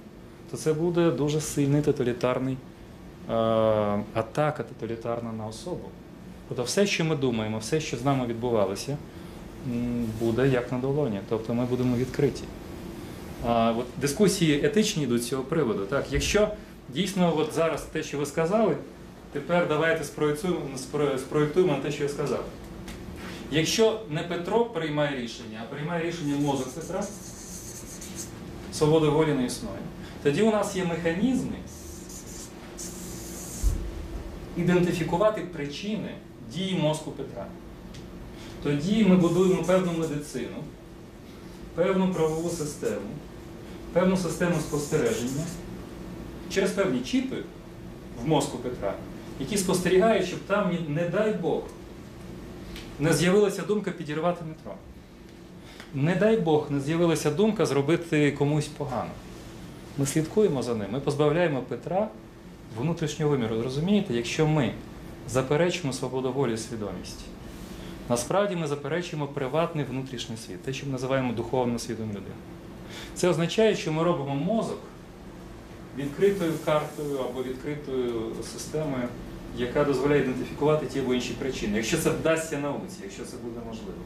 то 0.52 0.58
це 0.58 0.74
буде 0.74 1.12
дуже 1.12 1.42
сильний 1.42 1.82
тоталітарний 1.82 2.54
е, 2.54 3.34
атака 4.14 4.64
тоталітарна 4.64 5.32
на 5.32 5.48
особу. 5.48 5.90
Тобто 6.48 6.64
все, 6.64 6.88
що 6.88 7.06
ми 7.06 7.16
думаємо, 7.16 7.58
все, 7.58 7.82
що 7.82 7.98
з 7.98 8.06
нами 8.06 8.26
відбувалося, 8.28 8.98
буде 10.20 10.48
як 10.48 10.72
на 10.72 10.78
долоні. 10.78 11.20
Тобто 11.30 11.54
ми 11.54 11.66
будемо 11.66 11.96
відкриті. 11.96 12.44
А, 13.48 13.74
от 13.78 13.86
дискусії 14.02 14.66
етичні 14.66 15.04
йдуть 15.04 15.24
з 15.24 15.28
цього 15.28 15.44
приводу. 15.44 15.86
Так, 15.86 16.06
якщо 16.12 16.48
дійсно 16.90 17.38
от 17.38 17.54
зараз 17.54 17.82
те, 17.82 18.04
що 18.04 18.18
ви 18.18 18.26
сказали, 18.26 18.76
тепер 19.34 19.68
давайте 19.68 20.04
спроєктуємо, 20.04 20.60
спроєктуємо 21.18 21.74
на 21.74 21.80
те, 21.80 21.92
що 21.92 22.04
я 22.04 22.10
сказав. 22.10 22.44
Якщо 23.52 24.02
не 24.10 24.24
Петро 24.24 24.66
приймає 24.66 25.22
рішення, 25.22 25.62
а 25.64 25.74
приймає 25.74 26.08
рішення 26.08 26.36
мозок 26.36 26.70
Петра, 26.70 27.04
свободи 28.74 29.08
волі 29.08 29.34
не 29.34 29.46
існує. 29.46 29.80
Тоді 30.24 30.42
у 30.42 30.52
нас 30.52 30.76
є 30.76 30.86
механізми 30.86 31.56
ідентифікувати 34.58 35.42
причини 35.42 36.16
дії 36.54 36.80
мозку 36.82 37.12
Петра. 37.12 37.46
Тоді 38.64 39.06
ми 39.06 39.16
будуємо 39.16 39.64
певну 39.64 39.92
медицину, 39.94 40.64
певну 41.76 42.14
правову 42.14 42.50
систему, 42.50 43.10
певну 43.94 44.18
систему 44.18 44.56
спостереження 44.60 45.44
через 46.50 46.72
певні 46.72 47.00
чіпи 47.00 47.36
в 48.24 48.28
мозку 48.28 48.58
Петра, 48.58 48.94
які 49.40 49.58
спостерігають, 49.58 50.28
щоб 50.28 50.40
там, 50.40 50.78
не 50.88 51.10
дай 51.10 51.34
Бог, 51.34 51.64
не 53.00 53.14
з'явилася 53.14 53.62
думка 53.62 53.92
підірвати 53.92 54.46
метро. 54.46 54.74
Не 55.94 56.16
дай 56.16 56.38
Бог, 56.38 56.72
не 56.72 56.80
з'явилася 56.80 57.32
думка 57.32 57.66
зробити 57.66 58.32
комусь 58.32 58.68
погано. 58.68 59.10
Ми 59.98 60.06
слідкуємо 60.06 60.64
за 60.64 60.76
ним, 60.76 60.88
ми 60.92 61.00
позбавляємо 61.00 61.62
Петра 61.62 62.08
внутрішнього 62.80 63.32
виміру. 63.32 63.62
Розумієте, 63.62 64.14
якщо 64.14 64.48
ми 64.48 64.74
заперечуємо 65.30 65.94
свободу 65.94 66.32
волі 66.32 66.54
і 66.54 66.58
свідомість, 66.58 67.20
насправді 68.10 68.56
ми 68.56 68.68
заперечуємо 68.68 69.28
приватний 69.28 69.86
внутрішній 69.86 70.38
світ, 70.38 70.62
те, 70.64 70.74
що 70.74 70.86
ми 70.86 70.92
називаємо 70.92 71.34
духовним 71.34 71.80
світом 71.80 72.10
людини. 72.10 72.36
Це 73.16 73.30
означає, 73.30 73.76
що 73.76 73.92
ми 73.92 74.04
робимо 74.04 74.36
мозок 74.36 74.80
відкритою 75.98 76.54
картою 76.66 77.18
або 77.18 77.44
відкритою 77.44 78.22
системою, 78.54 79.08
яка 79.58 79.84
дозволяє 79.84 80.22
ідентифікувати 80.22 80.86
ті 80.86 81.00
або 81.00 81.14
інші 81.14 81.34
причини, 81.34 81.78
якщо 81.78 81.98
це 81.98 82.10
вдасться 82.10 82.58
науці, 82.58 82.98
якщо 83.04 83.24
це 83.26 83.38
буде 83.44 83.60
можливо. 83.68 84.00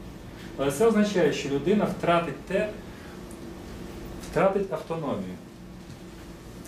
Але 0.56 0.72
це 0.72 0.86
означає, 0.86 1.32
що 1.32 1.48
людина 1.48 1.84
втратить 1.84 2.40
те, 2.40 2.70
втратить 4.30 4.72
автономію. 4.72 5.34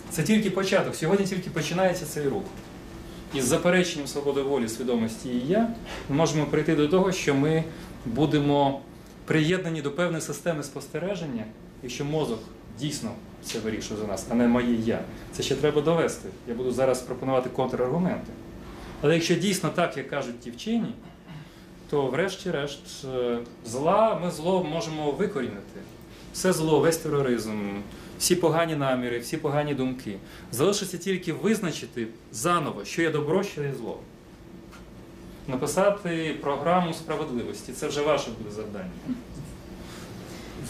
Це 0.09 0.23
тільки 0.23 0.49
початок. 0.49 0.95
Сьогодні 0.95 1.25
тільки 1.25 1.49
починається 1.49 2.05
цей 2.05 2.27
рух. 2.27 2.43
Із 3.33 3.45
запереченням 3.45 4.07
свободи 4.07 4.41
волі, 4.41 4.69
свідомості 4.69 5.29
і 5.29 5.47
я 5.47 5.69
ми 6.09 6.15
можемо 6.15 6.45
прийти 6.45 6.75
до 6.75 6.87
того, 6.87 7.11
що 7.11 7.35
ми 7.35 7.63
будемо 8.05 8.81
приєднані 9.25 9.81
до 9.81 9.91
певної 9.91 10.21
системи 10.21 10.63
спостереження, 10.63 11.43
якщо 11.83 12.05
мозок 12.05 12.39
дійсно 12.79 13.11
це 13.43 13.59
вирішує 13.59 13.99
за 13.99 14.07
нас, 14.07 14.25
а 14.29 14.33
не 14.33 14.47
моє 14.47 14.73
я. 14.73 14.99
Це 15.31 15.43
ще 15.43 15.55
треба 15.55 15.81
довести. 15.81 16.29
Я 16.47 16.53
буду 16.53 16.71
зараз 16.71 17.01
пропонувати 17.01 17.49
контраргументи. 17.49 18.31
Але 19.01 19.13
якщо 19.13 19.35
дійсно 19.35 19.69
так, 19.69 19.97
як 19.97 20.09
кажуть 20.09 20.39
ті 20.39 20.51
вчені, 20.51 20.93
то 21.89 22.07
врешті-решт 22.07 23.05
е, 23.05 23.37
зла 23.65 24.19
ми 24.23 24.31
зло 24.31 24.63
можемо 24.63 25.11
викорінити. 25.11 25.79
Все 26.33 26.53
зло, 26.53 26.79
весь 26.79 26.97
тероризм, 26.97 27.51
всі 28.19 28.35
погані 28.35 28.75
наміри, 28.75 29.19
всі 29.19 29.37
погані 29.37 29.73
думки. 29.73 30.17
Залишиться 30.51 30.97
тільки 30.97 31.33
визначити 31.33 32.07
заново, 32.31 32.85
що 32.85 33.01
є 33.01 33.09
добро, 33.09 33.43
що 33.43 33.63
є 33.63 33.73
зло. 33.77 33.99
Написати 35.47 36.35
програму 36.41 36.93
справедливості 36.93 37.73
це 37.73 37.87
вже 37.87 38.01
ваше 38.01 38.31
буде 38.37 38.55
завдання. 38.55 38.91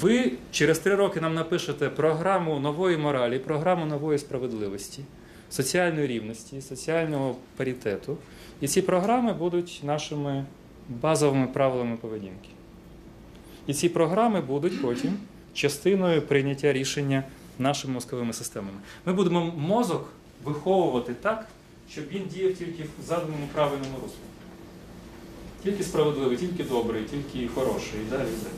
Ви 0.01 0.31
через 0.51 0.79
три 0.79 0.95
роки 0.95 1.21
нам 1.21 1.33
напишете 1.33 1.89
програму 1.89 2.59
нової 2.59 2.97
моралі, 2.97 3.39
програму 3.39 3.85
нової 3.85 4.19
справедливості, 4.19 5.03
соціальної 5.49 6.07
рівності, 6.07 6.61
соціального 6.61 7.35
паритету. 7.57 8.17
І 8.61 8.67
ці 8.67 8.81
програми 8.81 9.33
будуть 9.33 9.81
нашими 9.83 10.45
базовими 10.89 11.47
правилами 11.47 11.97
поведінки. 11.97 12.49
І 13.67 13.73
ці 13.73 13.89
програми 13.89 14.41
будуть 14.41 14.81
потім 14.81 15.13
частиною 15.53 16.21
прийняття 16.21 16.73
рішення 16.73 17.23
нашими 17.59 17.93
мозковими 17.93 18.33
системами. 18.33 18.77
Ми 19.05 19.13
будемо 19.13 19.53
мозок 19.57 20.09
виховувати 20.43 21.13
так, 21.13 21.47
щоб 21.91 22.07
він 22.11 22.23
діяв 22.33 22.53
тільки 22.53 22.83
в 22.83 23.07
заданому 23.07 23.47
правильному 23.53 23.95
руслі. 24.03 24.17
Тільки 25.63 25.83
справедливий, 25.83 26.37
тільки 26.37 26.63
добрий, 26.63 27.03
тільки 27.03 27.47
хороший 27.47 27.99
і 28.07 28.11
далі. 28.11 28.21
і 28.21 28.43
далі. 28.43 28.53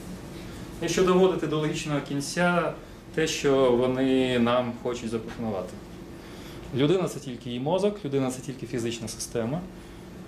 Якщо 0.81 1.03
доводити 1.03 1.47
до 1.47 1.57
логічного 1.57 2.01
кінця 2.01 2.73
те, 3.15 3.27
що 3.27 3.71
вони 3.71 4.39
нам 4.39 4.73
хочуть 4.83 5.09
запропонувати. 5.09 5.73
Людина 6.75 7.07
це 7.07 7.19
тільки 7.19 7.49
її 7.49 7.61
мозок, 7.61 8.05
людина 8.05 8.31
це 8.31 8.41
тільки 8.41 8.67
фізична 8.67 9.07
система. 9.07 9.61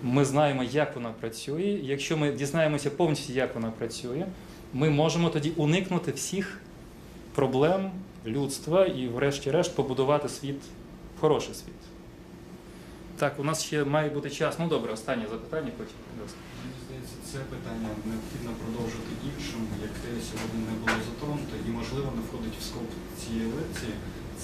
Ми 0.03 0.25
знаємо, 0.25 0.63
як 0.63 0.95
вона 0.95 1.09
працює. 1.09 1.79
Якщо 1.83 2.17
ми 2.17 2.31
дізнаємося 2.31 2.89
повністю, 2.89 3.33
як 3.33 3.55
вона 3.55 3.71
працює, 3.71 4.25
ми 4.73 4.89
можемо 4.89 5.29
тоді 5.29 5.49
уникнути 5.49 6.11
всіх 6.11 6.59
проблем 7.35 7.91
людства 8.25 8.85
і, 8.85 9.07
врешті-решт, 9.07 9.75
побудувати 9.75 10.29
світ, 10.29 10.61
хороший 11.19 11.55
світ. 11.55 11.81
Так, 13.17 13.39
у 13.39 13.43
нас 13.43 13.63
ще 13.63 13.83
має 13.83 14.09
бути 14.09 14.29
час. 14.29 14.55
Ну 14.59 14.67
добре, 14.67 14.93
останнє 14.93 15.25
запитання, 15.31 15.71
потім. 15.77 15.95
Мені 16.17 16.77
здається, 16.85 17.15
це 17.31 17.37
питання 17.53 17.89
необхідно 18.11 18.51
продовжити 18.61 19.11
іншим, 19.29 19.61
яке 19.87 20.09
сьогодні 20.29 20.61
не 20.69 20.75
було 20.81 20.97
затронуто 21.09 21.53
і, 21.67 21.69
можливо, 21.69 22.09
не 22.15 22.21
входить 22.21 22.57
в 22.59 22.63
скоп 22.63 22.89
цієї 23.21 23.47
лекції. 23.57 23.93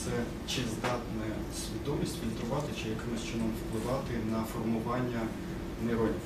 Це 0.04 0.12
чи 0.48 0.62
здатне 0.62 1.26
свідомість 1.60 2.16
фільтрувати, 2.22 2.68
чи 2.84 2.89
якимось 2.89 3.26
чином 3.32 3.52
впливати 3.62 4.14
на 4.32 4.43
формування 4.43 5.22
нейронів. 5.84 6.22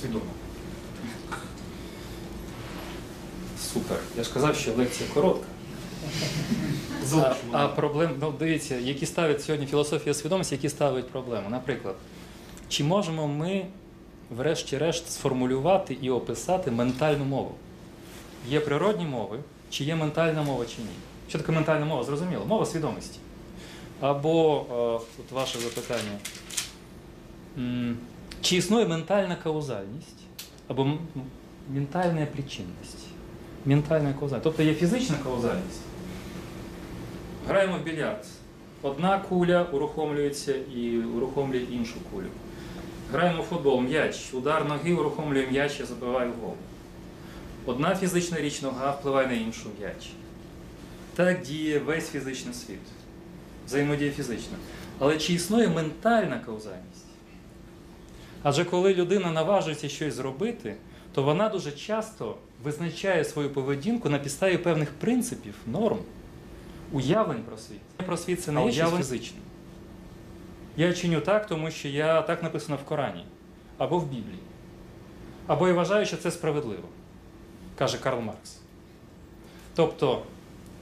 Свідомо. 0.00 0.24
Супер. 3.72 3.98
Я 4.16 4.24
ж 4.24 4.32
казав, 4.34 4.56
що 4.56 4.74
лекція 4.74 5.10
коротка. 5.14 5.46
А, 7.14 7.34
а 7.52 7.68
проблем, 7.68 8.10
ну 8.20 8.34
дивіться, 8.38 8.76
які 8.76 9.06
ставлять 9.06 9.42
сьогодні 9.42 9.66
філософія 9.66 10.14
свідомості, 10.14 10.54
які 10.54 10.68
ставлять 10.68 11.10
проблеми. 11.10 11.46
Наприклад, 11.50 11.94
чи 12.68 12.84
можемо 12.84 13.28
ми, 13.28 13.66
врешті-решт, 14.30 15.12
сформулювати 15.12 15.96
і 16.02 16.10
описати 16.10 16.70
ментальну 16.70 17.24
мову? 17.24 17.54
Є 18.48 18.60
природні 18.60 19.04
мови, 19.04 19.38
чи 19.70 19.84
є 19.84 19.96
ментальна 19.96 20.42
мова, 20.42 20.64
чи 20.66 20.82
ні? 20.82 20.88
Що 21.30 21.38
таке 21.38 21.52
ментальна 21.52 21.86
мова? 21.86 22.04
Зрозуміло, 22.04 22.44
мова 22.46 22.66
свідомості. 22.66 23.18
Або 24.00 24.66
е, 24.70 24.74
от 25.20 25.32
ваше 25.32 25.58
запитання. 25.58 26.18
Чи 28.40 28.56
існує 28.56 28.86
ментальна 28.86 29.36
каузальність 29.36 30.16
або 30.68 30.92
ментальна 31.74 32.26
причинність? 32.26 33.06
Ментальна 33.64 34.12
каузальність. 34.12 34.44
Тобто 34.44 34.62
є 34.62 34.74
фізична 34.74 35.16
каузальність. 35.24 35.80
Граємо 37.48 37.78
в 37.78 37.82
більярд. 37.82 38.26
Одна 38.82 39.18
куля 39.18 39.66
урухомлюється 39.72 40.54
і 40.74 40.98
урухомлює 40.98 41.62
іншу 41.70 41.94
кулю. 42.12 42.28
Граємо 43.12 43.42
в 43.42 43.44
футбол, 43.44 43.80
м'яч. 43.80 44.34
Удар 44.34 44.64
ноги 44.68 44.92
урухомлює 44.92 45.46
м'яч 45.50 45.80
і 45.80 45.84
забиває 45.84 46.30
гол. 46.42 46.54
Одна 47.66 47.96
фізична 47.96 48.40
річ 48.40 48.62
нога 48.62 48.90
впливає 48.90 49.26
на 49.26 49.32
іншу 49.32 49.68
м'яч. 49.80 50.10
Так 51.24 51.42
діє 51.42 51.78
весь 51.78 52.10
фізичний 52.10 52.54
світ. 52.54 52.78
Взаємодія 53.66 54.10
фізична. 54.10 54.56
Але 54.98 55.18
чи 55.18 55.32
існує 55.32 55.68
ментальна 55.68 56.38
каузальність? 56.38 57.06
Адже 58.42 58.64
коли 58.64 58.94
людина 58.94 59.32
наважується 59.32 59.88
щось 59.88 60.14
зробити, 60.14 60.76
то 61.14 61.22
вона 61.22 61.48
дуже 61.48 61.72
часто 61.72 62.36
визначає 62.62 63.24
свою 63.24 63.50
поведінку 63.50 64.08
на 64.08 64.18
підставі 64.18 64.58
певних 64.58 64.90
принципів, 64.90 65.54
норм, 65.66 65.98
уявлень 66.92 67.42
про 67.42 67.58
світ. 67.58 67.80
Про 68.06 68.16
світ 68.16 68.42
це 68.42 68.52
не 68.52 68.66
є 68.66 68.72
щось 68.72 68.96
фізичне. 68.96 69.38
Я 70.76 70.92
чиню 70.92 71.20
так, 71.20 71.46
тому 71.46 71.70
що 71.70 71.88
я 71.88 72.22
так 72.22 72.42
написано 72.42 72.78
в 72.84 72.88
Корані 72.88 73.24
або 73.78 73.98
в 73.98 74.06
Біблії. 74.06 74.40
Або 75.46 75.68
я 75.68 75.74
вважаю, 75.74 76.06
що 76.06 76.16
це 76.16 76.30
справедливо, 76.30 76.88
каже 77.78 77.98
Карл 77.98 78.20
Маркс. 78.20 78.58
Тобто 79.74 80.22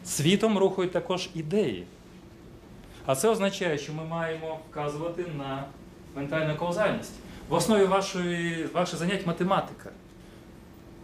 світом 0.08 0.58
рухають 0.58 0.92
також 0.92 1.30
ідеї. 1.34 1.86
А 3.06 3.16
це 3.16 3.28
означає, 3.28 3.78
що 3.78 3.92
ми 3.92 4.04
маємо 4.04 4.58
вказувати 4.70 5.24
на 5.38 5.64
ментальну 6.16 6.56
каузальність. 6.56 7.12
В 7.48 7.54
основі 7.54 7.84
вашої, 7.84 8.66
ваших 8.66 8.98
занять 8.98 9.26
математика. 9.26 9.90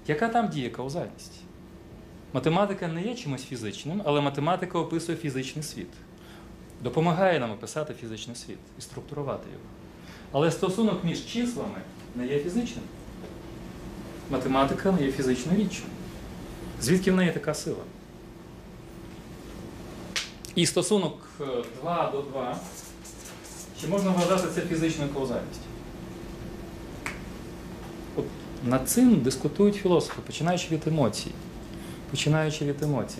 Яка 0.07 0.29
там 0.29 0.49
діє 0.49 0.71
каузальність? 0.71 1.41
Математика 2.33 2.89
не 2.89 3.03
є 3.03 3.15
чимось 3.15 3.45
фізичним, 3.45 4.03
але 4.05 4.21
математика 4.21 4.79
описує 4.79 5.19
фізичний 5.19 5.63
світ. 5.63 5.89
Допомагає 6.83 7.41
нам 7.41 7.51
описати 7.51 7.95
фізичний 7.95 8.37
світ 8.37 8.59
і 8.79 8.81
структурувати 8.81 9.49
його. 9.53 9.65
Але 10.33 10.51
стосунок 10.51 11.05
між 11.05 11.27
числами 11.27 11.79
не 12.15 12.27
є 12.27 12.39
фізичним. 12.39 12.85
Математика 14.31 14.93
не 14.93 15.03
є 15.07 15.13
фізичною 15.13 15.59
річчю. 15.59 15.83
Звідки 16.81 17.13
в 17.13 17.17
неї 17.17 17.33
така 17.33 17.55
сила? 17.55 17.83
І 20.55 20.67
стосунок 20.67 21.29
е, 21.41 21.45
2 21.81 22.11
до 22.13 22.23
2, 22.23 22.57
чи 23.81 23.87
можна 23.87 24.11
вважати 24.11 24.49
це 24.55 24.61
фізичною 24.61 25.11
каузальністю? 25.11 25.65
От 28.17 28.25
над 28.65 28.89
цим 28.89 29.21
дискутують 29.21 29.75
філософи, 29.75 30.21
починаючи 30.27 30.69
від 30.71 30.89
емоцій. 30.89 31.31
Починаючи 32.11 32.65
від 32.65 32.83
емоцій. 32.83 33.19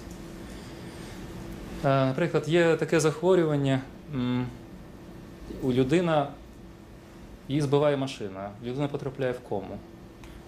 Е, 1.85 2.07
Наприклад, 2.07 2.49
є 2.49 2.77
таке 2.77 3.01
захворювання, 3.01 3.81
у 5.63 5.73
людина 5.73 6.29
її 7.49 7.61
збиває 7.61 7.97
машина, 7.97 8.51
людина 8.65 8.89
потрапляє 8.89 9.33
в 9.33 9.41
кому, 9.49 9.79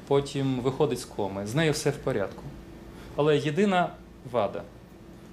потім 0.07 0.61
виходить 0.61 1.01
з 1.01 1.05
коми, 1.05 1.47
з 1.47 1.55
нею 1.55 1.73
все 1.73 1.91
в 1.91 1.97
порядку. 1.97 2.43
Але 3.17 3.39
єдина 3.39 3.91
вада, 4.33 4.63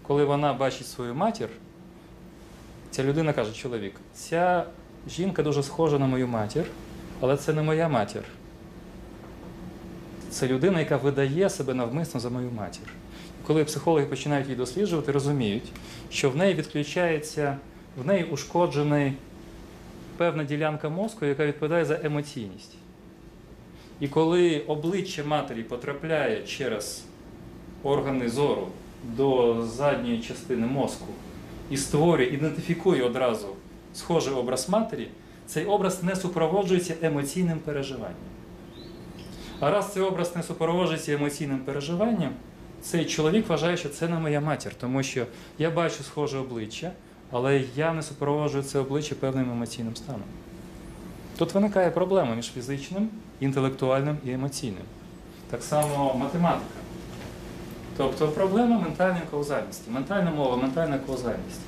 коли 0.08 0.26
вона 0.26 0.54
бачить 0.54 0.88
свою 0.88 1.16
матір, 1.16 1.50
ця 2.92 3.04
людина 3.04 3.34
каже, 3.34 3.54
чоловік, 3.54 3.96
ця 4.14 4.66
жінка 5.10 5.44
дуже 5.44 5.64
схожа 5.64 6.00
на 6.00 6.08
мою 6.08 6.28
матір, 6.28 6.66
але 7.20 7.38
це 7.38 7.54
не 7.54 7.62
моя 7.62 7.90
матір. 7.90 8.24
Це 10.30 10.48
людина, 10.48 10.80
яка 10.80 10.98
видає 10.98 11.50
себе 11.50 11.74
навмисно 11.74 12.20
за 12.20 12.30
мою 12.30 12.52
матір. 12.52 12.88
Коли 13.48 13.64
психологи 13.64 14.06
починають 14.06 14.46
її 14.46 14.58
досліджувати, 14.58 15.12
розуміють, 15.12 15.72
що 16.10 16.30
в 16.30 16.36
неї 16.36 16.54
відключається, 16.54 17.58
в 18.04 18.08
неї 18.08 18.24
ушкоджений 18.24 19.14
певна 20.18 20.44
ділянка 20.44 20.90
мозку, 20.90 21.26
яка 21.26 21.46
відповідає 21.46 21.86
за 21.86 22.00
емоційність. 22.04 22.76
І 24.00 24.08
коли 24.08 24.60
обличчя 24.60 25.24
матері 25.24 25.64
потрапляє 25.64 26.44
через 26.44 27.04
органи 27.84 28.30
зору 28.30 28.68
до 29.04 29.62
задньої 29.66 30.22
частини 30.22 30.68
мозку 30.68 31.08
і 31.70 31.78
створює, 31.78 32.26
ідентифікує 32.26 33.04
одразу 33.04 33.48
схожий 33.94 34.34
образ 34.34 34.70
матері, 34.70 35.08
цей 35.48 35.66
образ 35.66 36.04
не 36.04 36.16
супроводжується 36.16 36.96
емоційним 37.02 37.60
переживанням. 37.60 38.16
А 39.60 39.72
раз 39.72 39.94
цей 39.94 40.04
образ 40.04 40.36
не 40.36 40.44
супроводжується 40.44 41.14
емоційним 41.14 41.60
переживанням, 41.60 42.32
цей 42.82 43.06
чоловік 43.06 43.50
вважає, 43.50 43.78
що 43.78 43.90
це 43.90 44.08
не 44.08 44.20
моя 44.20 44.42
матір, 44.42 44.76
тому 44.80 45.04
що 45.04 45.26
я 45.58 45.70
бачу 45.70 46.04
схоже 46.04 46.38
обличчя, 46.38 46.92
але 47.32 47.64
я 47.76 47.94
не 47.94 48.04
супроводжую 48.04 48.64
це 48.64 48.80
обличчя 48.80 49.16
певним 49.16 49.52
емоційним 49.52 49.96
станом. 49.96 50.28
Тут 51.38 51.54
виникає 51.54 51.92
проблема 51.92 52.36
між 52.36 52.52
фізичним, 52.52 53.10
інтелектуальним 53.40 54.18
і 54.26 54.32
емоційним. 54.32 54.84
Так 55.50 55.64
само 55.64 56.14
математика. 56.14 56.83
Тобто 57.98 58.28
проблема 58.28 58.80
ментальної 58.80 59.24
каузальності, 59.32 59.92
ментальна 59.92 60.32
мова, 60.32 60.58
ментальна 60.58 61.00
каузальність. 61.00 61.60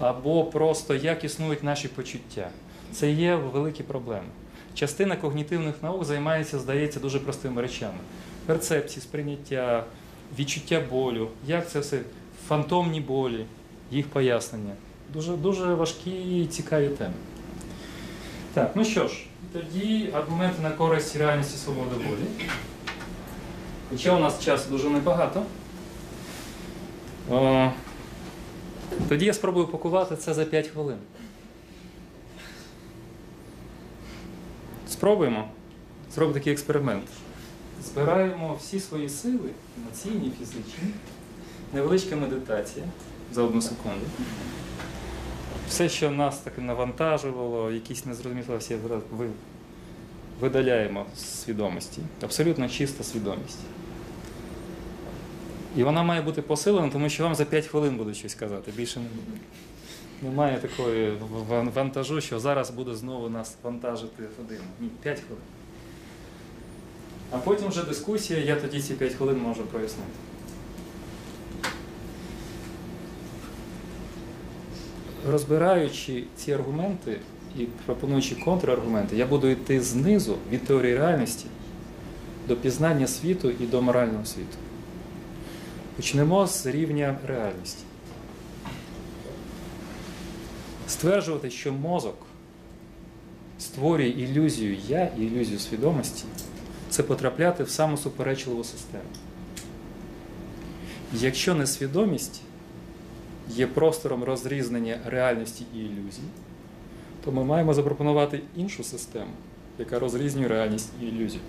Або 0.00 0.44
просто 0.44 0.94
як 0.94 1.24
існують 1.24 1.62
наші 1.62 1.88
почуття. 1.88 2.48
Це 2.92 3.10
є 3.10 3.36
великі 3.36 3.82
проблеми. 3.82 4.26
Частина 4.74 5.16
когнітивних 5.16 5.74
наук 5.82 6.04
займається, 6.04 6.58
здається, 6.58 7.00
дуже 7.00 7.18
простими 7.18 7.62
речами: 7.62 7.98
перцепції, 8.46 9.02
сприйняття, 9.02 9.84
відчуття 10.38 10.82
болю, 10.90 11.28
як 11.46 11.68
це 11.70 11.80
все, 11.80 12.00
фантомні 12.48 13.00
болі, 13.00 13.46
їх 13.90 14.08
пояснення. 14.08 14.72
Дуже, 15.12 15.32
дуже 15.32 15.74
важкі 15.74 16.40
і 16.40 16.46
цікаві 16.46 16.88
теми. 16.88 17.14
Так, 18.54 18.72
ну 18.74 18.84
що 18.84 19.08
ж, 19.08 19.24
тоді 19.52 20.10
аргументи 20.14 20.62
на 20.62 20.70
користь 20.70 21.16
реальності 21.16 21.56
свободи 21.56 21.96
волі. 21.96 22.46
Хоча 23.90 24.16
у 24.16 24.18
нас 24.18 24.44
часу 24.44 24.70
дуже 24.70 24.88
небагато. 24.88 25.42
О, 27.30 27.70
тоді 29.08 29.24
я 29.24 29.32
спробую 29.32 29.66
пакувати 29.66 30.16
це 30.16 30.34
за 30.34 30.44
5 30.44 30.68
хвилин. 30.68 30.98
Спробуємо. 34.88 35.48
Зробимо 36.14 36.34
такий 36.34 36.52
експеримент. 36.52 37.04
Збираємо 37.84 38.56
всі 38.60 38.80
свої 38.80 39.08
сили, 39.08 39.50
емоційні, 39.78 40.32
фізичні, 40.38 40.94
невеличка 41.74 42.16
медитація 42.16 42.84
за 43.32 43.42
одну 43.42 43.62
секунду. 43.62 44.06
Все, 45.68 45.88
що 45.88 46.10
нас 46.10 46.38
таки 46.38 46.60
навантажувало, 46.60 47.70
якісь 47.72 48.06
ви 49.10 49.26
видаляємо 50.40 51.06
з 51.16 51.20
свідомості. 51.20 52.02
Абсолютно 52.22 52.68
чиста 52.68 53.04
свідомість. 53.04 53.58
І 55.76 55.82
вона 55.82 56.02
має 56.02 56.22
бути 56.22 56.42
посилена, 56.42 56.88
тому 56.88 57.08
що 57.08 57.22
вам 57.22 57.34
за 57.34 57.44
5 57.44 57.66
хвилин 57.66 57.96
будуть 57.96 58.16
щось 58.16 58.34
казати. 58.34 58.72
Більше 58.76 59.00
не 59.00 59.06
буде. 59.08 59.38
Немає 60.22 60.58
такої 60.58 61.12
вантажу, 61.74 62.20
що 62.20 62.40
зараз 62.40 62.70
буде 62.70 62.94
знову 62.94 63.28
нас 63.28 63.56
вантажити 63.62 64.22
годину. 64.38 64.64
Ні, 64.80 64.88
5 65.02 65.20
хвилин. 65.20 65.44
А 67.30 67.38
потім 67.38 67.68
вже 67.68 67.84
дискусія, 67.84 68.40
я 68.40 68.56
тоді 68.56 68.80
ці 68.80 68.94
5 68.94 69.12
хвилин 69.12 69.38
можу 69.38 69.62
прояснити. 69.62 70.10
Розбираючи 75.30 76.24
ці 76.36 76.52
аргументи 76.52 77.20
і 77.58 77.64
пропонуючи 77.86 78.34
контраргументи, 78.34 79.16
я 79.16 79.26
буду 79.26 79.48
йти 79.48 79.80
знизу 79.80 80.36
від 80.50 80.64
теорії 80.64 80.96
реальності 80.96 81.46
до 82.48 82.56
пізнання 82.56 83.06
світу 83.06 83.50
і 83.50 83.66
до 83.66 83.82
морального 83.82 84.24
світу. 84.24 84.56
Почнемо 85.96 86.46
з 86.46 86.66
рівня 86.66 87.18
реальності. 87.26 87.84
Стверджувати, 90.88 91.50
що 91.50 91.72
мозок 91.72 92.16
створює 93.58 94.08
ілюзію 94.08 94.76
я 94.88 95.10
і 95.18 95.22
ілюзію 95.22 95.58
свідомості, 95.58 96.24
це 96.90 97.02
потрапляти 97.02 97.64
в 97.64 97.70
саму 97.70 97.96
суперечливу 97.96 98.64
систему. 98.64 99.04
Якщо 101.14 101.54
несвідомість 101.54 102.42
є 103.48 103.66
простором 103.66 104.24
розрізнення 104.24 104.98
реальності 105.06 105.64
і 105.74 105.78
ілюзій, 105.78 106.28
то 107.24 107.32
ми 107.32 107.44
маємо 107.44 107.74
запропонувати 107.74 108.40
іншу 108.56 108.84
систему, 108.84 109.32
яка 109.78 109.98
розрізнює 109.98 110.48
реальність 110.48 110.90
і 111.02 111.06
ілюзію. 111.06 111.42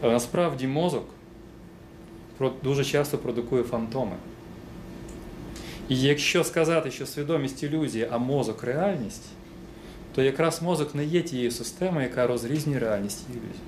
Але 0.00 0.12
насправді 0.12 0.66
мозок 0.66 1.04
дуже 2.62 2.84
часто 2.84 3.18
продукує 3.18 3.62
фантоми. 3.62 4.16
І 5.88 6.00
якщо 6.00 6.44
сказати, 6.44 6.90
що 6.90 7.06
свідомість 7.06 7.62
ілюзія, 7.62 8.08
а 8.10 8.18
мозок 8.18 8.64
реальність, 8.64 9.24
то 10.14 10.22
якраз 10.22 10.62
мозок 10.62 10.94
не 10.94 11.04
є 11.04 11.22
тією 11.22 11.50
системою, 11.50 12.02
яка 12.02 12.26
розрізнює 12.26 12.78
реальність 12.78 13.24
і 13.28 13.32
ілюзію. 13.32 13.64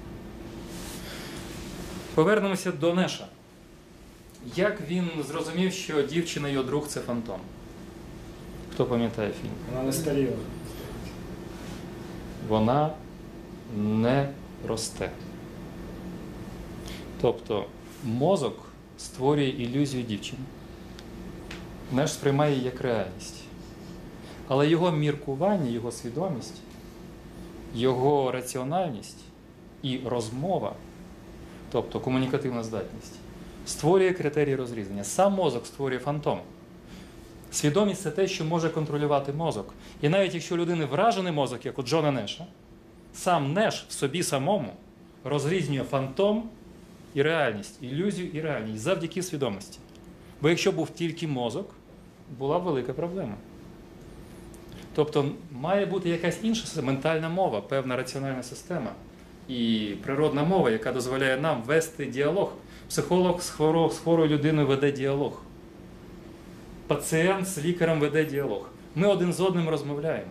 Повернемося 2.14 2.72
до 2.72 2.94
Неша. 2.94 3.26
Як 4.56 4.80
він 4.88 5.10
зрозумів, 5.28 5.72
що 5.72 6.02
дівчина 6.02 6.48
його 6.48 6.64
друг 6.64 6.86
це 6.86 7.00
фантом? 7.00 7.40
Хто 8.72 8.84
пам'ятає 8.84 9.32
фільм? 9.42 9.52
Вона 9.72 9.84
не 9.84 9.92
старіла. 9.92 10.36
Вона 12.48 12.90
не 13.76 14.28
росте. 14.68 15.10
Тобто 17.20 17.64
мозок 18.04 18.63
створює 19.04 19.48
ілюзію 19.48 20.02
дівчини. 20.02 20.42
Неш 21.92 22.12
сприймає 22.12 22.52
її 22.52 22.64
як 22.64 22.80
реальність. 22.80 23.40
Але 24.48 24.68
його 24.68 24.90
міркування, 24.90 25.70
його 25.70 25.92
свідомість, 25.92 26.60
його 27.74 28.32
раціональність 28.32 29.18
і 29.82 30.00
розмова, 30.04 30.72
тобто 31.72 32.00
комунікативна 32.00 32.62
здатність, 32.62 33.14
створює 33.66 34.12
критерії 34.12 34.56
розрізнення. 34.56 35.04
Сам 35.04 35.32
мозок 35.32 35.66
створює 35.66 35.98
фантом. 35.98 36.38
Свідомість 37.52 38.02
це 38.02 38.10
те, 38.10 38.28
що 38.28 38.44
може 38.44 38.70
контролювати 38.70 39.32
мозок. 39.32 39.74
І 40.02 40.08
навіть 40.08 40.34
якщо 40.34 40.54
у 40.54 40.58
людини 40.58 40.84
вражений 40.84 41.32
мозок, 41.32 41.66
як 41.66 41.78
у 41.78 41.82
Джона 41.82 42.10
Неша, 42.10 42.46
сам 43.14 43.52
Неш 43.52 43.86
в 43.88 43.92
собі 43.92 44.22
самому 44.22 44.72
розрізнює 45.24 45.84
фантом 45.84 46.48
і 47.14 47.22
реальність, 47.22 47.82
ілюзію 47.82 48.28
і 48.32 48.40
реальність 48.40 48.82
завдяки 48.82 49.22
свідомості. 49.22 49.78
Бо 50.42 50.48
якщо 50.48 50.72
був 50.72 50.90
тільки 50.90 51.26
мозок, 51.28 51.70
була 52.38 52.58
б 52.58 52.62
велика 52.62 52.92
проблема. 52.92 53.34
Тобто 54.94 55.30
має 55.52 55.86
бути 55.86 56.08
якась 56.08 56.38
інша 56.42 56.82
ментальна 56.82 57.28
мова, 57.28 57.60
певна 57.60 57.96
раціональна 57.96 58.42
система 58.42 58.90
і 59.48 59.92
природна 60.02 60.44
мова, 60.44 60.70
яка 60.70 60.92
дозволяє 60.92 61.36
нам 61.40 61.62
вести 61.62 62.06
діалог. 62.06 62.52
Психолог 62.88 63.40
з 63.42 63.50
хворо- 63.58 63.90
з 63.90 63.98
хворою 63.98 64.28
людиною 64.30 64.66
веде 64.66 64.92
діалог. 64.92 65.42
Пацієнт 66.86 67.46
з 67.46 67.64
лікарем 67.64 68.00
веде 68.00 68.24
діалог. 68.24 68.68
Ми 68.94 69.08
один 69.08 69.32
з 69.32 69.40
одним 69.40 69.68
розмовляємо. 69.68 70.30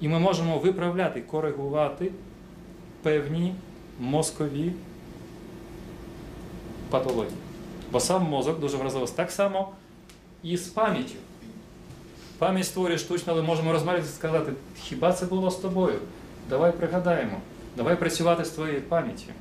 І 0.00 0.08
ми 0.08 0.18
можемо 0.18 0.58
виправляти, 0.58 1.20
коригувати 1.20 2.10
певні 3.02 3.54
мозкові 4.00 4.72
патології. 6.90 7.34
Бо 7.92 8.00
сам 8.00 8.22
мозок 8.22 8.60
дуже 8.60 8.76
вразливий. 8.76 9.08
Так 9.16 9.30
само 9.30 9.68
і 10.42 10.56
з 10.56 10.68
пам'яттю. 10.68 11.14
Пам'ять 12.38 12.66
створює 12.66 12.98
штучно, 12.98 13.32
але 13.32 13.42
можемо 13.42 13.72
розмовляти 13.72 14.06
і 14.06 14.12
сказати, 14.16 14.52
хіба 14.82 15.12
це 15.12 15.26
було 15.26 15.50
з 15.50 15.56
тобою? 15.56 15.98
Давай 16.50 16.72
пригадаємо, 16.72 17.40
давай 17.76 17.96
працювати 17.96 18.44
з 18.44 18.50
твоєю 18.50 18.82
пам'яттю. 18.82 19.32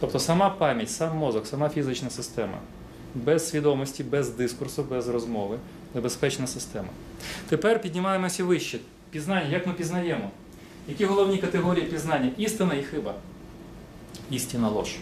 Тобто 0.00 0.18
сама 0.18 0.50
пам'ять, 0.50 0.90
сам 0.90 1.16
мозок, 1.16 1.46
сама 1.46 1.68
фізична 1.68 2.10
система. 2.10 2.58
Без 3.14 3.48
свідомості, 3.48 4.04
без 4.04 4.30
дискурсу, 4.30 4.82
без 4.82 5.08
розмови, 5.08 5.58
небезпечна 5.94 6.46
система. 6.46 6.88
Тепер 7.48 7.82
піднімаємося 7.82 8.44
вище. 8.44 8.78
Пізнання, 9.10 9.48
як 9.48 9.66
ми 9.66 9.72
пізнаємо? 9.72 10.30
Які 10.88 11.04
головні 11.04 11.38
категорії 11.38 11.86
пізнання? 11.86 12.30
Істина 12.36 12.74
і 12.74 12.82
хиба. 12.82 13.14
Істина 14.30 14.68
ложь. 14.68 14.96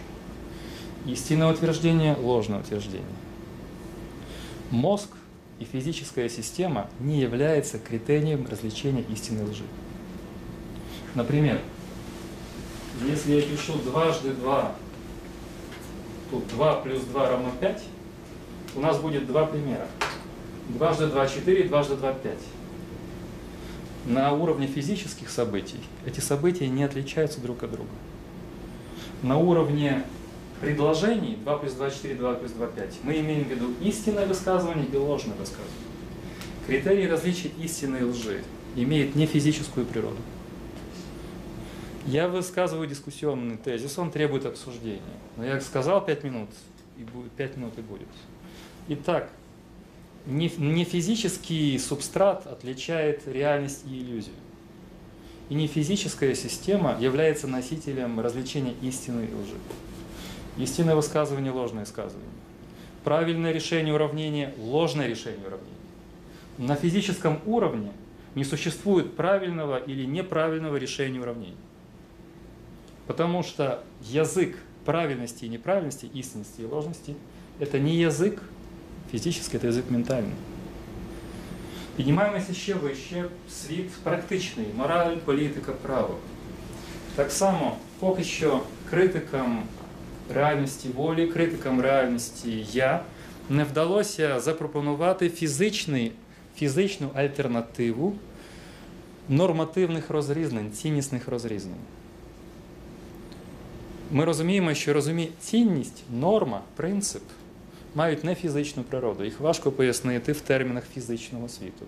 Истинное 1.06 1.52
утверждение, 1.52 2.16
ложное 2.16 2.60
утверждение. 2.60 3.06
Мозг 4.70 5.08
и 5.58 5.64
физическая 5.64 6.28
система 6.28 6.88
не 7.00 7.20
являются 7.20 7.78
критерием 7.78 8.46
развлечения 8.50 9.04
истинной 9.10 9.44
лжи. 9.44 9.64
Например, 11.14 11.60
если 13.06 13.32
я 13.32 13.42
пишу 13.42 13.74
дважды 13.78 14.32
2, 14.32 14.72
тут 16.30 16.48
2 16.48 16.74
плюс 16.82 17.02
2 17.02 17.28
равно 17.28 17.50
5, 17.60 17.82
у 18.76 18.80
нас 18.80 18.98
будет 18.98 19.26
два 19.26 19.46
примера. 19.46 19.86
Дважды 20.68 21.06
2– 21.06 21.26
4, 21.28 21.68
дважды 21.68 21.96
2– 21.96 22.12
5. 22.22 22.32
на 24.06 24.32
уровне 24.32 24.66
физических 24.66 25.30
событий 25.30 25.80
эти 26.06 26.20
события 26.20 26.68
не 26.68 26.84
отличаются 26.84 27.40
друг 27.40 27.62
от 27.62 27.70
друга. 27.70 27.90
На 29.22 29.38
уровне 29.38 30.04
предложений 30.60 31.38
2 31.42 31.58
плюс 31.58 31.72
2, 31.74 31.90
4, 31.90 32.14
2 32.14 32.34
плюс 32.34 32.52
2, 32.52 32.66
5 32.66 32.94
мы 33.04 33.18
имеем 33.20 33.44
в 33.44 33.48
виду 33.48 33.72
истинное 33.80 34.26
высказывание 34.26 34.86
и 34.86 34.96
ложное 34.96 35.36
высказывание. 35.36 35.72
Критерий 36.66 37.08
различия 37.08 37.50
истины 37.60 37.98
и 37.98 38.02
лжи 38.04 38.42
имеет 38.76 39.14
не 39.14 39.26
физическую 39.26 39.86
природу. 39.86 40.18
Я 42.06 42.28
высказываю 42.28 42.86
дискуссионный 42.88 43.56
тезис, 43.56 43.98
он 43.98 44.10
требует 44.10 44.46
обсуждения. 44.46 45.02
Но 45.36 45.44
я 45.44 45.60
сказал 45.60 46.04
5 46.04 46.24
минут, 46.24 46.48
и 46.98 47.04
будет 47.04 47.32
5 47.32 47.56
минут 47.56 47.78
и 47.78 47.82
будет. 47.82 48.08
Итак, 48.88 49.30
не, 50.26 50.50
не 50.56 50.84
физический 50.84 51.78
субстрат 51.78 52.46
отличает 52.46 53.26
реальность 53.26 53.84
и 53.86 53.98
иллюзию. 53.98 54.34
И 55.48 55.54
не 55.54 55.66
физическая 55.66 56.34
система 56.34 56.96
является 57.00 57.46
носителем 57.46 58.20
развлечения 58.20 58.74
истины 58.82 59.22
и 59.30 59.34
лжи. 59.34 59.56
Истинное 60.57 60.95
высказывание – 60.95 61.53
ложное 61.53 61.85
высказывание. 61.85 62.29
Правильное 63.03 63.51
решение 63.51 63.93
уравнения – 63.93 64.57
ложное 64.57 65.07
решение 65.07 65.47
уравнения. 65.47 65.73
На 66.57 66.75
физическом 66.75 67.39
уровне 67.45 67.91
не 68.35 68.43
существует 68.43 69.15
правильного 69.15 69.77
или 69.77 70.05
неправильного 70.05 70.77
решения 70.77 71.19
уравнений. 71.19 71.57
Потому 73.07 73.43
что 73.43 73.83
язык 74.01 74.55
правильности 74.85 75.45
и 75.45 75.49
неправильности, 75.49 76.05
истинности 76.05 76.61
и 76.61 76.65
ложности – 76.65 77.59
это 77.59 77.79
не 77.79 77.95
язык 77.95 78.41
фізичний, 79.11 79.59
це 79.59 79.67
язик 79.67 79.85
ментальний. 79.89 80.33
Піднімаємося 81.95 82.53
ще 82.53 82.73
вище 82.73 83.25
в 83.47 83.51
світ 83.51 83.91
практичний, 83.91 84.65
мораль, 84.77 85.15
політика, 85.15 85.71
право. 85.71 86.17
Так 87.15 87.31
само, 87.31 87.77
поки 87.99 88.23
що 88.23 88.61
критикам 88.89 89.63
реальності 90.34 90.88
волі, 90.88 91.26
критикам 91.26 91.80
реальності 91.80 92.66
я 92.72 93.02
не 93.50 93.64
вдалося 93.64 94.40
запропонувати 94.40 95.30
фізичний, 95.30 96.12
фізичну 96.56 97.10
альтернативу 97.14 98.14
нормативних 99.28 100.10
розрізнень, 100.10 100.72
ціннісних 100.72 101.28
розрізнень. 101.28 101.74
Ми 104.10 104.24
розуміємо, 104.24 104.74
що 104.74 104.92
розумі... 104.92 105.28
цінність, 105.40 106.02
норма, 106.12 106.62
принцип 106.76 107.22
мають 107.94 108.24
не 108.24 108.34
фізичну 108.34 108.82
природу. 108.82 109.24
Їх 109.24 109.40
важко 109.40 109.72
пояснити 109.72 110.32
в 110.32 110.40
термінах 110.40 110.84
фізичного 110.94 111.48
світу 111.48 111.86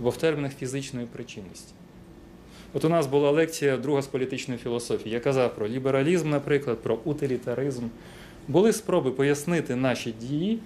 або 0.00 0.10
в 0.10 0.16
термінах 0.16 0.52
фізичної 0.54 1.06
причинності. 1.06 1.72
От 2.74 2.84
у 2.84 2.88
нас 2.88 3.06
була 3.06 3.30
лекція 3.30 3.76
друга 3.76 4.02
з 4.02 4.06
політичної 4.06 4.60
філософії. 4.60 5.14
Я 5.14 5.20
казав 5.20 5.54
про 5.54 5.68
лібералізм, 5.68 6.30
наприклад, 6.30 6.78
про 6.78 6.98
утилітаризм. 7.04 7.82
Були 8.48 8.72
спроби 8.72 9.10
пояснити 9.10 9.76
наші 9.76 10.12
дії 10.12 10.58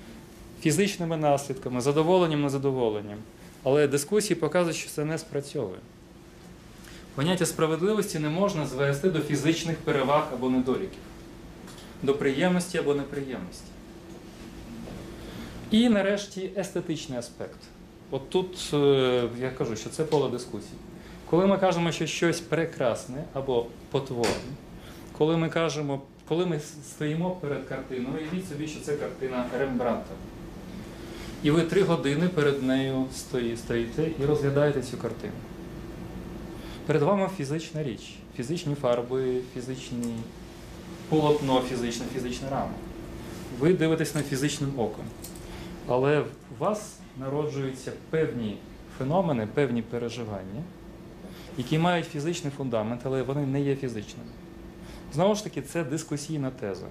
фізичними 0.60 1.16
наслідками, 1.16 1.80
задоволенням, 1.80 2.42
незадоволенням. 2.42 3.18
Але 3.62 3.88
дискусії 3.88 4.40
показують, 4.40 4.76
що 4.76 4.90
це 4.90 5.04
не 5.04 5.18
спрацьовує. 5.18 5.78
Поняття 7.14 7.46
справедливості 7.46 8.18
не 8.18 8.28
можна 8.28 8.66
звести 8.66 9.10
до 9.10 9.20
фізичних 9.20 9.76
переваг 9.76 10.28
або 10.32 10.50
недоліків, 10.50 10.98
до 12.02 12.14
приємності 12.14 12.78
або 12.78 12.94
неприємності. 12.94 13.64
І 15.70 15.88
нарешті 15.88 16.50
естетичний 16.56 17.18
аспект. 17.18 17.58
От 18.10 18.30
тут 18.30 18.70
е, 18.74 19.28
я 19.40 19.50
кажу, 19.58 19.76
що 19.76 19.90
це 19.90 20.04
поле 20.04 20.30
дискусії. 20.30 20.74
Коли 21.30 21.46
ми 21.46 21.58
кажемо, 21.58 21.92
що 21.92 22.06
щось 22.06 22.40
прекрасне 22.40 23.24
або 23.34 23.66
потворне, 23.90 24.52
коли 25.18 25.36
ми 25.36 25.48
кажемо, 25.48 26.00
коли 26.28 26.46
ми 26.46 26.60
стоїмо 26.60 27.30
перед 27.30 27.64
картиною, 27.68 28.14
уявіть 28.14 28.48
собі, 28.48 28.66
що 28.66 28.80
це 28.80 28.96
картина 28.96 29.44
Рембранта. 29.58 30.14
І 31.42 31.50
ви 31.50 31.62
три 31.62 31.82
години 31.82 32.28
перед 32.28 32.62
нею 32.62 33.06
стоїте 33.56 34.10
і 34.20 34.24
розглядаєте 34.24 34.82
цю 34.82 34.96
картину. 34.96 35.32
Перед 36.86 37.02
вами 37.02 37.28
фізична 37.36 37.82
річ, 37.82 38.14
фізичні 38.36 38.74
фарби, 38.74 39.40
фізичні 39.54 40.14
полотно, 41.08 41.60
фізична, 41.60 42.06
фізична 42.14 42.50
рама. 42.50 42.74
Ви 43.58 43.74
дивитесь 43.74 44.14
на 44.14 44.22
фізичним 44.22 44.70
оком. 44.78 45.04
Але 45.88 46.20
у 46.20 46.24
вас 46.64 46.96
народжуються 47.20 47.92
певні 48.10 48.56
феномени, 48.98 49.48
певні 49.54 49.82
переживання, 49.82 50.62
які 51.58 51.78
мають 51.78 52.06
фізичний 52.06 52.52
фундамент, 52.56 53.00
але 53.04 53.22
вони 53.22 53.46
не 53.46 53.60
є 53.60 53.76
фізичними. 53.76 54.30
Знову 55.14 55.34
ж 55.34 55.44
таки, 55.44 55.62
це 55.62 55.84
дискусійна 55.84 56.50
теза. 56.50 56.86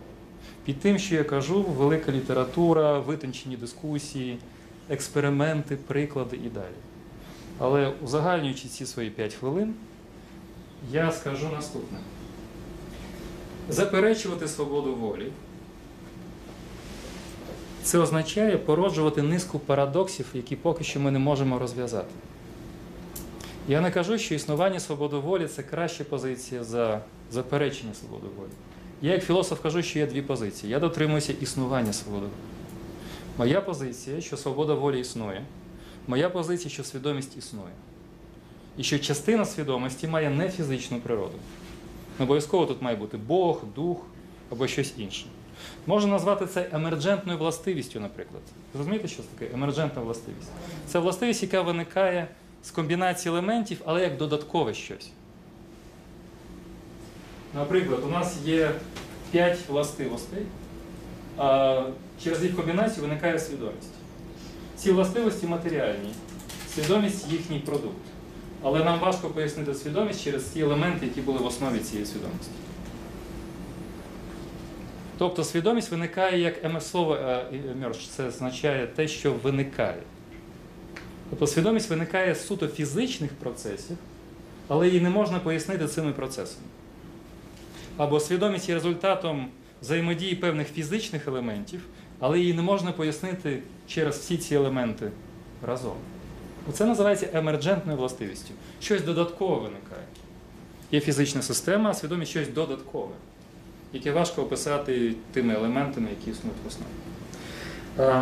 Під 0.65 0.79
тим, 0.79 0.99
що 0.99 1.15
я 1.15 1.23
кажу, 1.23 1.63
велика 1.63 2.11
література, 2.11 2.99
витончені 2.99 3.57
дискусії, 3.57 4.37
експерименти, 4.89 5.75
приклади 5.75 6.35
і 6.37 6.49
далі. 6.49 6.75
Але 7.59 7.93
узагальнюючи 8.03 8.67
ці 8.67 8.85
свої 8.85 9.09
5 9.09 9.33
хвилин, 9.33 9.73
я 10.91 11.11
скажу 11.11 11.49
наступне: 11.53 11.97
заперечувати 13.69 14.47
свободу 14.47 14.95
волі. 14.95 15.31
Це 17.83 17.99
означає 17.99 18.57
породжувати 18.57 19.21
низку 19.21 19.59
парадоксів, 19.59 20.25
які 20.33 20.55
поки 20.55 20.83
що 20.83 20.99
ми 20.99 21.11
не 21.11 21.19
можемо 21.19 21.59
розв'язати. 21.59 22.11
Я 23.67 23.81
не 23.81 23.91
кажу, 23.91 24.17
що 24.17 24.35
існування 24.35 24.79
свободи 24.79 25.17
волі 25.17 25.47
це 25.47 25.63
краща 25.63 26.03
позиція 26.03 26.63
за 26.63 27.01
заперечення 27.31 27.93
свободи 27.93 28.27
волі. 28.37 28.49
Я, 29.01 29.11
як 29.11 29.23
філософ, 29.23 29.61
кажу, 29.61 29.83
що 29.83 29.99
є 29.99 30.07
дві 30.07 30.21
позиції. 30.21 30.71
Я 30.71 30.79
дотримуюся 30.79 31.33
існування 31.41 31.93
свободи 31.93 32.25
волі. 32.25 32.33
Моя 33.37 33.61
позиція, 33.61 34.21
що 34.21 34.37
свобода 34.37 34.73
волі 34.73 34.99
існує, 34.99 35.43
моя 36.07 36.29
позиція, 36.29 36.69
що 36.69 36.83
свідомість 36.83 37.37
існує. 37.37 37.73
І 38.77 38.83
що 38.83 38.99
частина 38.99 39.45
свідомості 39.45 40.07
має 40.07 40.29
не 40.29 40.49
фізичну 40.49 40.99
природу. 40.99 41.33
Обов'язково 42.19 42.65
тут 42.65 42.81
має 42.81 42.95
бути 42.95 43.17
Бог, 43.17 43.61
дух 43.75 44.05
або 44.51 44.67
щось 44.67 44.93
інше. 44.97 45.25
Можна 45.87 46.11
назвати 46.11 46.45
це 46.45 46.69
емерджентною 46.71 47.37
властивістю, 47.39 47.99
наприклад. 47.99 48.41
Розумієте, 48.77 49.07
що 49.07 49.17
це 49.17 49.27
таке 49.37 49.53
емерджентна 49.53 50.01
властивість? 50.01 50.49
Це 50.87 50.99
властивість, 50.99 51.43
яка 51.43 51.61
виникає 51.61 52.27
з 52.65 52.71
комбінації 52.71 53.31
елементів, 53.31 53.81
але 53.85 54.01
як 54.01 54.17
додаткове 54.17 54.73
щось. 54.73 55.09
Наприклад, 57.53 57.99
у 58.05 58.09
нас 58.09 58.37
є 58.43 58.71
5 59.31 59.59
властивостей, 59.69 60.43
а 61.37 61.81
через 62.23 62.43
їх 62.43 62.55
комбінацію 62.55 63.01
виникає 63.01 63.39
свідомість. 63.39 63.93
Ці 64.75 64.91
властивості 64.91 65.47
матеріальні, 65.47 66.09
свідомість 66.75 67.31
їхній 67.31 67.59
продукт. 67.59 68.05
Але 68.63 68.83
нам 68.83 68.99
важко 68.99 69.29
пояснити 69.29 69.73
свідомість 69.73 70.23
через 70.23 70.43
ті 70.43 70.59
елементи, 70.59 71.05
які 71.05 71.21
були 71.21 71.37
в 71.37 71.45
основі 71.45 71.79
цієї 71.79 72.05
свідомості. 72.05 72.51
Тобто 75.17 75.43
свідомість 75.43 75.91
виникає 75.91 76.39
як 76.41 76.65
ем, 76.65 76.81
слово 76.81 77.15
emerge, 77.15 78.09
це 78.09 78.27
означає 78.27 78.87
те, 78.87 79.07
що 79.07 79.33
виникає. 79.33 80.01
Тобто 81.29 81.47
свідомість 81.47 81.89
виникає 81.89 82.35
з 82.35 82.47
суто 82.47 82.67
фізичних 82.67 83.31
процесів, 83.31 83.97
але 84.67 84.87
її 84.87 85.01
не 85.01 85.09
можна 85.09 85.39
пояснити 85.39 85.87
цими 85.87 86.11
процесами. 86.11 86.65
Або 87.97 88.19
свідомість 88.19 88.69
є 88.69 88.75
результатом 88.75 89.47
взаємодії 89.81 90.35
певних 90.35 90.67
фізичних 90.67 91.27
елементів, 91.27 91.81
але 92.19 92.39
її 92.39 92.53
не 92.53 92.61
можна 92.61 92.91
пояснити 92.91 93.61
через 93.87 94.17
всі 94.17 94.37
ці 94.37 94.55
елементи 94.55 95.11
разом. 95.67 95.95
Це 96.73 96.85
називається 96.85 97.29
емерджентною 97.33 97.97
властивістю. 97.97 98.53
Щось 98.81 99.01
додаткове 99.01 99.55
виникає. 99.55 100.03
Є 100.91 100.99
фізична 100.99 101.41
система, 101.41 101.89
а 101.89 101.93
свідомість 101.93 102.31
щось 102.31 102.49
додаткове 102.49 103.13
яке 103.95 104.11
важко 104.11 104.41
описати 104.41 105.13
тими 105.33 105.53
елементами, 105.53 106.09
які 106.09 106.31
існують 106.31 106.57
в 106.63 106.67
основі. 106.67 106.89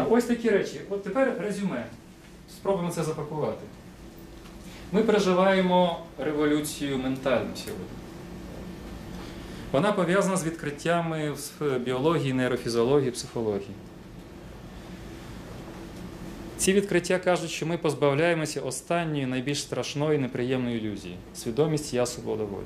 Ось 0.09 0.23
такі 0.23 0.49
речі. 0.49 0.81
От 0.89 1.03
тепер 1.03 1.37
резюме. 1.39 1.85
Спробуємо 2.57 2.91
це 2.91 3.03
запакувати. 3.03 3.61
Ми 4.91 5.03
переживаємо 5.03 5.99
революцію 6.17 6.97
ментальну 6.97 7.55
сьогодні. 7.55 7.85
Вона 9.71 9.91
пов'язана 9.91 10.37
з 10.37 10.45
відкриттями 10.45 11.31
в 11.59 11.79
біології, 11.79 12.33
нейрофізіології, 12.33 13.11
психології. 13.11 13.75
Ці 16.57 16.73
відкриття 16.73 17.19
кажуть, 17.19 17.49
що 17.49 17.65
ми 17.65 17.77
позбавляємося 17.77 18.61
останньої 18.61 19.25
найбільш 19.25 19.61
страшної 19.61 20.17
неприємної 20.17 20.77
ілюзії 20.77 21.17
свідомість 21.35 21.93
я 21.93 22.05
свобода 22.05 22.43
волі. 22.43 22.65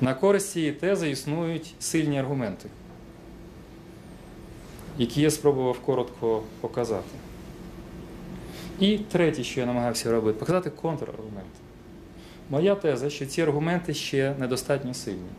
На 0.00 0.14
користь 0.14 0.50
цієї 0.50 0.72
тези 0.72 1.10
існують 1.10 1.74
сильні 1.78 2.18
аргументи, 2.18 2.68
які 4.98 5.20
я 5.20 5.30
спробував 5.30 5.78
коротко 5.78 6.42
показати. 6.60 7.23
І 8.79 8.97
третє, 8.97 9.43
що 9.43 9.59
я 9.59 9.65
намагався 9.65 10.11
робити, 10.11 10.39
показати 10.39 10.69
контраргумент. 10.69 11.51
Моя 12.49 12.75
теза, 12.75 13.09
що 13.09 13.25
ці 13.25 13.41
аргументи 13.41 13.93
ще 13.93 14.35
недостатньо 14.39 14.93
сильні. 14.93 15.29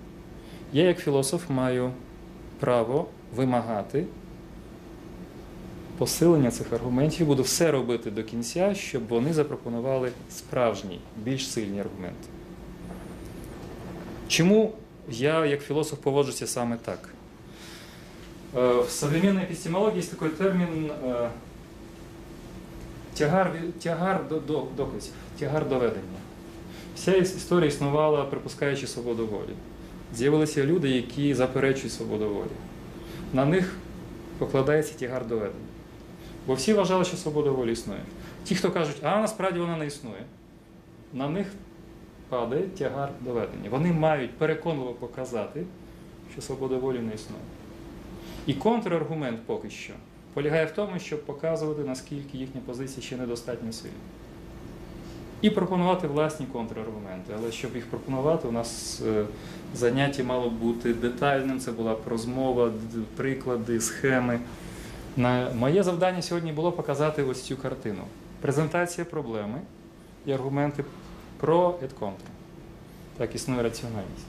Я, 0.73 0.85
як 0.85 0.99
філософ, 0.99 1.51
маю 1.51 1.93
право 2.61 3.07
вимагати 3.37 4.05
посилення 5.99 6.51
цих 6.51 6.73
аргументів, 6.73 7.21
і 7.21 7.25
буду 7.25 7.43
все 7.43 7.71
робити 7.71 8.11
до 8.11 8.23
кінця, 8.23 8.75
щоб 8.75 9.09
вони 9.09 9.33
запропонували 9.33 10.11
справжні, 10.31 11.01
більш 11.17 11.51
сильні 11.51 11.81
аргументи. 11.81 12.29
Чому 14.29 14.73
я, 15.11 15.47
як 15.47 15.63
філософ, 15.63 15.99
поводжуся 15.99 16.47
саме 16.47 16.77
так? 16.77 17.09
Э, 18.55 18.85
В 18.87 18.91
современной 18.91 19.45
эпистемологии 19.45 19.99
есть 19.99 20.11
такой 20.11 20.31
термин 20.31 20.91
э, 21.03 21.29
тягар, 23.18 23.52
тягар 23.84 24.28
до, 24.30 24.40
до, 24.40 24.68
доказів, 24.78 25.14
тягар 25.40 25.70
доведення. 25.70 26.20
Вся 26.96 27.16
історія 27.16 27.68
існувала, 27.68 28.24
припускаючи 28.24 28.88
свободу 28.88 29.28
волі. 29.28 29.56
З'явилися 30.16 30.64
люди, 30.64 30.90
які 30.90 31.34
заперечують 31.34 31.94
свободу 31.94 32.30
волі. 32.30 32.50
На 33.34 33.46
них 33.46 33.76
покладається 34.38 34.94
тягар 35.00 35.28
доведення. 35.28 35.66
Бо 36.48 36.54
всі 36.54 36.74
вважали, 36.74 37.06
що 37.06 37.18
свобода 37.18 37.50
волі 37.50 37.72
існує. 37.72 38.02
Ті, 38.44 38.56
хто 38.56 38.72
кажуть, 38.72 38.98
а 39.02 39.22
насправді 39.22 39.60
вона 39.60 39.78
не 39.78 39.86
існує, 39.86 40.24
на 41.14 41.30
них 41.30 41.48
падає 42.30 42.64
тягар 42.64 43.10
доведення. 43.22 43.70
Вони 43.70 43.94
мають 43.94 44.32
переконливо 44.32 44.94
показати, 44.94 45.66
що 46.32 46.42
свобода 46.42 46.76
волі 46.76 47.00
не 47.00 47.14
існує. 47.14 47.44
І 48.46 48.54
контраргумент 48.54 49.40
поки 49.46 49.70
що 49.70 49.94
полягає 50.36 50.66
в 50.66 50.72
тому, 50.72 51.00
щоб 51.00 51.26
показувати, 51.26 51.82
наскільки 51.82 52.38
їхня 52.38 52.62
позиція 52.66 53.02
ще 53.02 53.18
недостатньо 53.18 53.72
сильна. 53.72 53.96
І 55.42 55.50
пропонувати 55.50 56.08
власні 56.08 56.46
контраргументи. 56.46 57.34
Але 57.38 57.52
щоб 57.52 57.76
їх 57.76 57.86
пропонувати, 57.86 58.48
у 58.48 58.52
нас 58.52 59.02
е, 59.08 59.26
заняття 59.76 60.24
мало 60.24 60.50
бути 60.50 60.94
детальним, 60.94 61.60
це 61.60 61.72
була 61.72 61.94
б 61.94 62.00
розмова, 62.10 62.72
приклади, 63.16 63.82
схеми. 63.82 64.40
Моє 65.56 65.84
завдання 65.84 66.22
сьогодні 66.22 66.52
було 66.52 66.72
показати 66.72 67.24
ось 67.24 67.42
цю 67.42 67.58
картину. 67.58 68.02
Презентація 68.42 69.06
проблеми 69.06 69.62
і 70.26 70.32
аргументи 70.32 70.84
про 71.40 71.70
et 71.70 72.00
contra. 72.00 72.30
Так 73.18 73.36
існує 73.36 73.64
раціональність. 73.64 74.26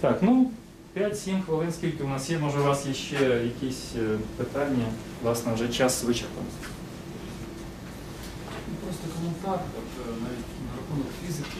Так, 0.00 0.18
ну 0.22 0.50
5-7 0.96 1.42
хвилин, 1.42 1.72
скільки 1.72 2.04
у 2.04 2.08
нас 2.08 2.30
є, 2.30 2.38
може 2.38 2.60
у 2.60 2.64
вас 2.64 2.86
є 2.86 2.94
ще 2.94 3.44
якісь 3.44 3.84
е, 3.96 4.18
питання, 4.36 4.84
власне, 5.22 5.54
вже 5.54 5.68
час 5.68 6.04
вичерпаний. 6.04 6.52
Просто 8.84 9.02
коментар, 9.16 9.60
е, 9.64 10.10
навіть 10.10 10.48
на 10.64 10.70
рахунок 10.80 11.06
фізики. 11.26 11.58